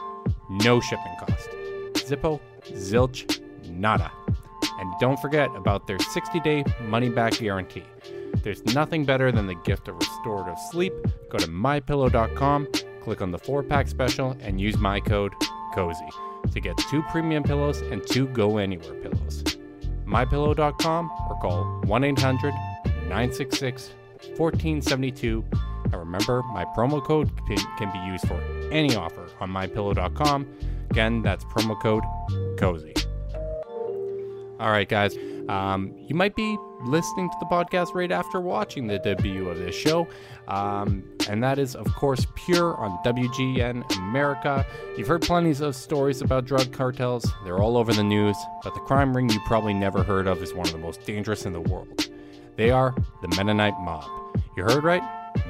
no 0.49 0.79
shipping 0.79 1.15
cost. 1.19 1.49
Zippo, 1.93 2.39
zilch, 2.69 3.41
nada. 3.69 4.11
And 4.79 4.93
don't 4.99 5.19
forget 5.19 5.49
about 5.55 5.87
their 5.87 5.99
60 5.99 6.39
day 6.41 6.63
money 6.81 7.09
back 7.09 7.37
guarantee. 7.37 7.83
There's 8.43 8.63
nothing 8.75 9.05
better 9.05 9.31
than 9.31 9.47
the 9.47 9.55
gift 9.55 9.87
of 9.87 9.95
restorative 9.95 10.59
sleep. 10.71 10.93
Go 11.29 11.37
to 11.37 11.47
mypillow.com, 11.47 12.67
click 13.01 13.21
on 13.21 13.31
the 13.31 13.39
four 13.39 13.63
pack 13.63 13.87
special, 13.87 14.37
and 14.41 14.61
use 14.61 14.77
my 14.77 14.99
code 14.99 15.33
COZY 15.73 16.09
to 16.51 16.59
get 16.59 16.77
two 16.77 17.01
premium 17.03 17.43
pillows 17.43 17.81
and 17.81 18.05
two 18.07 18.27
Go 18.27 18.57
Anywhere 18.57 18.93
pillows. 19.01 19.43
MyPillow.com 20.05 21.11
or 21.29 21.39
call 21.39 21.81
1 21.85 22.03
800 22.03 22.53
966 23.09 23.91
1472. 24.37 25.43
Remember, 25.97 26.43
my 26.43 26.65
promo 26.65 27.03
code 27.03 27.31
can 27.77 27.91
be 27.91 27.99
used 27.99 28.27
for 28.27 28.41
any 28.71 28.95
offer 28.95 29.29
on 29.39 29.49
MyPillow.com. 29.51 30.47
Again, 30.91 31.21
that's 31.21 31.43
promo 31.45 31.79
code 31.81 32.03
COZY. 32.57 32.93
All 34.59 34.71
right, 34.71 34.87
guys. 34.87 35.17
Um, 35.49 35.93
you 36.07 36.15
might 36.15 36.35
be 36.35 36.57
listening 36.81 37.29
to 37.29 37.35
the 37.39 37.45
podcast 37.45 37.93
right 37.93 38.11
after 38.11 38.39
watching 38.39 38.87
the 38.87 38.99
debut 38.99 39.47
of 39.49 39.57
this 39.57 39.75
show. 39.75 40.07
Um, 40.47 41.03
and 41.29 41.43
that 41.43 41.59
is, 41.59 41.75
of 41.75 41.85
course, 41.95 42.25
Pure 42.35 42.75
on 42.77 42.97
WGN 43.03 43.97
America. 43.97 44.65
You've 44.97 45.07
heard 45.07 45.21
plenty 45.21 45.51
of 45.51 45.75
stories 45.75 46.21
about 46.21 46.45
drug 46.45 46.71
cartels, 46.71 47.31
they're 47.43 47.59
all 47.59 47.77
over 47.77 47.93
the 47.93 48.03
news, 48.03 48.37
but 48.63 48.73
the 48.73 48.79
crime 48.81 49.15
ring 49.15 49.29
you 49.29 49.39
probably 49.45 49.73
never 49.73 50.03
heard 50.03 50.27
of 50.27 50.41
is 50.41 50.53
one 50.53 50.67
of 50.67 50.73
the 50.73 50.79
most 50.79 51.05
dangerous 51.05 51.45
in 51.45 51.53
the 51.53 51.61
world. 51.61 52.09
They 52.55 52.71
are 52.71 52.95
the 53.21 53.27
Mennonite 53.35 53.79
mob. 53.81 54.05
You 54.55 54.63
heard 54.63 54.83
right? 54.83 55.03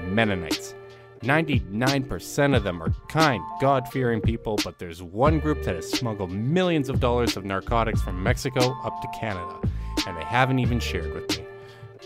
Mennonites. 0.07 0.75
99% 1.21 2.55
of 2.55 2.63
them 2.63 2.83
are 2.83 2.93
kind, 3.09 3.43
God 3.59 3.87
fearing 3.89 4.21
people, 4.21 4.59
but 4.63 4.77
there's 4.77 5.01
one 5.01 5.39
group 5.39 5.63
that 5.63 5.75
has 5.75 5.89
smuggled 5.89 6.31
millions 6.31 6.89
of 6.89 6.99
dollars 6.99 7.35
of 7.35 7.45
narcotics 7.45 8.01
from 8.01 8.21
Mexico 8.21 8.77
up 8.83 9.01
to 9.01 9.07
Canada 9.19 9.59
and 10.07 10.17
they 10.17 10.23
haven't 10.23 10.59
even 10.59 10.79
shared 10.79 11.13
with 11.13 11.37
me. 11.37 11.45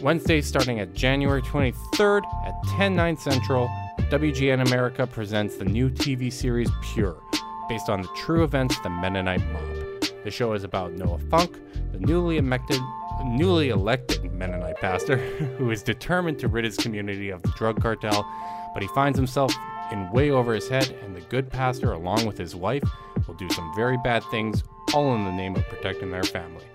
Wednesday, 0.02 0.42
starting 0.42 0.80
at 0.80 0.94
January 0.94 1.42
23rd 1.42 2.24
at 2.46 2.64
10 2.78 2.96
9 2.96 3.18
Central, 3.18 3.68
WGN 4.10 4.66
America 4.68 5.06
presents 5.06 5.58
the 5.58 5.66
new 5.66 5.90
TV 5.90 6.32
series 6.32 6.70
Pure, 6.82 7.22
based 7.68 7.90
on 7.90 8.02
the 8.02 8.08
true 8.16 8.44
events 8.44 8.78
of 8.78 8.84
the 8.84 8.90
Mennonite 8.90 9.46
mob. 9.52 10.24
The 10.24 10.32
show 10.32 10.54
is 10.54 10.64
about 10.64 10.94
Noah 10.94 11.20
Funk, 11.30 11.60
the 11.92 12.00
newly 12.00 12.38
elected, 12.38 12.80
newly 13.26 13.70
elected 13.70 14.32
Mennonite 14.34 14.78
pastor 14.78 15.18
who 15.58 15.72
is 15.72 15.84
determined 15.84 16.40
to 16.40 16.48
rid 16.48 16.66
his 16.66 16.78
community 16.78 17.30
of 17.30 17.42
the 17.42 17.52
drug 17.58 17.82
cartel, 17.82 18.28
but 18.74 18.82
he 18.82 18.90
finds 18.90 19.18
himself 19.18 19.54
in 19.92 20.10
way 20.12 20.30
over 20.32 20.54
his 20.54 20.70
head, 20.70 20.96
and 21.04 21.16
the 21.16 21.22
good 21.22 21.50
pastor, 21.50 21.94
along 21.94 22.26
with 22.26 22.38
his 22.38 22.56
wife, 22.56 22.84
will 23.28 23.36
do 23.36 23.50
some 23.50 23.72
very 23.76 23.98
bad 23.98 24.24
things, 24.26 24.64
all 24.94 25.16
in 25.16 25.26
the 25.26 25.32
name 25.32 25.56
of 25.56 25.68
protecting 25.68 26.12
their 26.12 26.24
family. 26.24 26.66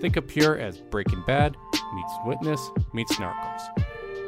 Think 0.00 0.16
of 0.16 0.26
Pure 0.26 0.58
as 0.58 0.78
Breaking 0.78 1.22
Bad 1.26 1.56
meets 1.94 2.12
Witness 2.24 2.70
meets 2.92 3.14
Narcos. 3.16 3.62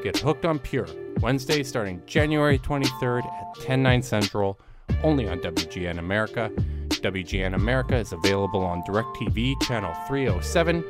Get 0.03 0.18
hooked 0.18 0.45
on 0.45 0.59
Pure 0.59 0.89
Wednesday 1.20 1.62
starting 1.62 2.03
January 2.07 2.59
23rd 2.59 3.25
at 3.25 3.55
10 3.61 3.83
9 3.83 4.03
Central, 4.03 4.61
only 5.03 5.29
on 5.29 5.41
WGN 5.41 5.99
America. 5.99 6.51
WGN 6.89 7.55
America 7.55 7.97
is 7.97 8.12
available 8.12 8.62
on 8.62 8.83
DirecTV 8.83 9.61
channel 9.62 9.93
307, 10.07 10.85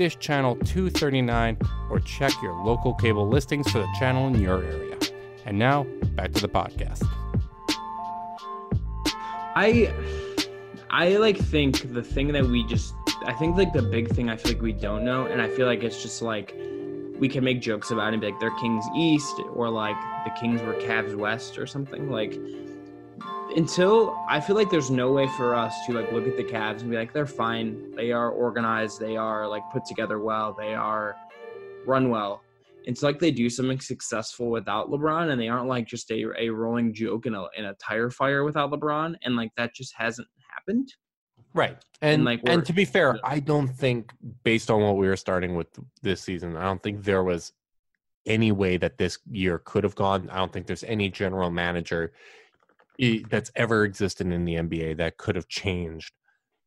Dish 0.00 0.18
channel 0.18 0.56
239, 0.56 1.58
or 1.90 2.00
check 2.00 2.32
your 2.42 2.54
local 2.64 2.94
cable 2.94 3.28
listings 3.28 3.70
for 3.70 3.80
the 3.80 3.88
channel 3.98 4.28
in 4.28 4.40
your 4.40 4.64
area. 4.64 4.96
And 5.44 5.58
now, 5.58 5.82
back 6.14 6.32
to 6.32 6.40
the 6.40 6.48
podcast. 6.48 7.06
I 9.54 9.92
I 10.88 11.18
like 11.18 11.36
think 11.36 11.92
the 11.92 12.02
thing 12.02 12.32
that 12.32 12.46
we 12.46 12.64
just 12.64 12.94
I 13.26 13.34
think 13.34 13.58
like 13.58 13.74
the 13.74 13.82
big 13.82 14.08
thing 14.08 14.30
I 14.30 14.36
feel 14.38 14.54
like 14.54 14.62
we 14.62 14.72
don't 14.72 15.04
know, 15.04 15.26
and 15.26 15.42
I 15.42 15.50
feel 15.50 15.66
like 15.66 15.82
it's 15.82 16.00
just 16.00 16.22
like 16.22 16.56
we 17.18 17.28
can 17.28 17.44
make 17.44 17.60
jokes 17.60 17.90
about 17.90 18.08
it 18.08 18.14
and 18.14 18.22
be 18.22 18.28
like 18.28 18.40
they're 18.40 18.56
Kings 18.56 18.86
East 18.96 19.38
or 19.52 19.68
like 19.68 20.00
the 20.24 20.30
Kings 20.40 20.62
were 20.62 20.76
Cavs 20.76 21.14
West 21.14 21.58
or 21.58 21.66
something. 21.66 22.08
Like 22.10 22.40
until 23.56 24.18
I 24.28 24.40
feel 24.40 24.56
like 24.56 24.70
there's 24.70 24.90
no 24.90 25.12
way 25.12 25.26
for 25.36 25.54
us 25.54 25.74
to 25.86 25.92
like 25.92 26.10
look 26.12 26.26
at 26.26 26.36
the 26.36 26.44
Cavs 26.44 26.80
and 26.80 26.90
be 26.90 26.96
like 26.96 27.12
they're 27.12 27.26
fine. 27.26 27.94
They 27.94 28.12
are 28.12 28.30
organized. 28.30 29.00
They 29.00 29.16
are 29.16 29.46
like 29.46 29.62
put 29.72 29.84
together 29.84 30.18
well. 30.20 30.54
They 30.58 30.74
are 30.74 31.16
run 31.86 32.10
well. 32.10 32.42
It's 32.84 33.02
like 33.02 33.18
they 33.18 33.30
do 33.30 33.50
something 33.50 33.80
successful 33.80 34.50
without 34.50 34.90
LeBron, 34.90 35.30
and 35.30 35.40
they 35.40 35.48
aren't 35.48 35.68
like 35.68 35.86
just 35.86 36.10
a, 36.10 36.26
a 36.38 36.48
rolling 36.48 36.94
joke 36.94 37.26
in 37.26 37.34
a 37.34 37.46
in 37.56 37.66
a 37.66 37.74
tire 37.74 38.10
fire 38.10 38.44
without 38.44 38.70
LeBron, 38.70 39.16
and 39.22 39.36
like 39.36 39.50
that 39.56 39.74
just 39.74 39.94
hasn't 39.96 40.28
happened. 40.54 40.92
Right. 41.52 41.76
And 42.00 42.14
And, 42.14 42.24
like, 42.24 42.40
and 42.46 42.64
to 42.64 42.72
be 42.72 42.84
fair. 42.84 43.18
I 43.24 43.40
don't 43.40 43.68
think 43.68 44.12
based 44.44 44.70
on 44.70 44.82
what 44.82 44.96
we 44.96 45.08
were 45.08 45.16
starting 45.16 45.56
with 45.56 45.66
this 46.00 46.22
season, 46.22 46.56
I 46.56 46.62
don't 46.62 46.82
think 46.82 47.04
there 47.04 47.24
was 47.24 47.52
any 48.26 48.52
way 48.52 48.76
that 48.76 48.98
this 48.98 49.18
year 49.30 49.58
could 49.58 49.82
have 49.82 49.94
gone. 49.94 50.30
I 50.30 50.36
don't 50.36 50.52
think 50.52 50.66
there's 50.66 50.84
any 50.84 51.08
general 51.08 51.50
manager 51.50 52.12
that's 53.30 53.50
ever 53.56 53.84
existed 53.84 54.26
in 54.32 54.44
the 54.44 54.54
NBA 54.54 54.98
that 54.98 55.16
could 55.16 55.36
have 55.36 55.48
changed 55.48 56.12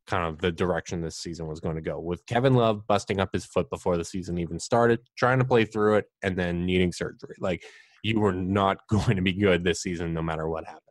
kind 0.08 0.26
of 0.26 0.40
the 0.40 0.52
direction 0.52 1.02
this 1.02 1.18
season 1.18 1.48
was 1.48 1.60
going 1.60 1.76
to 1.76 1.82
go. 1.82 2.00
With 2.00 2.26
Kevin 2.26 2.56
Love 2.56 2.86
busting 2.88 3.20
up 3.20 3.30
his 3.32 3.46
foot 3.46 3.70
before 3.70 3.98
the 3.98 4.04
season 4.04 4.38
even 4.38 4.60
started, 4.60 5.00
trying 5.18 5.40
to 5.40 5.46
play 5.46 5.66
through 5.66 5.96
it 5.96 6.06
and 6.22 6.38
then 6.38 6.66
needing 6.66 6.92
surgery. 6.92 7.36
Like 7.40 7.64
you 8.04 8.20
were 8.20 8.34
not 8.34 8.78
going 8.90 9.16
to 9.16 9.22
be 9.22 9.34
good 9.34 9.64
this 9.64 9.82
season 9.82 10.14
no 10.14 10.22
matter 10.22 10.48
what 10.48 10.66
happened. 10.66 10.82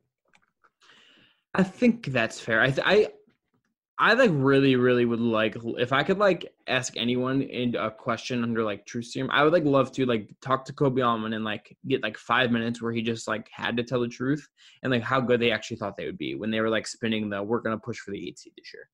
I 1.54 1.62
think 1.62 2.06
that's 2.06 2.40
fair. 2.40 2.62
I 2.62 2.70
th- 2.70 2.86
I 2.86 3.08
I 4.02 4.14
like 4.14 4.32
really 4.34 4.74
really 4.74 5.04
would 5.04 5.20
like 5.20 5.56
if 5.78 5.92
I 5.92 6.02
could 6.02 6.18
like 6.18 6.52
ask 6.66 6.96
anyone 6.96 7.40
in 7.40 7.76
a 7.76 7.88
question 7.88 8.42
under 8.42 8.64
like 8.64 8.84
Truth 8.84 9.06
Serum, 9.06 9.30
I 9.30 9.44
would 9.44 9.52
like 9.52 9.64
love 9.64 9.92
to 9.92 10.06
like 10.06 10.28
talk 10.40 10.64
to 10.64 10.72
Koby 10.72 11.06
Altman 11.06 11.34
and 11.34 11.44
like 11.44 11.76
get 11.86 12.02
like 12.02 12.18
five 12.18 12.50
minutes 12.50 12.82
where 12.82 12.90
he 12.90 13.00
just 13.00 13.28
like 13.28 13.48
had 13.52 13.76
to 13.76 13.84
tell 13.84 14.00
the 14.00 14.08
truth 14.08 14.44
and 14.82 14.90
like 14.90 15.04
how 15.04 15.20
good 15.20 15.38
they 15.38 15.52
actually 15.52 15.76
thought 15.76 15.96
they 15.96 16.06
would 16.06 16.18
be 16.18 16.34
when 16.34 16.50
they 16.50 16.60
were 16.60 16.68
like 16.68 16.88
spinning 16.88 17.30
the 17.30 17.40
we're 17.40 17.60
gonna 17.60 17.78
push 17.78 17.98
for 17.98 18.10
the 18.10 18.26
eight 18.26 18.40
seed 18.40 18.52
this 18.56 18.74
year. 18.74 18.88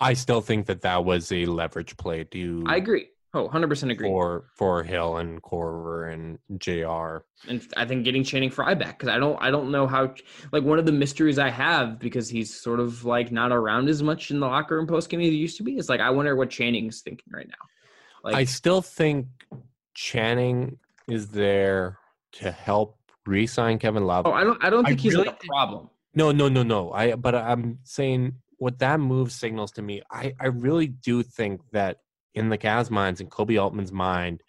I 0.00 0.14
still 0.14 0.40
think 0.40 0.66
that 0.66 0.80
that 0.80 1.04
was 1.04 1.30
a 1.30 1.46
leverage 1.46 1.96
play 1.96 2.24
Do 2.24 2.36
you? 2.36 2.64
I 2.66 2.78
agree. 2.78 3.10
Oh, 3.36 3.48
100% 3.48 3.90
agree. 3.90 4.06
for 4.06 4.44
for 4.54 4.84
Hill 4.84 5.16
and 5.16 5.42
Korver 5.42 6.12
and 6.12 6.38
Jr. 6.60 7.24
and 7.50 7.66
I 7.76 7.84
think 7.84 8.04
getting 8.04 8.22
Channing 8.22 8.48
Frye 8.48 8.74
back 8.74 8.96
because 8.96 9.08
I 9.12 9.18
don't 9.18 9.36
I 9.42 9.50
don't 9.50 9.72
know 9.72 9.88
how 9.88 10.14
like 10.52 10.62
one 10.62 10.78
of 10.78 10.86
the 10.86 10.92
mysteries 10.92 11.36
I 11.36 11.50
have 11.50 11.98
because 11.98 12.28
he's 12.28 12.54
sort 12.54 12.78
of 12.78 13.04
like 13.04 13.32
not 13.32 13.50
around 13.50 13.88
as 13.88 14.04
much 14.04 14.30
in 14.30 14.38
the 14.38 14.46
locker 14.46 14.76
room 14.76 14.86
post 14.86 15.10
game 15.10 15.20
as 15.20 15.26
he 15.26 15.34
used 15.34 15.56
to 15.56 15.64
be. 15.64 15.76
is 15.76 15.88
like 15.88 16.00
I 16.00 16.10
wonder 16.10 16.36
what 16.36 16.48
Channing's 16.48 17.00
thinking 17.00 17.32
right 17.32 17.48
now. 17.48 17.54
Like 18.22 18.36
I 18.36 18.44
still 18.44 18.80
think 18.80 19.26
Channing 19.94 20.78
is 21.08 21.28
there 21.28 21.98
to 22.34 22.52
help 22.52 22.98
re-sign 23.26 23.80
Kevin 23.80 24.06
Love. 24.06 24.26
oh 24.28 24.32
I 24.32 24.44
don't 24.44 24.64
I 24.64 24.70
don't 24.70 24.86
I 24.86 24.90
think 24.90 25.00
he's 25.00 25.14
really 25.14 25.26
like 25.26 25.42
a 25.42 25.46
problem. 25.48 25.90
No, 26.14 26.30
no, 26.30 26.48
no, 26.48 26.62
no. 26.62 26.92
I 26.92 27.16
but 27.16 27.34
I'm 27.34 27.80
saying 27.82 28.34
what 28.58 28.78
that 28.78 29.00
move 29.00 29.32
signals 29.32 29.72
to 29.72 29.82
me. 29.82 30.02
I 30.08 30.34
I 30.38 30.46
really 30.46 30.86
do 30.86 31.24
think 31.24 31.62
that 31.72 31.98
in 32.34 32.48
the 32.48 32.58
Cavs' 32.58 32.90
minds 32.90 33.20
and 33.20 33.30
Koby 33.30 33.60
Altman's 33.60 33.92
mind, 33.92 34.42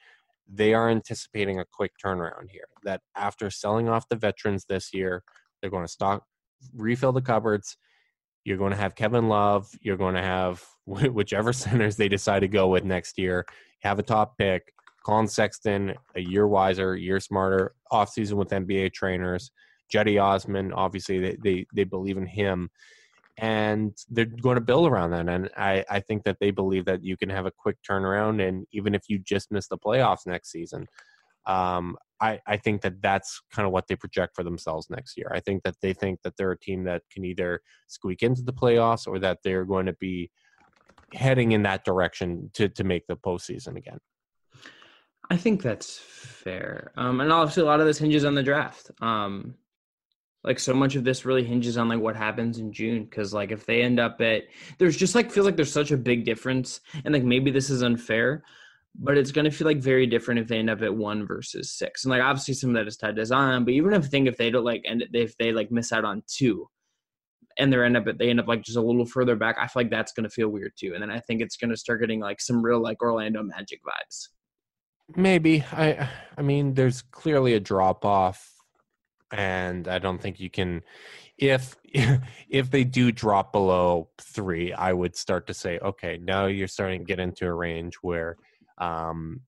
they 0.48 0.74
are 0.74 0.90
anticipating 0.90 1.60
a 1.60 1.66
quick 1.66 1.92
turnaround 2.04 2.50
here. 2.50 2.68
That 2.84 3.02
after 3.16 3.50
selling 3.50 3.90
off 3.90 4.10
the 4.10 4.16
veterans 4.16 4.66
this 4.68 4.94
year, 4.94 5.24
they're 5.62 5.72
going 5.72 5.86
to 5.86 5.92
stock, 5.92 6.24
refill 6.76 7.12
the 7.12 7.22
cupboards. 7.22 7.78
You're 8.44 8.58
going 8.58 8.72
to 8.72 8.78
have 8.78 8.96
Kevin 8.96 9.28
Love. 9.28 9.68
You're 9.82 9.98
going 9.98 10.16
to 10.16 10.22
have 10.22 10.64
whichever 10.86 11.54
centers 11.54 11.96
they 11.96 12.10
decide 12.10 12.42
to 12.42 12.48
go 12.48 12.68
with 12.68 12.84
next 12.84 13.18
year. 13.18 13.46
Have 13.80 14.00
a 14.00 14.04
top 14.04 14.38
pick. 14.38 14.72
Collin 15.04 15.28
Sexton, 15.28 15.94
a 16.16 16.20
year 16.20 16.48
wiser, 16.48 16.96
year 16.96 17.20
smarter. 17.20 17.76
Offseason 17.92 18.34
with 18.34 18.50
NBA 18.50 18.94
trainers. 18.94 19.52
Cedi 19.94 20.22
Osman, 20.22 20.74
obviously 20.74 21.20
they, 21.20 21.38
they 21.44 21.66
they 21.74 21.84
believe 21.84 22.18
in 22.18 22.26
him, 22.26 22.70
and 23.38 23.98
they're 24.10 24.26
going 24.26 24.56
to 24.56 24.62
build 24.62 24.88
around 24.88 25.12
that. 25.12 25.28
And 25.28 25.50
I 25.58 25.84
I 25.90 26.00
think 26.00 26.24
that 26.24 26.38
they 26.40 26.52
believe 26.52 26.86
that 26.86 27.04
you 27.04 27.18
can 27.18 27.30
have 27.30 27.46
a 27.46 27.52
quick 27.52 27.78
turnaround, 27.88 28.46
and 28.46 28.66
even 28.72 28.96
if 28.96 29.04
you 29.08 29.20
just 29.20 29.52
miss 29.52 29.68
the 29.68 29.78
playoffs 29.78 30.26
next 30.26 30.52
season, 30.52 30.88
um, 31.46 31.98
I 32.22 32.40
I 32.48 32.58
think 32.58 32.82
that 32.82 33.02
that's 33.02 33.42
kind 33.52 33.66
of 33.66 33.72
what 33.72 33.88
they 33.88 33.96
project 33.96 34.36
for 34.36 34.44
themselves 34.44 34.90
next 34.90 35.18
year. 35.18 35.32
I 35.34 35.40
think 35.40 35.64
that 35.64 35.76
they 35.82 35.94
think 35.94 36.22
that 36.24 36.34
they're 36.38 36.52
a 36.52 36.60
team 36.60 36.84
that 36.86 37.04
can 37.12 37.26
either 37.26 37.62
squeak 37.88 38.24
into 38.24 38.42
the 38.42 38.54
playoffs 38.54 39.08
or 39.08 39.20
that 39.20 39.40
they're 39.44 39.66
going 39.66 39.86
to 39.88 39.94
be 39.94 40.32
heading 41.14 41.52
in 41.52 41.64
that 41.64 41.84
direction 41.86 42.50
to 42.54 42.70
to 42.70 42.84
make 42.84 43.06
the 43.08 43.18
postseason 43.18 43.76
again. 43.76 44.00
I 45.30 45.38
think 45.38 45.62
that's 45.62 45.98
fair. 45.98 46.92
Um, 46.96 47.20
and 47.20 47.32
obviously 47.32 47.64
a 47.64 47.66
lot 47.66 47.80
of 47.80 47.88
this 47.88 47.98
hinges 47.98 48.26
on 48.26 48.36
the 48.36 48.44
draft. 48.44 48.92
Um, 49.02 49.56
like 50.46 50.60
so 50.60 50.74
much 50.74 50.96
of 50.96 51.04
this 51.04 51.26
really 51.26 51.44
hinges 51.44 51.78
on 51.78 51.90
like 51.90 52.00
what 52.00 52.16
happens 52.16 52.60
in 52.60 52.72
June 52.72 53.04
because 53.04 53.34
like 53.34 53.52
if 53.52 53.66
they 53.66 53.82
end 53.82 54.00
up 54.00 54.22
at 54.22 54.44
there's 54.78 54.96
just 54.96 55.16
like 55.16 55.32
feels 55.32 55.46
like 55.46 55.56
there's 55.56 55.72
such 55.72 55.92
a 55.92 55.98
big 55.98 56.24
difference 56.24 56.80
and 57.04 57.14
like 57.14 57.24
maybe 57.24 57.52
this 57.52 57.70
is 57.70 57.82
unfair, 57.82 58.44
but 58.94 59.18
it's 59.18 59.32
gonna 59.32 59.52
feel 59.52 59.66
like 59.66 59.80
very 59.80 60.06
different 60.06 60.40
if 60.40 60.48
they 60.48 60.60
end 60.60 60.70
up 60.70 60.84
at 60.84 60.96
one 60.96 61.26
versus 61.26 61.72
six 61.72 62.06
and 62.06 62.12
like 62.12 62.22
obviously 62.22 62.54
some 62.54 62.70
of 62.70 62.76
that 62.76 62.88
is 62.88 62.96
tied 62.96 63.16
to 63.16 63.26
Zion, 63.26 63.66
but 63.66 63.74
even 63.74 63.94
if 63.94 64.06
I 64.06 64.08
think 64.08 64.28
if 64.28 64.38
they 64.38 64.52
don't 64.52 64.64
like 64.64 64.84
end 64.86 65.04
if 65.14 65.36
they 65.38 65.52
like 65.52 65.72
miss 65.72 65.92
out 65.92 66.06
on 66.06 66.24
two 66.28 66.70
and 67.58 67.74
they 67.74 67.84
end 67.84 67.98
up 67.98 68.08
at 68.08 68.20
they 68.20 68.30
end 68.30 68.40
up 68.40 68.48
like 68.48 68.62
just 68.62 68.78
a 68.78 68.82
little 68.82 69.06
further 69.06 69.36
back, 69.36 69.58
I 69.60 69.66
feel 69.68 69.82
like 69.84 69.92
that's 69.92 70.12
gonna 70.12 70.30
feel 70.30 70.50
weird 70.50 70.74
too, 70.78 70.94
and 70.94 71.02
then 71.02 71.10
I 71.12 71.20
think 71.22 71.42
it's 71.42 71.58
gonna 71.58 71.78
start 71.78 72.02
getting 72.02 72.20
like 72.20 72.40
some 72.40 72.62
real 72.62 72.82
like 72.82 73.02
Orlando 73.02 73.42
Magic 73.42 73.80
vibes. 73.84 74.28
Maybe 75.16 75.64
I 75.72 76.08
I 76.38 76.44
mean 76.44 76.76
there's 76.76 77.02
clearly 77.02 77.54
a 77.54 77.60
drop 77.60 78.06
off 78.06 78.55
and 79.32 79.88
I 79.88 80.00
don't 80.00 80.22
think 80.22 80.40
you 80.40 80.50
can 80.50 80.82
if 81.38 81.76
if 82.50 82.72
they 82.72 82.84
do 82.84 83.12
drop 83.12 83.52
below 83.52 84.10
3 84.22 84.74
I 84.74 84.94
would 84.94 85.16
start 85.16 85.48
to 85.48 85.54
say 85.54 85.80
okay 85.80 86.20
now 86.22 86.46
you're 86.46 86.68
starting 86.68 87.02
to 87.02 87.06
get 87.06 87.20
into 87.20 87.46
a 87.46 87.54
range 87.54 87.96
where 88.02 88.38
um 88.78 89.42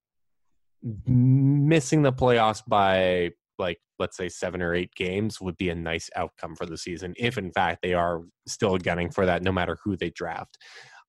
missing 1.06 2.02
the 2.02 2.14
playoffs 2.14 2.64
by 2.66 3.32
like 3.60 3.80
let's 4.00 4.18
say 4.18 4.30
7 4.30 4.62
or 4.62 4.74
8 4.74 4.94
games 4.96 5.42
would 5.42 5.58
be 5.58 5.70
a 5.70 5.76
nice 5.76 6.10
outcome 6.16 6.56
for 6.56 6.66
the 6.66 6.78
season 6.78 7.14
if 7.18 7.38
in 7.38 7.52
fact 7.52 7.82
they 7.82 7.94
are 7.94 8.22
still 8.48 8.78
gunning 8.78 9.10
for 9.10 9.26
that 9.26 9.44
no 9.44 9.52
matter 9.52 9.78
who 9.84 9.96
they 9.96 10.10
draft. 10.10 10.58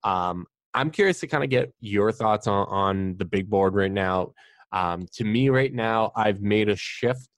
Um 0.05 0.47
I'm 0.75 0.91
curious 0.91 1.21
to 1.21 1.27
kind 1.27 1.43
of 1.43 1.51
get 1.51 1.73
your 1.81 2.13
thoughts 2.13 2.47
on, 2.47 2.67
on 2.69 3.17
the 3.17 3.25
big 3.25 3.49
board 3.49 3.75
right 3.75 3.91
now. 3.91 4.33
Um, 4.73 5.07
to 5.15 5.25
me, 5.25 5.49
right 5.49 5.73
now, 5.73 6.13
I've 6.15 6.43
made 6.43 6.69
a 6.69 6.77
shift. 6.77 7.29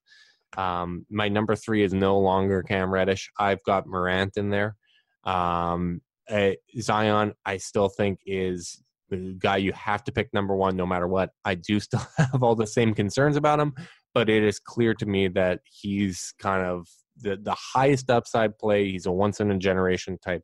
Um, 0.56 1.06
my 1.10 1.28
number 1.28 1.54
three 1.54 1.82
is 1.82 1.94
no 1.94 2.18
longer 2.18 2.62
Cam 2.62 2.90
Reddish. 2.90 3.30
I've 3.38 3.62
got 3.64 3.86
Morant 3.86 4.36
in 4.36 4.50
there. 4.50 4.76
Um, 5.24 6.00
uh, 6.28 6.52
Zion, 6.80 7.34
I 7.44 7.56
still 7.56 7.88
think 7.88 8.20
is 8.26 8.82
the 9.10 9.36
guy 9.38 9.56
you 9.56 9.72
have 9.72 10.04
to 10.04 10.12
pick 10.12 10.32
number 10.32 10.54
one 10.54 10.76
no 10.76 10.86
matter 10.86 11.08
what. 11.08 11.30
I 11.44 11.54
do 11.56 11.80
still 11.80 12.02
have 12.16 12.42
all 12.42 12.54
the 12.54 12.66
same 12.66 12.94
concerns 12.94 13.36
about 13.36 13.60
him, 13.60 13.74
but 14.14 14.28
it 14.28 14.42
is 14.42 14.58
clear 14.58 14.94
to 14.94 15.06
me 15.06 15.28
that 15.28 15.60
he's 15.64 16.32
kind 16.38 16.64
of 16.64 16.88
the, 17.16 17.36
the 17.36 17.56
highest 17.56 18.10
upside 18.10 18.58
play. 18.58 18.90
He's 18.90 19.06
a 19.06 19.12
once 19.12 19.40
in 19.40 19.50
a 19.50 19.58
generation 19.58 20.18
type 20.18 20.42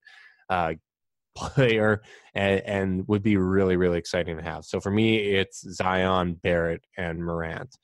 uh, 0.50 0.74
player 1.36 2.02
and, 2.34 2.60
and 2.60 3.08
would 3.08 3.22
be 3.22 3.36
really, 3.36 3.76
really 3.76 3.98
exciting 3.98 4.36
to 4.36 4.42
have. 4.42 4.64
So 4.64 4.80
for 4.80 4.90
me, 4.90 5.18
it's 5.18 5.60
Zion, 5.74 6.34
Barrett, 6.42 6.84
and 6.96 7.18
Morant. 7.18 7.76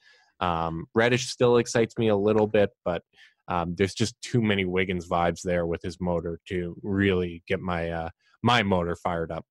Um, 0.43 0.87
Reddish 0.95 1.29
still 1.29 1.57
excites 1.57 1.97
me 1.97 2.09
a 2.09 2.17
little 2.17 2.47
bit, 2.47 2.71
but 2.85 3.03
um, 3.49 3.75
there's 3.77 3.95
just 3.95 4.21
too 4.23 4.43
many 4.43 4.65
Wiggins 4.65 5.09
vibes 5.09 5.41
there 5.43 5.67
with 5.67 5.81
his 5.83 6.01
motor 6.01 6.41
to 6.49 6.77
really 6.83 7.43
get 7.47 7.61
my 7.61 7.91
uh, 7.91 8.09
my 8.43 8.63
motor 8.63 8.97
fired 8.97 9.31
up. 9.31 9.47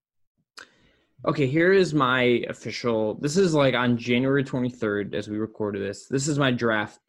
Okay, 1.25 1.47
here 1.47 1.71
is 1.71 1.93
my 1.93 2.43
official. 2.49 3.15
This 3.15 3.37
is 3.37 3.53
like 3.53 3.73
on 3.73 3.97
January 3.97 4.43
23rd 4.43 5.13
as 5.13 5.29
we 5.29 5.37
recorded 5.37 5.81
this. 5.81 6.07
This 6.07 6.27
is 6.27 6.37
my 6.37 6.51
draft 6.51 6.99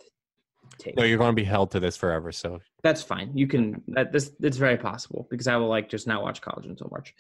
take. 0.78 0.96
No, 0.96 1.02
you're 1.02 1.18
going 1.18 1.34
to 1.34 1.40
be 1.40 1.44
held 1.44 1.70
to 1.72 1.80
this 1.80 1.96
forever. 1.96 2.30
So 2.30 2.60
That's 2.82 3.02
fine. 3.02 3.36
You 3.36 3.46
can 3.46 3.82
that 3.88 4.12
this 4.12 4.32
it's 4.40 4.58
very 4.58 4.76
possible 4.76 5.26
because 5.30 5.48
I 5.48 5.56
will 5.56 5.68
like 5.68 5.88
just 5.88 6.06
not 6.06 6.22
watch 6.22 6.40
college 6.40 6.66
until 6.66 6.88
March. 6.90 7.14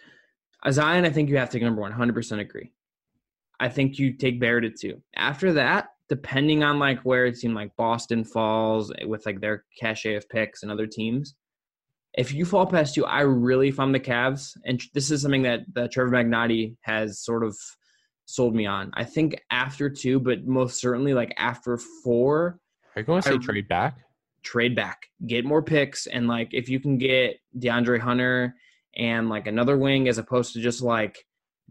Zion, 0.70 1.04
I 1.04 1.10
think 1.10 1.28
you 1.28 1.38
have 1.38 1.50
to 1.50 1.60
number 1.60 1.80
one. 1.80 1.92
Hundred 1.92 2.14
percent 2.14 2.40
agree. 2.40 2.70
I 3.58 3.68
think 3.68 3.98
you 3.98 4.12
take 4.12 4.38
Barrett 4.40 4.64
at 4.64 4.78
two. 4.78 5.02
After 5.14 5.54
that, 5.54 5.88
depending 6.12 6.62
on 6.62 6.78
like 6.78 7.00
where 7.04 7.24
it 7.24 7.38
seemed 7.38 7.54
like 7.54 7.74
Boston 7.78 8.22
falls 8.22 8.92
with 9.06 9.24
like 9.24 9.40
their 9.40 9.64
cachet 9.80 10.14
of 10.14 10.28
picks 10.28 10.62
and 10.62 10.70
other 10.70 10.86
teams, 10.86 11.36
if 12.12 12.34
you 12.34 12.44
fall 12.44 12.66
past 12.66 12.94
two, 12.94 13.06
I 13.06 13.22
really, 13.22 13.68
if 13.68 13.80
I'm 13.80 13.92
the 13.92 13.98
Cavs, 13.98 14.54
and 14.66 14.78
this 14.92 15.10
is 15.10 15.22
something 15.22 15.40
that, 15.44 15.60
that 15.72 15.90
Trevor 15.90 16.10
Magnotti 16.10 16.76
has 16.82 17.24
sort 17.24 17.42
of 17.42 17.56
sold 18.26 18.54
me 18.54 18.66
on. 18.66 18.90
I 18.92 19.04
think 19.04 19.42
after 19.50 19.88
two, 19.88 20.20
but 20.20 20.44
most 20.44 20.78
certainly 20.78 21.14
like 21.14 21.34
after 21.38 21.78
four. 22.04 22.58
Are 22.94 23.00
you 23.00 23.06
going 23.06 23.22
to 23.22 23.28
say 23.30 23.34
I- 23.36 23.38
trade 23.38 23.66
back? 23.66 23.96
Trade 24.42 24.76
back, 24.76 25.06
get 25.26 25.46
more 25.46 25.62
picks, 25.62 26.06
and 26.06 26.28
like 26.28 26.48
if 26.52 26.68
you 26.68 26.78
can 26.78 26.98
get 26.98 27.36
DeAndre 27.58 28.00
Hunter 28.00 28.54
and 28.96 29.30
like 29.30 29.46
another 29.46 29.78
wing 29.78 30.08
as 30.08 30.18
opposed 30.18 30.52
to 30.52 30.60
just 30.60 30.82
like 30.82 31.24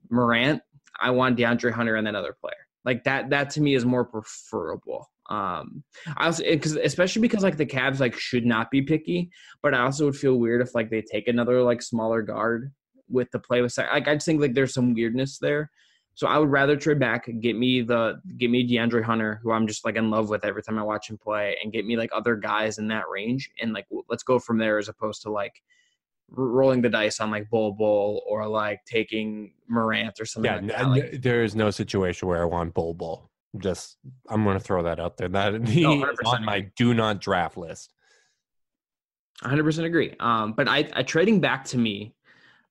Morant, 0.10 0.64
I 1.00 1.12
want 1.12 1.38
DeAndre 1.38 1.74
Hunter 1.74 1.98
and 1.98 2.08
that 2.08 2.16
other 2.16 2.36
player. 2.42 2.61
Like 2.86 3.04
that, 3.04 3.30
that 3.30 3.52
to 3.52 3.62
me 3.62 3.76
is 3.76 3.86
more 3.86 4.06
preferable. 4.06 5.10
Um, 5.30 5.84
I 6.18 6.26
also 6.26 6.44
because 6.44 6.76
especially 6.76 7.22
because 7.22 7.44
like 7.44 7.56
the 7.56 7.66
Cavs 7.66 8.00
like 8.00 8.16
should 8.16 8.46
not 8.46 8.70
be 8.70 8.82
picky, 8.82 9.32
but 9.64 9.74
I 9.74 9.82
also 9.82 10.06
would 10.06 10.18
feel 10.18 10.36
weird 10.36 10.62
if 10.62 10.76
like 10.76 10.90
they 10.90 11.02
take 11.02 11.28
another 11.28 11.64
like 11.64 11.82
smaller 11.82 12.22
guard 12.22 12.74
with 13.08 13.30
the 13.32 13.40
play 13.40 13.62
with 13.62 13.78
like 13.78 14.08
I 14.08 14.16
just 14.16 14.26
think 14.26 14.42
like 14.42 14.54
there's 14.54 14.74
some 14.74 14.94
weirdness 14.94 15.38
there. 15.40 15.72
So 16.16 16.28
I 16.28 16.38
would 16.38 16.52
rather 16.52 16.76
trade 16.76 17.00
back, 17.00 17.30
get 17.40 17.58
me 17.58 17.82
the 17.82 18.22
get 18.38 18.52
me 18.52 18.68
DeAndre 18.70 19.04
Hunter, 19.04 19.40
who 19.42 19.52
I'm 19.52 19.68
just 19.68 19.86
like 19.86 19.96
in 19.96 20.10
love 20.10 20.30
with 20.30 20.44
every 20.44 20.62
time 20.62 20.78
I 20.78 20.84
watch 20.84 21.10
him 21.10 21.18
play, 21.18 21.56
and 21.64 21.72
get 21.72 21.86
me 21.86 21.96
like 21.96 22.10
other 22.14 22.36
guys 22.36 22.78
in 22.78 22.88
that 22.90 23.06
range, 23.10 23.50
and 23.62 23.72
like 23.72 23.86
let's 24.10 24.24
go 24.24 24.38
from 24.38 24.58
there 24.58 24.78
as 24.78 24.90
opposed 24.90 25.22
to 25.22 25.32
like 25.32 25.54
rolling 26.32 26.82
the 26.82 26.90
dice 26.90 27.20
on 27.20 27.32
like 27.32 27.50
Bol 27.50 27.74
Bol 27.74 28.24
or 28.28 28.48
like 28.48 28.80
taking 28.86 29.54
Morant 29.68 30.20
or 30.20 30.26
something 30.26 30.70
Yeah, 30.70 30.88
like. 30.88 31.04
Like, 31.04 31.22
there 31.22 31.44
is 31.44 31.56
no 31.56 31.70
situation 31.70 32.28
where 32.28 32.42
I 32.42 32.46
want 32.46 32.74
Bol 32.74 32.94
Bol. 32.94 33.30
Just 33.58 33.98
I'm 34.30 34.44
going 34.44 34.58
to 34.58 34.64
throw 34.64 34.84
that 34.84 35.00
out 35.00 35.18
there. 35.18 35.28
That 35.28 35.54
No, 35.76 36.06
is 36.06 36.20
on 36.26 36.46
my 36.46 36.72
do 36.78 36.94
not 36.94 37.20
draft 37.20 37.58
list. 37.58 37.94
100% 39.44 39.84
agree. 39.86 40.16
Um, 40.20 40.54
but 40.54 40.70
I, 40.70 40.88
I 40.94 41.04
trading 41.04 41.42
back 41.42 41.66
to 41.66 41.78
me, 41.78 42.16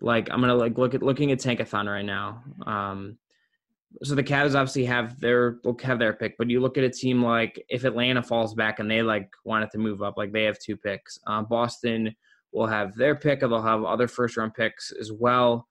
like 0.01 0.31
I'm 0.31 0.41
gonna 0.41 0.55
like 0.55 0.79
look 0.79 0.95
at 0.95 1.03
looking 1.03 1.33
at 1.33 1.39
Tankathon 1.39 1.87
right 1.87 2.05
now. 2.05 2.43
Um, 2.65 3.19
so 4.03 4.15
the 4.15 4.23
Cavs 4.23 4.55
obviously 4.55 4.85
have 4.85 5.19
their 5.21 5.59
will 5.65 5.77
have 5.83 5.99
their 5.99 6.13
pick, 6.13 6.39
but 6.39 6.49
you 6.49 6.61
look 6.61 6.79
at 6.79 6.85
a 6.85 6.91
team 6.91 7.23
like 7.23 7.63
if 7.69 7.85
Atlanta 7.85 8.23
falls 8.23 8.55
back 8.55 8.79
and 8.79 8.91
they 8.91 9.03
like 9.03 9.29
wanted 9.45 9.71
to 9.73 9.79
move 9.79 10.01
up, 10.01 10.17
like 10.17 10.33
they 10.33 10.45
have 10.45 10.59
two 10.59 10.77
picks. 10.77 11.19
Uh, 11.27 11.43
Boston 11.43 12.15
will 12.53 12.67
have 12.67 12.95
their 12.97 13.15
pick, 13.15 13.43
and 13.43 13.53
they'll 13.53 13.63
have 13.63 13.85
other 13.85 14.09
first 14.09 14.37
round 14.37 14.55
picks 14.55 14.93
as 14.99 15.13
well. 15.13 15.67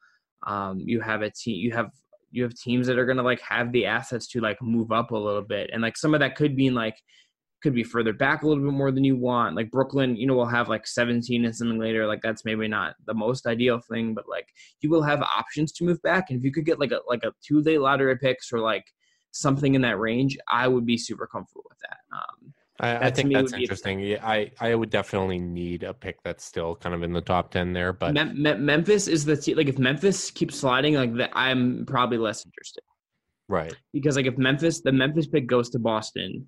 Um, 0.46 0.80
you 0.80 1.02
have 1.02 1.22
a 1.22 1.30
team, 1.30 1.58
you 1.58 1.72
have 1.74 1.92
you 2.32 2.44
have 2.44 2.54
teams 2.54 2.88
that 2.88 3.00
are 3.00 3.06
gonna 3.06 3.24
like 3.24 3.42
have 3.42 3.72
the 3.72 3.86
assets 3.86 4.28
to 4.28 4.42
like 4.42 4.62
move 4.62 4.92
up 4.92 5.12
a 5.12 5.18
little 5.18 5.42
bit, 5.42 5.70
and 5.74 5.82
like 5.82 5.98
some 5.98 6.14
of 6.14 6.20
that 6.22 6.36
could 6.36 6.56
be 6.56 6.68
in 6.68 6.74
like 6.74 6.96
could 7.62 7.74
be 7.74 7.84
further 7.84 8.14
back 8.14 8.42
a 8.42 8.48
little 8.48 8.64
bit 8.64 8.74
more 8.74 8.92
than 8.92 9.04
you 9.04 9.18
want. 9.18 9.56
Like 9.56 9.72
Brooklyn, 9.72 10.16
you 10.16 10.26
know, 10.26 10.34
will 10.34 10.46
have 10.46 10.70
like 10.70 10.88
17 10.88 11.44
and 11.44 11.56
something 11.56 11.78
later. 11.78 12.08
Like 12.08 12.22
that's 12.22 12.46
maybe 12.46 12.68
not 12.68 12.96
the 13.06 13.14
most 13.14 13.46
ideal 13.46 13.80
thing, 13.80 14.14
but 14.14 14.30
like 14.30 14.48
you 14.82 14.90
will 14.90 15.04
have 15.04 15.22
options 15.22 15.72
to 15.74 15.84
move 15.84 16.02
back. 16.02 16.30
And 16.30 16.40
if 16.40 16.46
you 16.46 16.52
could 16.52 16.66
get 16.66 16.80
like 16.80 16.92
a 16.92 17.02
like 17.08 17.24
a 17.24 17.34
two 17.46 17.62
day 17.62 17.78
lottery 17.78 18.18
picks 18.18 18.54
or 18.54 18.60
like 18.60 18.86
something 19.32 19.76
in 19.76 19.82
that 19.82 20.00
range, 20.00 20.38
I 20.50 20.68
would 20.68 20.86
be 20.86 20.98
super 20.98 21.28
comfortable 21.28 21.66
with 21.70 21.80
that. 21.80 21.98
Um, 22.16 22.54
I, 22.80 23.08
I 23.08 23.12
think 23.12 23.34
that's 23.34 23.54
interesting. 23.54 24.00
Yeah, 24.00 24.26
I 24.26 24.52
I 24.60 24.74
would 24.74 24.90
definitely 24.90 25.40
need 25.40 25.84
a 25.84 25.94
pick 25.94 26.24
that's 26.24 26.46
still 26.46 26.76
kind 26.76 26.96
of 26.96 27.04
in 27.04 27.12
the 27.12 27.22
top 27.22 27.52
ten 27.52 27.74
there, 27.74 27.92
but 27.92 28.14
Mem- 28.14 28.42
Mem- 28.42 28.66
Memphis 28.66 29.08
is 29.08 29.26
the 29.26 29.36
te- 29.36 29.56
like 29.56 29.68
if 29.68 29.78
Memphis 29.78 30.32
keeps 30.32 30.56
sliding 30.56 30.94
like 30.96 31.14
that, 31.16 31.32
I'm 31.34 31.86
probably 31.86 32.18
less 32.18 32.46
interested 32.46 32.84
right. 33.50 33.76
because 33.92 34.16
like 34.16 34.28
if 34.28 34.38
Memphis 34.38 34.82
the 34.82 34.94
Memphis 34.94 35.28
pick 35.28 35.46
goes 35.46 35.70
to 35.72 35.80
Boston, 35.80 36.48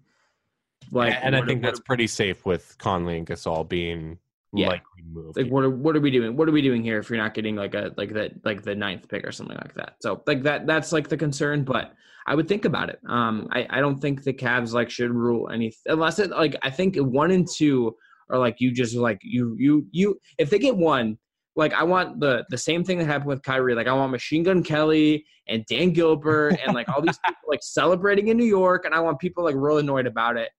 like 0.92 1.14
and 1.22 1.36
I 1.36 1.46
think 1.46 1.62
that's 1.62 1.82
pretty 1.82 2.08
safe 2.08 2.46
with 2.46 2.78
Conley 2.78 3.18
and 3.18 3.28
Gasol 3.28 3.68
being 3.68 4.18
Yeah. 4.54 4.68
likely 4.68 5.04
moved. 5.06 5.38
like 5.38 5.48
what 5.48 5.64
are 5.64 5.70
what 5.70 5.96
are 5.96 6.02
we 6.02 6.12
doing 6.12 6.36
what 6.36 6.48
are 6.48 6.52
we 6.52 6.62
doing 6.62 6.84
here 6.84 7.00
if 7.00 7.10
you're 7.10 7.18
not 7.18 7.34
getting 7.34 7.56
like 7.56 7.74
a 7.74 7.94
like 7.96 8.14
that 8.14 8.34
like 8.44 8.64
the 8.64 8.76
ninth 8.76 9.08
pick 9.08 9.26
or 9.26 9.32
something 9.32 9.58
like 9.58 9.74
that 9.76 9.96
so 10.02 10.22
like 10.28 10.44
that 10.44 10.68
that's 10.68 10.92
like 10.92 11.08
the 11.08 11.16
concern 11.16 11.64
but 11.64 11.94
i 12.28 12.36
would 12.36 12.50
think 12.50 12.66
about 12.66 12.90
it 12.90 13.00
um 13.08 13.48
i 13.52 13.66
i 13.70 13.80
don't 13.80 14.00
think 14.00 14.24
the 14.24 14.34
Cavs 14.34 14.74
like 14.74 14.90
should 14.90 15.12
rule 15.12 15.50
any 15.50 15.74
unless 15.86 16.20
it 16.20 16.32
like 16.32 16.56
i 16.64 16.70
think 16.70 16.98
one 16.98 17.32
and 17.32 17.48
two 17.48 17.96
are 18.30 18.38
like 18.38 18.58
you 18.60 18.72
just 18.74 18.96
like 18.96 19.20
you 19.24 19.56
you 19.58 19.88
you 19.92 20.20
if 20.38 20.50
they 20.50 20.60
get 20.60 20.76
one 20.76 21.18
like 21.56 21.74
I 21.74 21.84
want 21.84 22.20
the 22.20 22.46
the 22.50 22.58
same 22.58 22.84
thing 22.84 22.98
that 23.00 23.06
happened 23.06 23.28
with 23.28 23.44
Kyrie. 23.44 23.76
Like 23.76 23.88
I 23.88 23.94
want 23.94 24.12
Machine 24.12 24.44
Gun 24.44 24.64
Kelly 24.64 25.26
and 25.48 25.66
Dan 25.66 25.92
Gilbert 25.92 26.58
and 26.66 26.74
like 26.74 26.88
all 26.90 27.02
these 27.02 27.20
people 27.26 27.42
like 27.48 27.62
celebrating 27.62 28.30
in 28.30 28.38
New 28.38 28.46
York, 28.46 28.86
and 28.86 28.94
I 28.94 29.00
want 29.00 29.20
people 29.20 29.44
like 29.44 29.56
real 29.56 29.78
annoyed 29.78 30.08
about 30.08 30.38
it. 30.38 30.50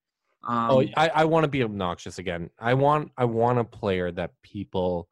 Um, 0.44 0.70
oh, 0.70 0.84
I, 0.96 1.08
I 1.08 1.24
want 1.24 1.44
to 1.44 1.48
be 1.48 1.62
obnoxious 1.62 2.18
again. 2.18 2.50
I 2.58 2.74
want 2.74 3.12
I 3.16 3.24
want 3.24 3.58
a 3.58 3.64
player 3.64 4.10
that 4.12 4.30
people 4.42 5.08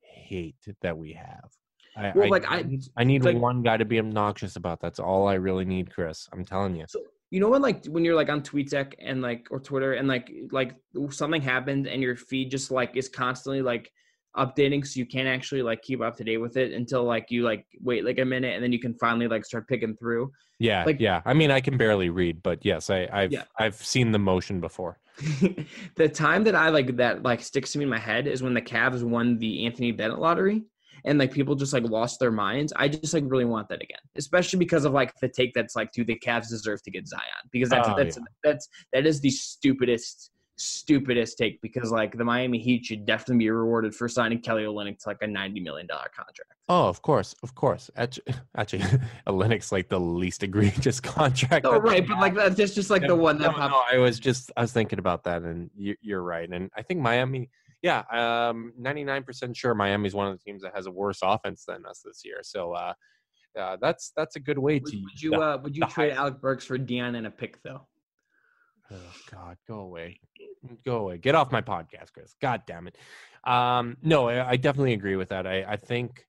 hate 0.00 0.56
that 0.82 0.96
we 0.96 1.12
have. 1.12 1.50
I, 1.96 2.12
Well, 2.14 2.24
I, 2.26 2.28
like, 2.28 2.50
I- 2.50 2.62
need- 2.62 2.88
I 2.96 3.04
need 3.04 3.24
like- 3.24 3.36
one 3.36 3.62
guy 3.62 3.76
to 3.76 3.84
be 3.84 3.98
obnoxious 3.98 4.56
about. 4.56 4.80
That's 4.80 4.98
all 4.98 5.28
I 5.28 5.34
really 5.34 5.64
need, 5.64 5.92
Chris. 5.92 6.28
I'm 6.32 6.44
telling 6.44 6.74
you. 6.76 6.86
So 6.88 7.00
you 7.30 7.40
know 7.40 7.48
when 7.48 7.62
like 7.62 7.86
when 7.86 8.04
you're 8.04 8.14
like 8.14 8.28
on 8.28 8.42
TweetDeck 8.42 8.94
and 8.98 9.22
like 9.22 9.46
or 9.50 9.58
Twitter 9.60 9.94
and 9.94 10.06
like 10.08 10.30
like 10.50 10.74
something 11.10 11.40
happened 11.40 11.86
and 11.86 12.02
your 12.02 12.14
feed 12.16 12.50
just 12.50 12.70
like 12.70 12.96
is 12.96 13.08
constantly 13.08 13.62
like 13.62 13.90
updating 14.36 14.86
so 14.86 14.98
you 14.98 15.06
can't 15.06 15.28
actually 15.28 15.62
like 15.62 15.82
keep 15.82 16.00
up 16.00 16.16
to 16.16 16.24
date 16.24 16.38
with 16.38 16.56
it 16.56 16.72
until 16.72 17.04
like 17.04 17.26
you 17.30 17.42
like 17.42 17.66
wait 17.82 18.04
like 18.04 18.18
a 18.18 18.24
minute 18.24 18.54
and 18.54 18.62
then 18.64 18.72
you 18.72 18.78
can 18.78 18.94
finally 18.94 19.28
like 19.28 19.44
start 19.44 19.68
picking 19.68 19.96
through. 19.96 20.30
Yeah, 20.58 20.84
Like- 20.84 21.00
yeah. 21.00 21.20
I 21.24 21.34
mean, 21.34 21.50
I 21.50 21.60
can 21.60 21.76
barely 21.76 22.08
read, 22.08 22.42
but 22.42 22.64
yes, 22.64 22.88
I, 22.90 23.08
I've 23.12 23.32
Yeah. 23.32 23.44
I've 23.58 23.74
seen 23.76 24.12
the 24.12 24.18
motion 24.18 24.60
before. 24.60 24.98
the 25.96 26.08
time 26.08 26.44
that 26.44 26.54
I 26.54 26.70
like 26.70 26.96
that 26.96 27.22
like 27.22 27.40
sticks 27.42 27.72
to 27.72 27.78
me 27.78 27.84
in 27.84 27.90
my 27.90 27.98
head 27.98 28.26
is 28.26 28.42
when 28.42 28.54
the 28.54 28.62
Cavs 28.62 29.02
won 29.02 29.38
the 29.38 29.66
Anthony 29.66 29.92
Bennett 29.92 30.18
lottery 30.18 30.64
and 31.04 31.18
like 31.18 31.32
people 31.32 31.54
just 31.54 31.72
like 31.72 31.82
lost 31.84 32.20
their 32.20 32.30
minds. 32.30 32.72
I 32.76 32.88
just 32.88 33.12
like 33.12 33.24
really 33.26 33.44
want 33.44 33.68
that 33.68 33.82
again, 33.82 33.98
especially 34.16 34.58
because 34.58 34.84
of 34.84 34.92
like 34.92 35.12
the 35.20 35.28
take 35.28 35.52
that's 35.54 35.74
like, 35.76 35.92
do 35.92 36.04
the 36.04 36.18
Cavs 36.18 36.48
deserve 36.48 36.82
to 36.84 36.90
get 36.90 37.06
Zion? 37.06 37.22
Because 37.50 37.68
that's 37.68 37.88
Oh, 37.88 37.94
that's 37.96 38.16
yeah. 38.16 38.22
that's 38.44 38.68
that 38.92 39.04
is 39.06 39.20
the 39.20 39.30
stupidest 39.30 40.30
stupidest 40.62 41.36
take 41.38 41.60
because 41.60 41.90
like 41.90 42.16
the 42.16 42.24
Miami 42.24 42.58
Heat 42.58 42.84
should 42.84 43.04
definitely 43.04 43.44
be 43.44 43.50
rewarded 43.50 43.94
for 43.94 44.08
signing 44.08 44.40
Kelly 44.40 44.62
Olynyk 44.62 44.98
to 45.00 45.08
like 45.08 45.18
a 45.22 45.26
ninety 45.26 45.60
million 45.60 45.86
dollar 45.86 46.10
contract. 46.14 46.52
Oh, 46.68 46.86
of 46.88 47.02
course, 47.02 47.34
of 47.42 47.54
course. 47.54 47.90
Actually, 47.96 48.34
actually 48.56 48.84
Olynyk's 49.26 49.72
like 49.72 49.88
the 49.88 49.98
least 50.00 50.42
egregious 50.48 51.00
contract. 51.00 51.66
Oh 51.66 51.78
right, 51.78 52.06
but 52.06 52.18
like 52.18 52.34
that's 52.34 52.74
just 52.74 52.90
like 52.90 53.02
Yeah, 53.02 53.08
the 53.08 53.16
one 53.16 53.38
that 53.38 53.48
no, 53.52 53.58
popped. 53.58 53.72
no, 53.72 53.82
I 53.90 53.98
was 53.98 54.20
just 54.20 54.52
I 54.56 54.62
was 54.62 54.72
thinking 54.72 54.98
about 54.98 55.24
that, 55.24 55.42
and 55.42 55.70
you, 55.76 55.96
you're 56.00 56.22
right. 56.22 56.48
And 56.48 56.70
I 56.76 56.82
think 56.82 57.00
Miami, 57.00 57.50
yeah, 57.82 58.02
um, 58.12 58.72
99% 58.80 59.56
sure 59.56 59.74
Miami's 59.74 60.14
one 60.14 60.28
of 60.28 60.38
the 60.38 60.42
teams 60.42 60.62
that 60.62 60.74
has 60.74 60.86
a 60.86 60.90
worse 60.90 61.18
offense 61.22 61.64
than 61.66 61.84
us 61.84 62.02
this 62.04 62.22
year. 62.24 62.38
So 62.42 62.72
uh, 62.72 62.92
uh, 63.58 63.76
that's 63.80 64.12
that's 64.16 64.36
a 64.36 64.40
good 64.40 64.58
way 64.58 64.74
Would, 64.78 64.86
to. 64.92 64.96
would 65.02 65.22
you 65.22 65.30
the- 65.32 65.40
uh, 65.40 65.58
would 65.62 65.76
you 65.76 65.84
trade 65.86 66.12
high- 66.12 66.16
Alec 66.18 66.40
Burks 66.40 66.64
for 66.64 66.78
Dion 66.78 67.16
and 67.16 67.26
a 67.26 67.30
pick 67.30 67.60
though? 67.62 67.86
Oh 68.92 69.12
God, 69.30 69.56
go 69.66 69.80
away, 69.80 70.20
go 70.84 70.98
away, 70.98 71.18
get 71.18 71.34
off 71.34 71.52
my 71.52 71.62
podcast, 71.62 72.12
Chris. 72.12 72.34
God 72.40 72.62
damn 72.66 72.86
it. 72.86 72.98
Um, 73.44 73.96
no, 74.02 74.28
I, 74.28 74.50
I 74.50 74.56
definitely 74.56 74.92
agree 74.92 75.16
with 75.16 75.30
that. 75.30 75.46
I, 75.46 75.64
I 75.64 75.76
think 75.76 76.26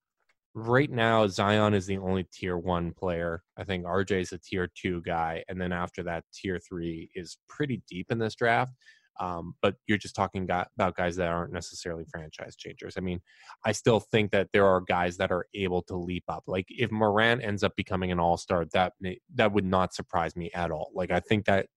right 0.56 0.90
now 0.90 1.28
Zion 1.28 1.74
is 1.74 1.86
the 1.88 1.98
only 1.98 2.26
tier 2.32 2.58
one 2.58 2.94
player. 2.94 3.44
I 3.58 3.64
think 3.64 3.86
RJ 3.86 4.22
is 4.22 4.32
a 4.32 4.38
tier 4.38 4.70
two 4.76 5.02
guy, 5.02 5.44
and 5.50 5.60
then 5.60 5.74
after 5.74 6.04
that, 6.04 6.24
tier 6.34 6.60
three 6.60 7.10
is 7.16 7.38
pretty 7.50 7.82
deep 7.90 8.12
in 8.12 8.20
this 8.20 8.36
draft. 8.36 8.74
Um, 9.20 9.54
but 9.62 9.76
you're 9.88 10.00
just 10.00 10.16
talking 10.16 10.44
about 10.44 10.96
guys 10.96 11.16
that 11.18 11.28
aren't 11.28 11.54
necessarily 11.54 12.04
franchise 12.10 12.56
changers. 12.56 12.96
I 12.98 13.02
mean, 13.02 13.20
I 13.64 13.72
still 13.72 14.00
think 14.00 14.32
that 14.32 14.48
there 14.54 14.66
are 14.66 14.82
guys 14.82 15.18
that 15.18 15.32
are 15.32 15.46
able 15.54 15.84
to 15.84 15.96
leap 15.96 16.24
up. 16.28 16.44
Like 16.48 16.66
if 16.70 16.92
Morant 16.92 17.44
ends 17.44 17.64
up 17.64 17.76
becoming 17.76 18.12
an 18.12 18.20
all 18.20 18.38
star, 18.38 18.66
that 18.74 18.94
may, 19.00 19.20
that 19.36 19.54
would 19.54 19.66
not 19.66 19.94
surprise 19.94 20.36
me 20.36 20.50
at 20.56 20.72
all. 20.72 20.90
Like 20.96 21.12
I 21.12 21.20
think 21.20 21.46
that 21.46 21.68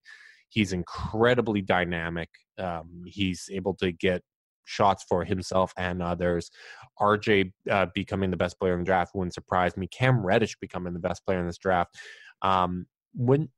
he's 0.57 0.73
incredibly 0.73 1.61
dynamic. 1.61 2.31
Um, 2.57 3.03
he's 3.05 3.51
able 3.53 3.75
to 3.75 3.93
get 3.93 4.23
shots 4.65 5.05
for 5.07 5.23
himself 5.23 5.71
and 5.77 6.03
others. 6.03 6.51
RJ 6.99 7.53
uh, 7.71 7.87
becoming 7.95 8.31
the 8.31 8.39
best 8.39 8.59
player 8.59 8.73
in 8.73 8.79
the 8.79 8.87
draft 8.87 9.15
wouldn't 9.15 9.35
surprise 9.35 9.77
me. 9.77 9.87
Cam 9.87 10.25
Reddish 10.25 10.57
becoming 10.59 10.95
the 10.95 10.99
best 10.99 11.27
player 11.27 11.41
in 11.41 11.47
this 11.47 11.59
draft 11.59 11.95
um, 12.41 12.87
wouldn't. 13.15 13.51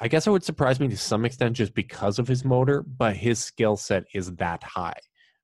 I 0.00 0.08
guess 0.08 0.26
it 0.26 0.30
would 0.30 0.42
surprise 0.42 0.80
me 0.80 0.88
to 0.88 0.96
some 0.96 1.26
extent 1.26 1.54
just 1.54 1.74
because 1.74 2.18
of 2.18 2.26
his 2.26 2.46
motor, 2.46 2.82
but 2.82 3.14
his 3.14 3.38
skill 3.38 3.76
set 3.76 4.04
is 4.14 4.34
that 4.36 4.62
high. 4.62 4.98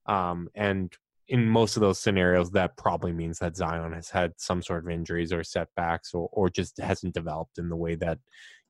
Um, 0.06 0.48
and 0.54 0.90
in 1.28 1.46
most 1.46 1.76
of 1.76 1.82
those 1.82 1.98
scenarios, 1.98 2.50
that 2.52 2.78
probably 2.78 3.12
means 3.12 3.40
that 3.40 3.56
Zion 3.56 3.92
has 3.92 4.08
had 4.08 4.32
some 4.38 4.62
sort 4.62 4.84
of 4.84 4.90
injuries 4.90 5.34
or 5.34 5.44
setbacks 5.44 6.14
or, 6.14 6.30
or 6.32 6.48
just 6.48 6.78
hasn't 6.78 7.12
developed 7.12 7.58
in 7.58 7.68
the 7.68 7.76
way 7.76 7.94
that 7.96 8.20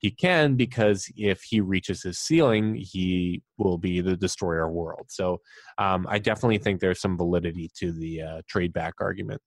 he 0.04 0.10
can 0.10 0.54
because 0.54 1.10
if 1.16 1.40
he 1.42 1.62
reaches 1.62 2.02
his 2.02 2.18
ceiling, 2.18 2.74
he 2.74 3.42
will 3.56 3.78
be 3.78 4.02
the 4.02 4.14
destroyer 4.14 4.70
world. 4.70 5.06
So 5.08 5.40
um, 5.78 6.06
I 6.10 6.18
definitely 6.18 6.58
think 6.58 6.78
there's 6.78 7.00
some 7.00 7.16
validity 7.16 7.70
to 7.78 7.90
the 7.90 8.20
uh, 8.20 8.42
trade 8.46 8.74
back 8.74 8.96
argument. 9.00 9.40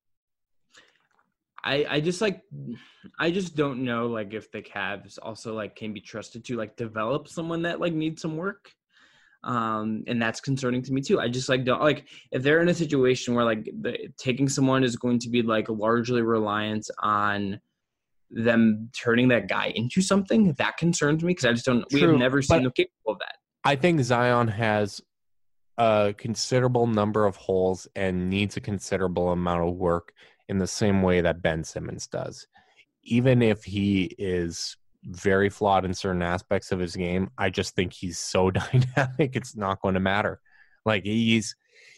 I 1.63 1.85
I 1.87 1.99
just 1.99 2.21
like 2.21 2.41
I 3.19 3.29
just 3.29 3.55
don't 3.55 3.85
know 3.85 4.07
like 4.07 4.33
if 4.33 4.51
the 4.51 4.63
Cavs 4.63 5.19
also 5.21 5.53
like 5.53 5.75
can 5.75 5.93
be 5.93 6.01
trusted 6.01 6.43
to 6.45 6.57
like 6.57 6.75
develop 6.75 7.27
someone 7.27 7.61
that 7.61 7.79
like 7.79 7.93
needs 7.93 8.23
some 8.23 8.35
work. 8.35 8.71
Um, 9.43 10.03
and 10.07 10.19
that's 10.19 10.41
concerning 10.41 10.81
to 10.81 10.91
me 10.91 11.01
too. 11.01 11.19
I 11.19 11.27
just 11.27 11.49
like 11.49 11.65
don't 11.65 11.81
like 11.81 12.07
if 12.31 12.41
they're 12.41 12.63
in 12.63 12.69
a 12.69 12.73
situation 12.73 13.35
where 13.35 13.45
like 13.45 13.65
the, 13.81 14.07
taking 14.17 14.49
someone 14.49 14.83
is 14.83 14.95
going 14.95 15.19
to 15.19 15.29
be 15.29 15.43
like 15.43 15.69
largely 15.69 16.23
reliant 16.23 16.89
on 17.03 17.59
them 18.29 18.89
turning 18.99 19.29
that 19.29 19.47
guy 19.47 19.71
into 19.75 20.01
something 20.01 20.53
that 20.53 20.77
concerns 20.77 21.23
me 21.23 21.31
because 21.31 21.45
I 21.45 21.53
just 21.53 21.65
don't. 21.65 21.87
True, 21.89 22.01
we 22.01 22.07
have 22.07 22.17
never 22.17 22.41
seen 22.41 22.63
them 22.63 22.71
capable 22.75 23.13
of 23.13 23.19
that. 23.19 23.35
I 23.63 23.75
think 23.75 24.01
Zion 24.01 24.47
has 24.47 25.01
a 25.77 26.13
considerable 26.17 26.87
number 26.87 27.25
of 27.25 27.35
holes 27.35 27.87
and 27.95 28.29
needs 28.29 28.57
a 28.57 28.61
considerable 28.61 29.31
amount 29.31 29.67
of 29.67 29.75
work 29.75 30.13
in 30.49 30.57
the 30.57 30.67
same 30.67 31.01
way 31.01 31.21
that 31.21 31.41
Ben 31.41 31.63
Simmons 31.63 32.07
does. 32.07 32.47
Even 33.03 33.41
if 33.41 33.63
he 33.63 34.15
is 34.17 34.75
very 35.03 35.49
flawed 35.49 35.85
in 35.85 35.93
certain 35.93 36.21
aspects 36.21 36.71
of 36.71 36.79
his 36.79 36.95
game, 36.95 37.29
I 37.37 37.49
just 37.49 37.75
think 37.75 37.93
he's 37.93 38.17
so 38.17 38.51
dynamic, 38.51 39.35
it's 39.35 39.55
not 39.55 39.81
going 39.81 39.93
to 39.93 39.99
matter. 39.99 40.39
Like 40.85 41.03
he's 41.03 41.55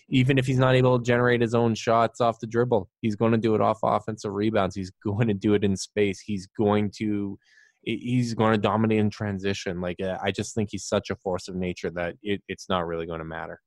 even 0.09 0.37
if 0.37 0.45
he's 0.45 0.57
not 0.57 0.75
able 0.75 0.97
to 0.97 1.05
generate 1.05 1.41
his 1.41 1.53
own 1.53 1.75
shots 1.75 2.19
off 2.19 2.39
the 2.39 2.47
dribble, 2.47 2.89
he's 3.01 3.15
going 3.15 3.31
to 3.31 3.37
do 3.37 3.55
it 3.55 3.61
off 3.61 3.79
offensive 3.83 4.33
rebounds. 4.33 4.75
He's 4.75 4.91
going 5.03 5.27
to 5.27 5.33
do 5.33 5.53
it 5.53 5.63
in 5.63 5.75
space. 5.77 6.19
He's 6.19 6.47
going 6.57 6.91
to 6.97 7.37
he's 7.83 8.33
going 8.33 8.53
to 8.53 8.57
dominate 8.57 8.99
in 8.99 9.09
transition. 9.09 9.81
Like 9.81 10.01
uh, 10.01 10.17
I 10.21 10.31
just 10.31 10.55
think 10.55 10.69
he's 10.71 10.85
such 10.85 11.09
a 11.09 11.15
force 11.15 11.47
of 11.47 11.55
nature 11.55 11.89
that 11.91 12.15
it, 12.21 12.41
it's 12.47 12.67
not 12.69 12.87
really 12.87 13.05
going 13.05 13.19
to 13.19 13.25
matter. 13.25 13.61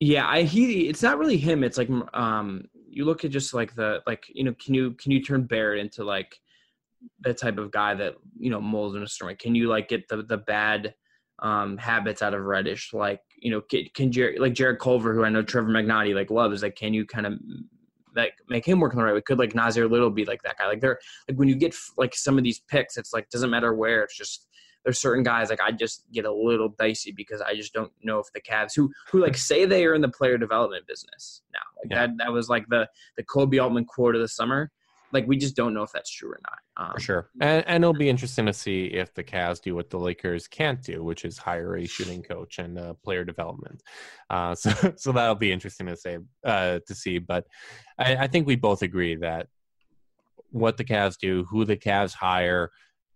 Yeah, 0.00 0.26
I 0.28 0.42
he 0.42 0.88
it's 0.88 1.02
not 1.02 1.18
really 1.18 1.36
him. 1.36 1.64
It's 1.64 1.78
like 1.78 1.90
um 2.12 2.64
you 2.88 3.04
look 3.04 3.24
at 3.24 3.30
just 3.30 3.54
like 3.54 3.74
the 3.74 4.02
like 4.06 4.24
you 4.32 4.44
know 4.44 4.54
can 4.62 4.74
you 4.74 4.92
can 4.92 5.12
you 5.12 5.22
turn 5.22 5.44
Barrett 5.44 5.80
into 5.80 6.04
like 6.04 6.38
the 7.20 7.34
type 7.34 7.58
of 7.58 7.70
guy 7.70 7.94
that 7.94 8.14
you 8.38 8.50
know 8.50 8.60
molds 8.60 8.96
in 8.96 9.02
a 9.02 9.08
storm? 9.08 9.34
Can 9.36 9.54
you 9.54 9.68
like 9.68 9.88
get 9.88 10.08
the 10.08 10.22
the 10.22 10.36
bad 10.36 10.94
um 11.40 11.76
habits 11.76 12.22
out 12.22 12.34
of 12.34 12.42
Reddish? 12.42 12.92
Like 12.92 13.20
you 13.38 13.50
know 13.50 13.60
can, 13.60 13.86
can 13.94 14.12
Jared, 14.12 14.40
like 14.40 14.54
Jarrett 14.54 14.80
Culver, 14.80 15.14
who 15.14 15.24
I 15.24 15.28
know 15.28 15.42
Trevor 15.42 15.70
Magnotti 15.70 16.14
like 16.14 16.30
loves. 16.30 16.62
Like 16.62 16.76
can 16.76 16.94
you 16.94 17.06
kind 17.06 17.26
of 17.26 17.34
like 18.16 18.34
make 18.48 18.66
him 18.66 18.80
work 18.80 18.92
in 18.92 18.98
the 18.98 19.04
right 19.04 19.14
way? 19.14 19.20
Could 19.20 19.38
like 19.38 19.52
Nassir 19.52 19.90
Little 19.90 20.10
be 20.10 20.24
like 20.24 20.42
that 20.42 20.58
guy? 20.58 20.66
Like 20.66 20.80
they're 20.80 20.98
like 21.28 21.38
when 21.38 21.48
you 21.48 21.56
get 21.56 21.74
like 21.96 22.14
some 22.14 22.38
of 22.38 22.44
these 22.44 22.60
picks, 22.60 22.96
it's 22.96 23.12
like 23.12 23.28
doesn't 23.30 23.50
matter 23.50 23.74
where. 23.74 24.02
It's 24.02 24.16
just 24.16 24.48
there's 24.84 24.98
certain 24.98 25.24
guys 25.24 25.50
like 25.50 25.60
I 25.60 25.72
just 25.72 26.04
get 26.12 26.26
a 26.26 26.32
little 26.32 26.68
dicey 26.78 27.12
because 27.12 27.40
I 27.40 27.54
just 27.54 27.72
don't 27.72 27.90
know 28.02 28.18
if 28.18 28.26
the 28.32 28.40
Cavs 28.40 28.74
who 28.76 28.90
who 29.10 29.20
like 29.20 29.36
say 29.36 29.64
they 29.64 29.84
are 29.86 29.94
in 29.94 30.02
the 30.02 30.08
player 30.08 30.38
development 30.38 30.86
business 30.86 31.42
now. 31.52 31.60
Like 31.82 31.90
yeah. 31.90 32.06
that 32.06 32.16
that 32.18 32.32
was 32.32 32.48
like 32.48 32.66
the 32.68 32.88
the 33.16 33.24
Koby 33.24 33.62
Altman 33.62 33.86
quote 33.86 34.14
of 34.14 34.20
the 34.20 34.28
summer. 34.28 34.70
Like 35.14 35.26
we 35.28 35.36
just 35.36 35.54
don't 35.54 35.72
know 35.72 35.82
if 35.82 35.92
that's 35.92 36.10
true 36.10 36.32
or 36.32 36.40
not. 36.42 36.86
Um, 36.86 36.92
For 36.94 37.00
sure, 37.00 37.30
and, 37.40 37.64
and 37.66 37.84
it'll 37.84 37.94
be 37.94 38.10
interesting 38.10 38.46
to 38.46 38.52
see 38.52 38.86
if 38.86 39.14
the 39.14 39.22
Cavs 39.24 39.62
do 39.62 39.74
what 39.74 39.88
the 39.88 39.98
Lakers 39.98 40.48
can't 40.48 40.82
do, 40.82 41.04
which 41.04 41.24
is 41.24 41.38
hire 41.38 41.76
a 41.76 41.86
shooting 41.86 42.22
coach 42.22 42.58
and 42.58 42.78
uh, 42.78 42.94
player 43.04 43.24
development. 43.24 43.82
Uh, 44.28 44.54
so 44.54 44.72
so 44.96 45.12
that'll 45.12 45.36
be 45.36 45.52
interesting 45.52 45.86
to 45.86 45.96
say 45.96 46.18
uh, 46.44 46.80
to 46.86 46.94
see. 46.94 47.18
But 47.18 47.46
I, 47.98 48.16
I 48.16 48.26
think 48.26 48.46
we 48.46 48.56
both 48.56 48.82
agree 48.82 49.14
that 49.16 49.46
what 50.50 50.76
the 50.76 50.84
Cavs 50.84 51.16
do, 51.16 51.46
who 51.48 51.64
the 51.64 51.76
Cavs 51.76 52.12
hire, 52.12 52.70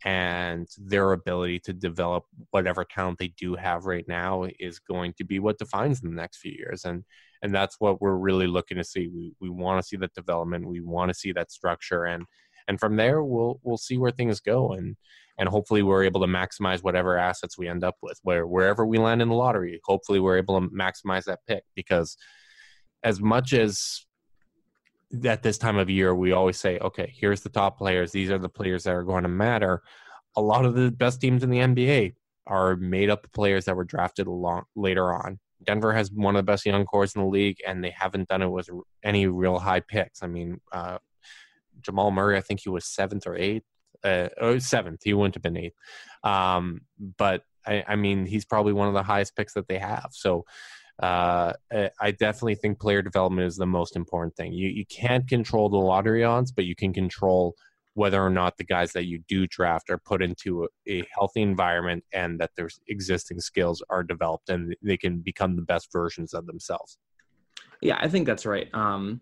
and 0.05 0.69
their 0.79 1.13
ability 1.13 1.59
to 1.59 1.73
develop 1.73 2.25
whatever 2.53 2.85
talent 2.85 3.19
they 3.19 3.35
do 3.37 3.57
have 3.57 3.87
right 3.87 4.07
now 4.07 4.47
is 4.61 4.79
going 4.79 5.13
to 5.15 5.25
be 5.25 5.41
what 5.41 5.59
defines 5.59 6.01
them 6.01 6.15
the 6.15 6.21
next 6.21 6.39
few 6.39 6.53
years 6.53 6.85
and 6.85 7.03
and 7.43 7.55
that's 7.55 7.76
what 7.78 8.01
we're 8.01 8.16
really 8.16 8.47
looking 8.47 8.76
to 8.76 8.84
see. 8.84 9.09
We 9.09 9.34
we 9.41 9.49
want 9.49 9.80
to 9.80 9.86
see 9.86 9.97
that 9.99 10.14
development 10.14 10.68
we 10.68 10.80
want 10.80 11.11
to 11.11 11.14
see 11.14 11.32
that 11.32 11.53
structure 11.53 12.05
and 12.05 12.24
and 12.68 12.78
from 12.78 12.97
there 12.97 13.24
we'll 13.24 13.59
we'll 13.62 13.78
see 13.78 13.99
where 13.99 14.12
things 14.12 14.41
go 14.41 14.72
and 14.72 14.97
and 15.39 15.49
hopefully 15.49 15.82
we're 15.82 16.05
able 16.05 16.20
to 16.20 16.26
maximize 16.26 16.82
whatever 16.82 17.16
assets 17.16 17.59
we 17.59 17.68
end 17.68 17.82
up 17.82 17.97
with 18.03 18.18
where 18.22 18.47
wherever 18.47 18.86
we 18.86 18.99
land 18.99 19.22
in 19.22 19.28
the 19.28 19.34
lottery 19.34 19.80
hopefully 19.84 20.20
we're 20.20 20.36
able 20.36 20.61
to 20.61 20.68
maximize 20.68 21.24
that 21.24 21.41
pick 21.49 21.64
because 21.74 22.16
as 23.03 23.20
much 23.20 23.53
as 23.53 24.05
at 25.24 25.43
this 25.43 25.59
time 25.59 25.78
of 25.78 25.89
year 25.89 26.14
we 26.14 26.32
always 26.32 26.61
say 26.61 26.78
okay 26.78 27.12
here's 27.16 27.41
the 27.41 27.49
top 27.49 27.78
players 27.78 28.12
these 28.12 28.30
are 28.30 28.39
the 28.39 28.49
players 28.49 28.84
that 28.84 28.95
are 28.95 29.05
going 29.05 29.22
to 29.22 29.28
matter 29.28 29.82
a 30.36 30.41
lot 30.41 30.64
of 30.64 30.74
the 30.74 30.91
best 30.91 31.20
teams 31.20 31.43
in 31.43 31.51
the 31.51 31.59
nba 31.59 32.12
are 32.47 32.76
made 32.76 33.11
up 33.11 33.24
of 33.24 33.32
players 33.32 33.64
that 33.64 33.76
were 33.76 33.84
drafted 33.84 34.26
along 34.26 34.64
later 34.76 35.12
on 35.12 35.39
denver 35.65 35.93
has 35.93 36.11
one 36.11 36.37
of 36.37 36.41
the 36.41 36.51
best 36.51 36.65
young 36.67 36.85
cores 36.85 37.15
in 37.15 37.23
the 37.23 37.29
league 37.29 37.59
and 37.67 37.83
they 37.83 37.91
haven't 37.91 38.29
done 38.29 38.43
it 38.43 38.49
with 38.49 38.69
any 39.03 39.27
real 39.27 39.59
high 39.59 39.81
picks. 39.81 40.23
I 40.23 40.27
mean 40.27 40.61
uh, 40.73 40.99
jamal 41.81 42.11
murray 42.11 42.37
i 42.37 42.41
think 42.41 42.61
he 42.61 42.69
was 42.69 42.85
seventh 42.85 43.27
or 43.27 43.37
eighth 43.37 43.65
uh, 44.05 44.29
oh, 44.41 44.59
seventh. 44.59 45.01
He 45.05 45.15
wouldn't 45.15 45.35
have 45.35 45.43
been 45.43 45.57
eighth. 45.57 45.77
Um, 46.25 46.83
but 47.17 47.43
I, 47.67 47.85
I 47.87 47.97
mean 47.97 48.27
he's 48.27 48.45
probably 48.45 48.73
one 48.73 48.89
of 48.89 48.95
the 48.95 49.03
highest 49.03 49.37
picks 49.37 49.55
that 49.55 49.69
they 49.69 49.79
have. 49.79 50.09
So 50.13 50.45
uh, 51.01 51.53
I 52.01 52.11
definitely 52.11 52.57
think 52.57 52.81
player 52.81 53.03
development 53.03 53.47
is 53.47 53.57
the 53.57 53.67
most 53.67 53.95
important 53.95 54.35
thing. 54.37 54.53
You 54.53 54.69
you 54.69 54.85
can't 54.87 55.29
control 55.29 55.69
the 55.69 55.77
lottery 55.77 56.25
odds, 56.25 56.51
but 56.51 56.65
you 56.65 56.75
can 56.75 56.93
control 56.93 57.55
whether 57.99 58.23
or 58.23 58.31
not 58.31 58.57
the 58.57 58.65
guys 58.65 58.93
that 58.93 59.07
you 59.07 59.19
do 59.27 59.45
draft 59.49 59.91
are 59.91 59.99
put 59.99 60.23
into 60.23 60.69
a, 60.89 61.05
healthy 61.13 61.43
environment 61.43 62.05
and 62.13 62.39
that 62.39 62.51
their 62.57 62.69
existing 62.87 63.41
skills 63.41 63.83
are 63.91 64.05
developed 64.05 64.49
and 64.51 64.77
they 64.81 64.97
can 64.97 65.19
become 65.19 65.57
the 65.57 65.63
best 65.63 65.91
versions 65.93 66.33
of 66.33 66.47
themselves. 66.47 66.97
Yeah, 67.83 67.99
I 68.01 68.07
think 68.07 68.25
that's 68.25 68.47
right. 68.47 68.69
Um, 68.73 69.21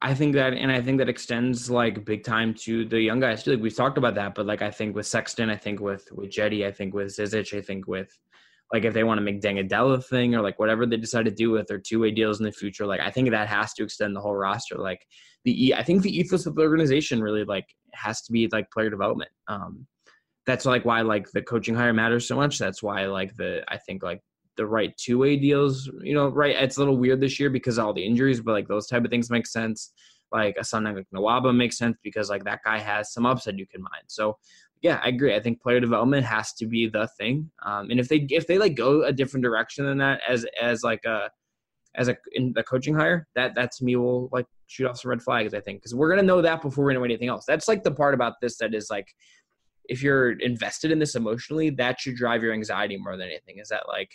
I 0.00 0.14
think 0.14 0.34
that, 0.34 0.52
and 0.52 0.70
I 0.70 0.80
think 0.80 0.98
that 0.98 1.08
extends 1.08 1.68
like 1.68 2.04
big 2.04 2.22
time 2.22 2.54
to 2.66 2.84
the 2.84 3.00
young 3.00 3.18
guys 3.18 3.42
too. 3.42 3.54
Like 3.54 3.62
we've 3.62 3.74
talked 3.74 3.98
about 3.98 4.14
that, 4.14 4.36
but 4.36 4.46
like 4.46 4.62
I 4.62 4.70
think 4.70 4.94
with 4.94 5.08
Sexton, 5.08 5.50
I 5.50 5.56
think 5.56 5.80
with 5.80 6.08
with 6.12 6.30
Cedi, 6.30 6.64
I 6.64 6.70
think 6.70 6.94
with 6.94 7.08
Zizic, 7.08 7.58
I 7.58 7.60
think 7.60 7.88
with 7.88 8.16
like 8.72 8.84
if 8.84 8.94
they 8.94 9.02
want 9.02 9.18
to 9.18 9.22
make 9.22 9.40
Deng 9.40 9.58
Adel 9.58 9.92
a 9.92 10.00
thing 10.00 10.36
or 10.36 10.42
like 10.42 10.60
whatever 10.60 10.86
they 10.86 10.96
decide 10.96 11.24
to 11.24 11.30
do 11.32 11.50
with 11.50 11.66
their 11.66 11.78
two 11.78 11.98
way 12.00 12.12
deals 12.12 12.38
in 12.38 12.44
the 12.44 12.52
future, 12.52 12.86
like 12.86 13.00
I 13.00 13.10
think 13.10 13.30
that 13.30 13.48
has 13.48 13.72
to 13.74 13.82
extend 13.82 14.14
the 14.14 14.20
whole 14.20 14.36
roster. 14.36 14.76
Like 14.76 15.06
the 15.44 15.74
I 15.74 15.82
think 15.82 16.02
the 16.02 16.16
ethos 16.16 16.46
of 16.46 16.54
the 16.54 16.62
organization 16.62 17.22
really 17.22 17.44
like 17.44 17.66
has 17.92 18.22
to 18.22 18.32
be 18.32 18.48
like 18.50 18.70
player 18.70 18.90
development. 18.90 19.30
Um, 19.48 19.86
that's 20.46 20.66
like 20.66 20.84
why 20.84 21.00
like 21.02 21.30
the 21.30 21.42
coaching 21.42 21.74
hire 21.74 21.92
matters 21.92 22.26
so 22.26 22.36
much. 22.36 22.58
That's 22.58 22.82
why 22.82 23.06
like 23.06 23.34
the 23.36 23.62
I 23.68 23.78
think 23.78 24.02
like 24.02 24.20
the 24.56 24.66
right 24.66 24.96
two 24.96 25.18
way 25.18 25.36
deals, 25.36 25.90
you 26.02 26.14
know, 26.14 26.28
right. 26.28 26.56
It's 26.56 26.76
a 26.76 26.80
little 26.80 26.96
weird 26.96 27.20
this 27.20 27.40
year 27.40 27.50
because 27.50 27.78
all 27.78 27.92
the 27.92 28.04
injuries, 28.04 28.40
but 28.40 28.52
like 28.52 28.68
those 28.68 28.86
type 28.86 29.04
of 29.04 29.10
things 29.10 29.30
make 29.30 29.46
sense. 29.46 29.92
Like 30.32 30.56
a 30.58 30.64
son 30.64 30.84
like 30.84 31.06
Nwaba 31.14 31.54
makes 31.54 31.78
sense 31.78 31.96
because 32.02 32.30
like 32.30 32.44
that 32.44 32.60
guy 32.64 32.78
has 32.78 33.12
some 33.12 33.26
upside 33.26 33.58
you 33.58 33.66
can 33.66 33.82
mine. 33.82 34.02
So 34.08 34.38
yeah, 34.82 35.00
I 35.02 35.08
agree. 35.08 35.34
I 35.34 35.40
think 35.40 35.62
player 35.62 35.80
development 35.80 36.26
has 36.26 36.52
to 36.54 36.66
be 36.66 36.88
the 36.88 37.08
thing. 37.18 37.50
Um, 37.64 37.90
and 37.90 37.98
if 37.98 38.08
they 38.08 38.26
if 38.30 38.46
they 38.46 38.58
like 38.58 38.74
go 38.74 39.04
a 39.04 39.12
different 39.12 39.44
direction 39.44 39.86
than 39.86 39.98
that 39.98 40.20
as 40.28 40.44
as 40.60 40.82
like 40.82 41.04
a 41.04 41.30
as 41.96 42.08
a 42.08 42.16
in 42.32 42.52
the 42.54 42.62
coaching 42.62 42.94
hire, 42.94 43.26
that 43.34 43.54
that 43.54 43.72
to 43.72 43.84
me 43.84 43.96
will 43.96 44.28
like 44.32 44.46
shoot 44.66 44.86
off 44.86 44.98
some 44.98 45.10
red 45.10 45.22
flags. 45.22 45.54
I 45.54 45.60
think 45.60 45.80
because 45.80 45.94
we're 45.94 46.10
gonna 46.10 46.22
know 46.22 46.42
that 46.42 46.62
before 46.62 46.84
we 46.84 46.94
know 46.94 47.04
anything 47.04 47.28
else. 47.28 47.44
That's 47.46 47.68
like 47.68 47.82
the 47.82 47.90
part 47.90 48.14
about 48.14 48.34
this 48.40 48.56
that 48.58 48.74
is 48.74 48.88
like 48.90 49.08
if 49.86 50.02
you're 50.02 50.32
invested 50.40 50.90
in 50.90 50.98
this 50.98 51.14
emotionally, 51.14 51.70
that 51.70 52.00
should 52.00 52.16
drive 52.16 52.42
your 52.42 52.52
anxiety 52.52 52.96
more 52.96 53.16
than 53.16 53.28
anything. 53.28 53.58
Is 53.58 53.68
that 53.68 53.88
like 53.88 54.10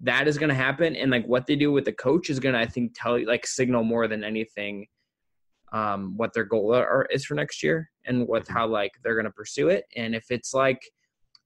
that 0.00 0.26
is 0.26 0.36
to 0.48 0.54
happen 0.54 0.96
and 0.96 1.10
like 1.10 1.24
what 1.26 1.46
they 1.46 1.54
do 1.54 1.70
with 1.70 1.84
the 1.84 1.92
coach 1.92 2.28
is 2.28 2.40
to 2.40 2.58
i 2.58 2.66
think 2.66 2.90
tell 2.96 3.16
you 3.16 3.28
like 3.28 3.46
signal 3.46 3.84
more 3.84 4.08
than 4.08 4.24
anything 4.24 4.84
um, 5.74 6.16
what 6.16 6.32
their 6.32 6.44
goal 6.44 6.72
are, 6.72 7.06
is 7.10 7.24
for 7.24 7.34
next 7.34 7.62
year 7.62 7.90
and 8.06 8.26
what 8.28 8.46
how 8.46 8.66
like 8.66 8.92
they're 9.02 9.20
to 9.24 9.30
pursue 9.30 9.68
it. 9.68 9.84
And 9.96 10.14
if 10.14 10.30
it's 10.30 10.54
like, 10.54 10.80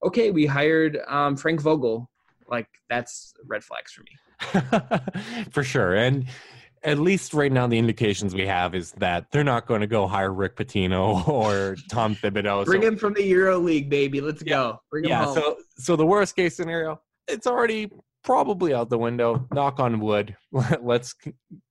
okay, 0.05 0.31
we 0.31 0.45
hired 0.45 0.99
um, 1.09 1.35
Frank 1.35 1.63
Vogel, 1.63 2.11
like 2.47 2.69
that's 2.91 3.33
red 3.47 3.65
flags 3.65 3.93
for 3.93 4.03
me. 4.03 4.11
for 5.51 5.63
sure, 5.63 5.95
and 5.95 6.27
at 6.85 6.99
least 6.99 7.35
right 7.35 7.51
now 7.51 7.67
the 7.67 7.79
indications 7.79 8.35
we 8.35 8.47
have 8.47 8.75
is 8.75 8.93
that 8.93 9.31
they're 9.31 9.45
not 9.45 9.67
going 9.67 9.81
to 9.81 9.87
go 9.87 10.07
hire 10.07 10.33
Rick 10.33 10.57
Pitino 10.57 11.27
or 11.29 11.77
Tom 11.91 12.15
Thibodeau. 12.15 12.65
Bring 12.65 12.83
so, 12.83 12.89
him 12.89 12.97
from 12.97 13.15
the 13.15 13.25
Euro 13.25 13.59
League, 13.59 13.91
baby. 13.91 14.21
Let's 14.21 14.43
yeah, 14.45 14.55
go. 14.55 14.81
Bring 14.91 15.05
him 15.05 15.11
yeah. 15.11 15.25
Home. 15.25 15.35
So 15.35 15.57
so 15.77 15.97
the 15.97 16.07
worst 16.07 16.37
case 16.37 16.57
scenario, 16.57 17.01
it's 17.27 17.47
already 17.47 17.91
probably 18.23 18.75
out 18.75 18.91
the 18.91 18.99
window. 18.99 19.47
Knock 19.53 19.81
on 19.81 20.01
wood. 20.01 20.37
Let's 20.81 21.15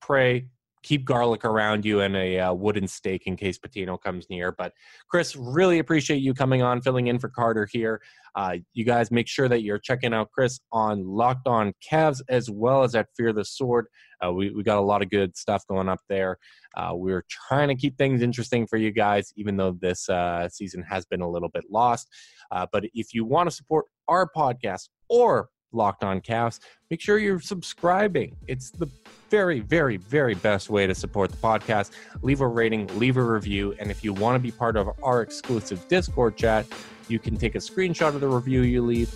pray 0.01 0.47
keep 0.87 1.03
garlic 1.03 1.43
around 1.43 1.83
you 1.83 1.99
and 1.99 2.15
a 2.15 2.39
uh, 2.39 2.53
wooden 2.53 2.87
stake 2.87 3.27
in 3.27 3.35
case 3.35 3.59
Pitino 3.59 3.99
comes 3.99 4.25
near. 4.29 4.53
But 4.53 4.71
Chris, 5.09 5.35
really 5.35 5.79
appreciate 5.79 6.17
you 6.17 6.33
coming 6.33 6.61
on, 6.61 6.81
filling 6.81 7.07
in 7.07 7.19
for 7.19 7.27
Carter 7.27 7.67
here. 7.69 8.01
Uh, 8.35 8.57
you 8.73 8.85
guys 8.85 9.11
make 9.11 9.27
sure 9.27 9.49
that 9.49 9.63
you're 9.63 9.79
checking 9.79 10.13
out 10.13 10.31
Chris 10.31 10.61
on 10.71 11.05
Locked 11.05 11.45
On 11.45 11.73
Cavs 11.85 12.21
as 12.29 12.49
well 12.49 12.83
as 12.83 12.95
at 12.95 13.07
Fear 13.17 13.33
the 13.33 13.43
Sword. 13.43 13.87
Uh, 14.25 14.31
we, 14.31 14.51
we 14.51 14.63
got 14.63 14.77
a 14.77 14.81
lot 14.81 15.01
of 15.01 15.09
good 15.09 15.35
stuff 15.35 15.67
going 15.67 15.89
up 15.89 15.99
there. 16.07 16.37
Uh, 16.77 16.91
we're 16.93 17.25
trying 17.29 17.67
to 17.67 17.75
keep 17.75 17.97
things 17.97 18.21
interesting 18.21 18.65
for 18.65 18.77
you 18.77 18.91
guys, 18.91 19.33
even 19.35 19.57
though 19.57 19.77
this 19.81 20.07
uh, 20.07 20.47
season 20.47 20.83
has 20.83 21.05
been 21.05 21.21
a 21.21 21.29
little 21.29 21.49
bit 21.49 21.65
lost. 21.69 22.07
Uh, 22.49 22.65
but 22.71 22.85
if 22.93 23.13
you 23.13 23.25
want 23.25 23.49
to 23.49 23.55
support 23.55 23.85
our 24.07 24.29
podcast 24.33 24.87
or 25.09 25.49
Locked 25.71 26.03
On 26.03 26.21
Cavs. 26.21 26.59
Make 26.89 27.01
sure 27.01 27.17
you're 27.17 27.39
subscribing. 27.39 28.35
It's 28.47 28.71
the 28.71 28.87
very, 29.29 29.59
very, 29.59 29.97
very 29.97 30.35
best 30.35 30.69
way 30.69 30.87
to 30.87 30.95
support 30.95 31.31
the 31.31 31.37
podcast. 31.37 31.91
Leave 32.21 32.41
a 32.41 32.47
rating, 32.47 32.87
leave 32.97 33.17
a 33.17 33.23
review, 33.23 33.75
and 33.79 33.91
if 33.91 34.03
you 34.03 34.13
want 34.13 34.35
to 34.35 34.39
be 34.39 34.51
part 34.51 34.77
of 34.77 34.89
our 35.03 35.21
exclusive 35.21 35.87
Discord 35.87 36.37
chat, 36.37 36.65
you 37.07 37.19
can 37.19 37.37
take 37.37 37.55
a 37.55 37.59
screenshot 37.59 38.15
of 38.15 38.21
the 38.21 38.27
review 38.27 38.61
you 38.61 38.81
leave, 38.81 39.13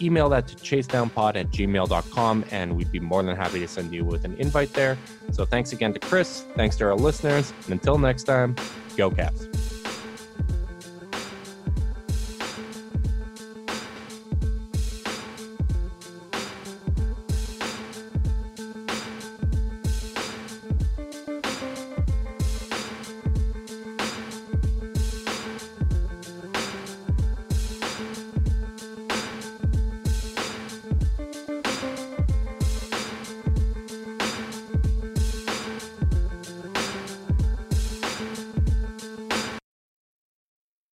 email 0.00 0.28
that 0.28 0.48
to 0.48 0.56
chasedownpod 0.56 1.36
at 1.36 1.50
gmail.com, 1.50 2.44
and 2.50 2.76
we'd 2.76 2.92
be 2.92 3.00
more 3.00 3.22
than 3.22 3.36
happy 3.36 3.60
to 3.60 3.68
send 3.68 3.92
you 3.92 4.04
with 4.04 4.24
an 4.24 4.34
invite 4.36 4.72
there. 4.72 4.98
So 5.32 5.44
thanks 5.44 5.72
again 5.72 5.92
to 5.92 6.00
Chris, 6.00 6.44
thanks 6.56 6.76
to 6.76 6.84
our 6.84 6.94
listeners, 6.94 7.52
and 7.64 7.72
until 7.72 7.98
next 7.98 8.24
time, 8.24 8.56
go 8.96 9.10
Cavs. 9.10 9.61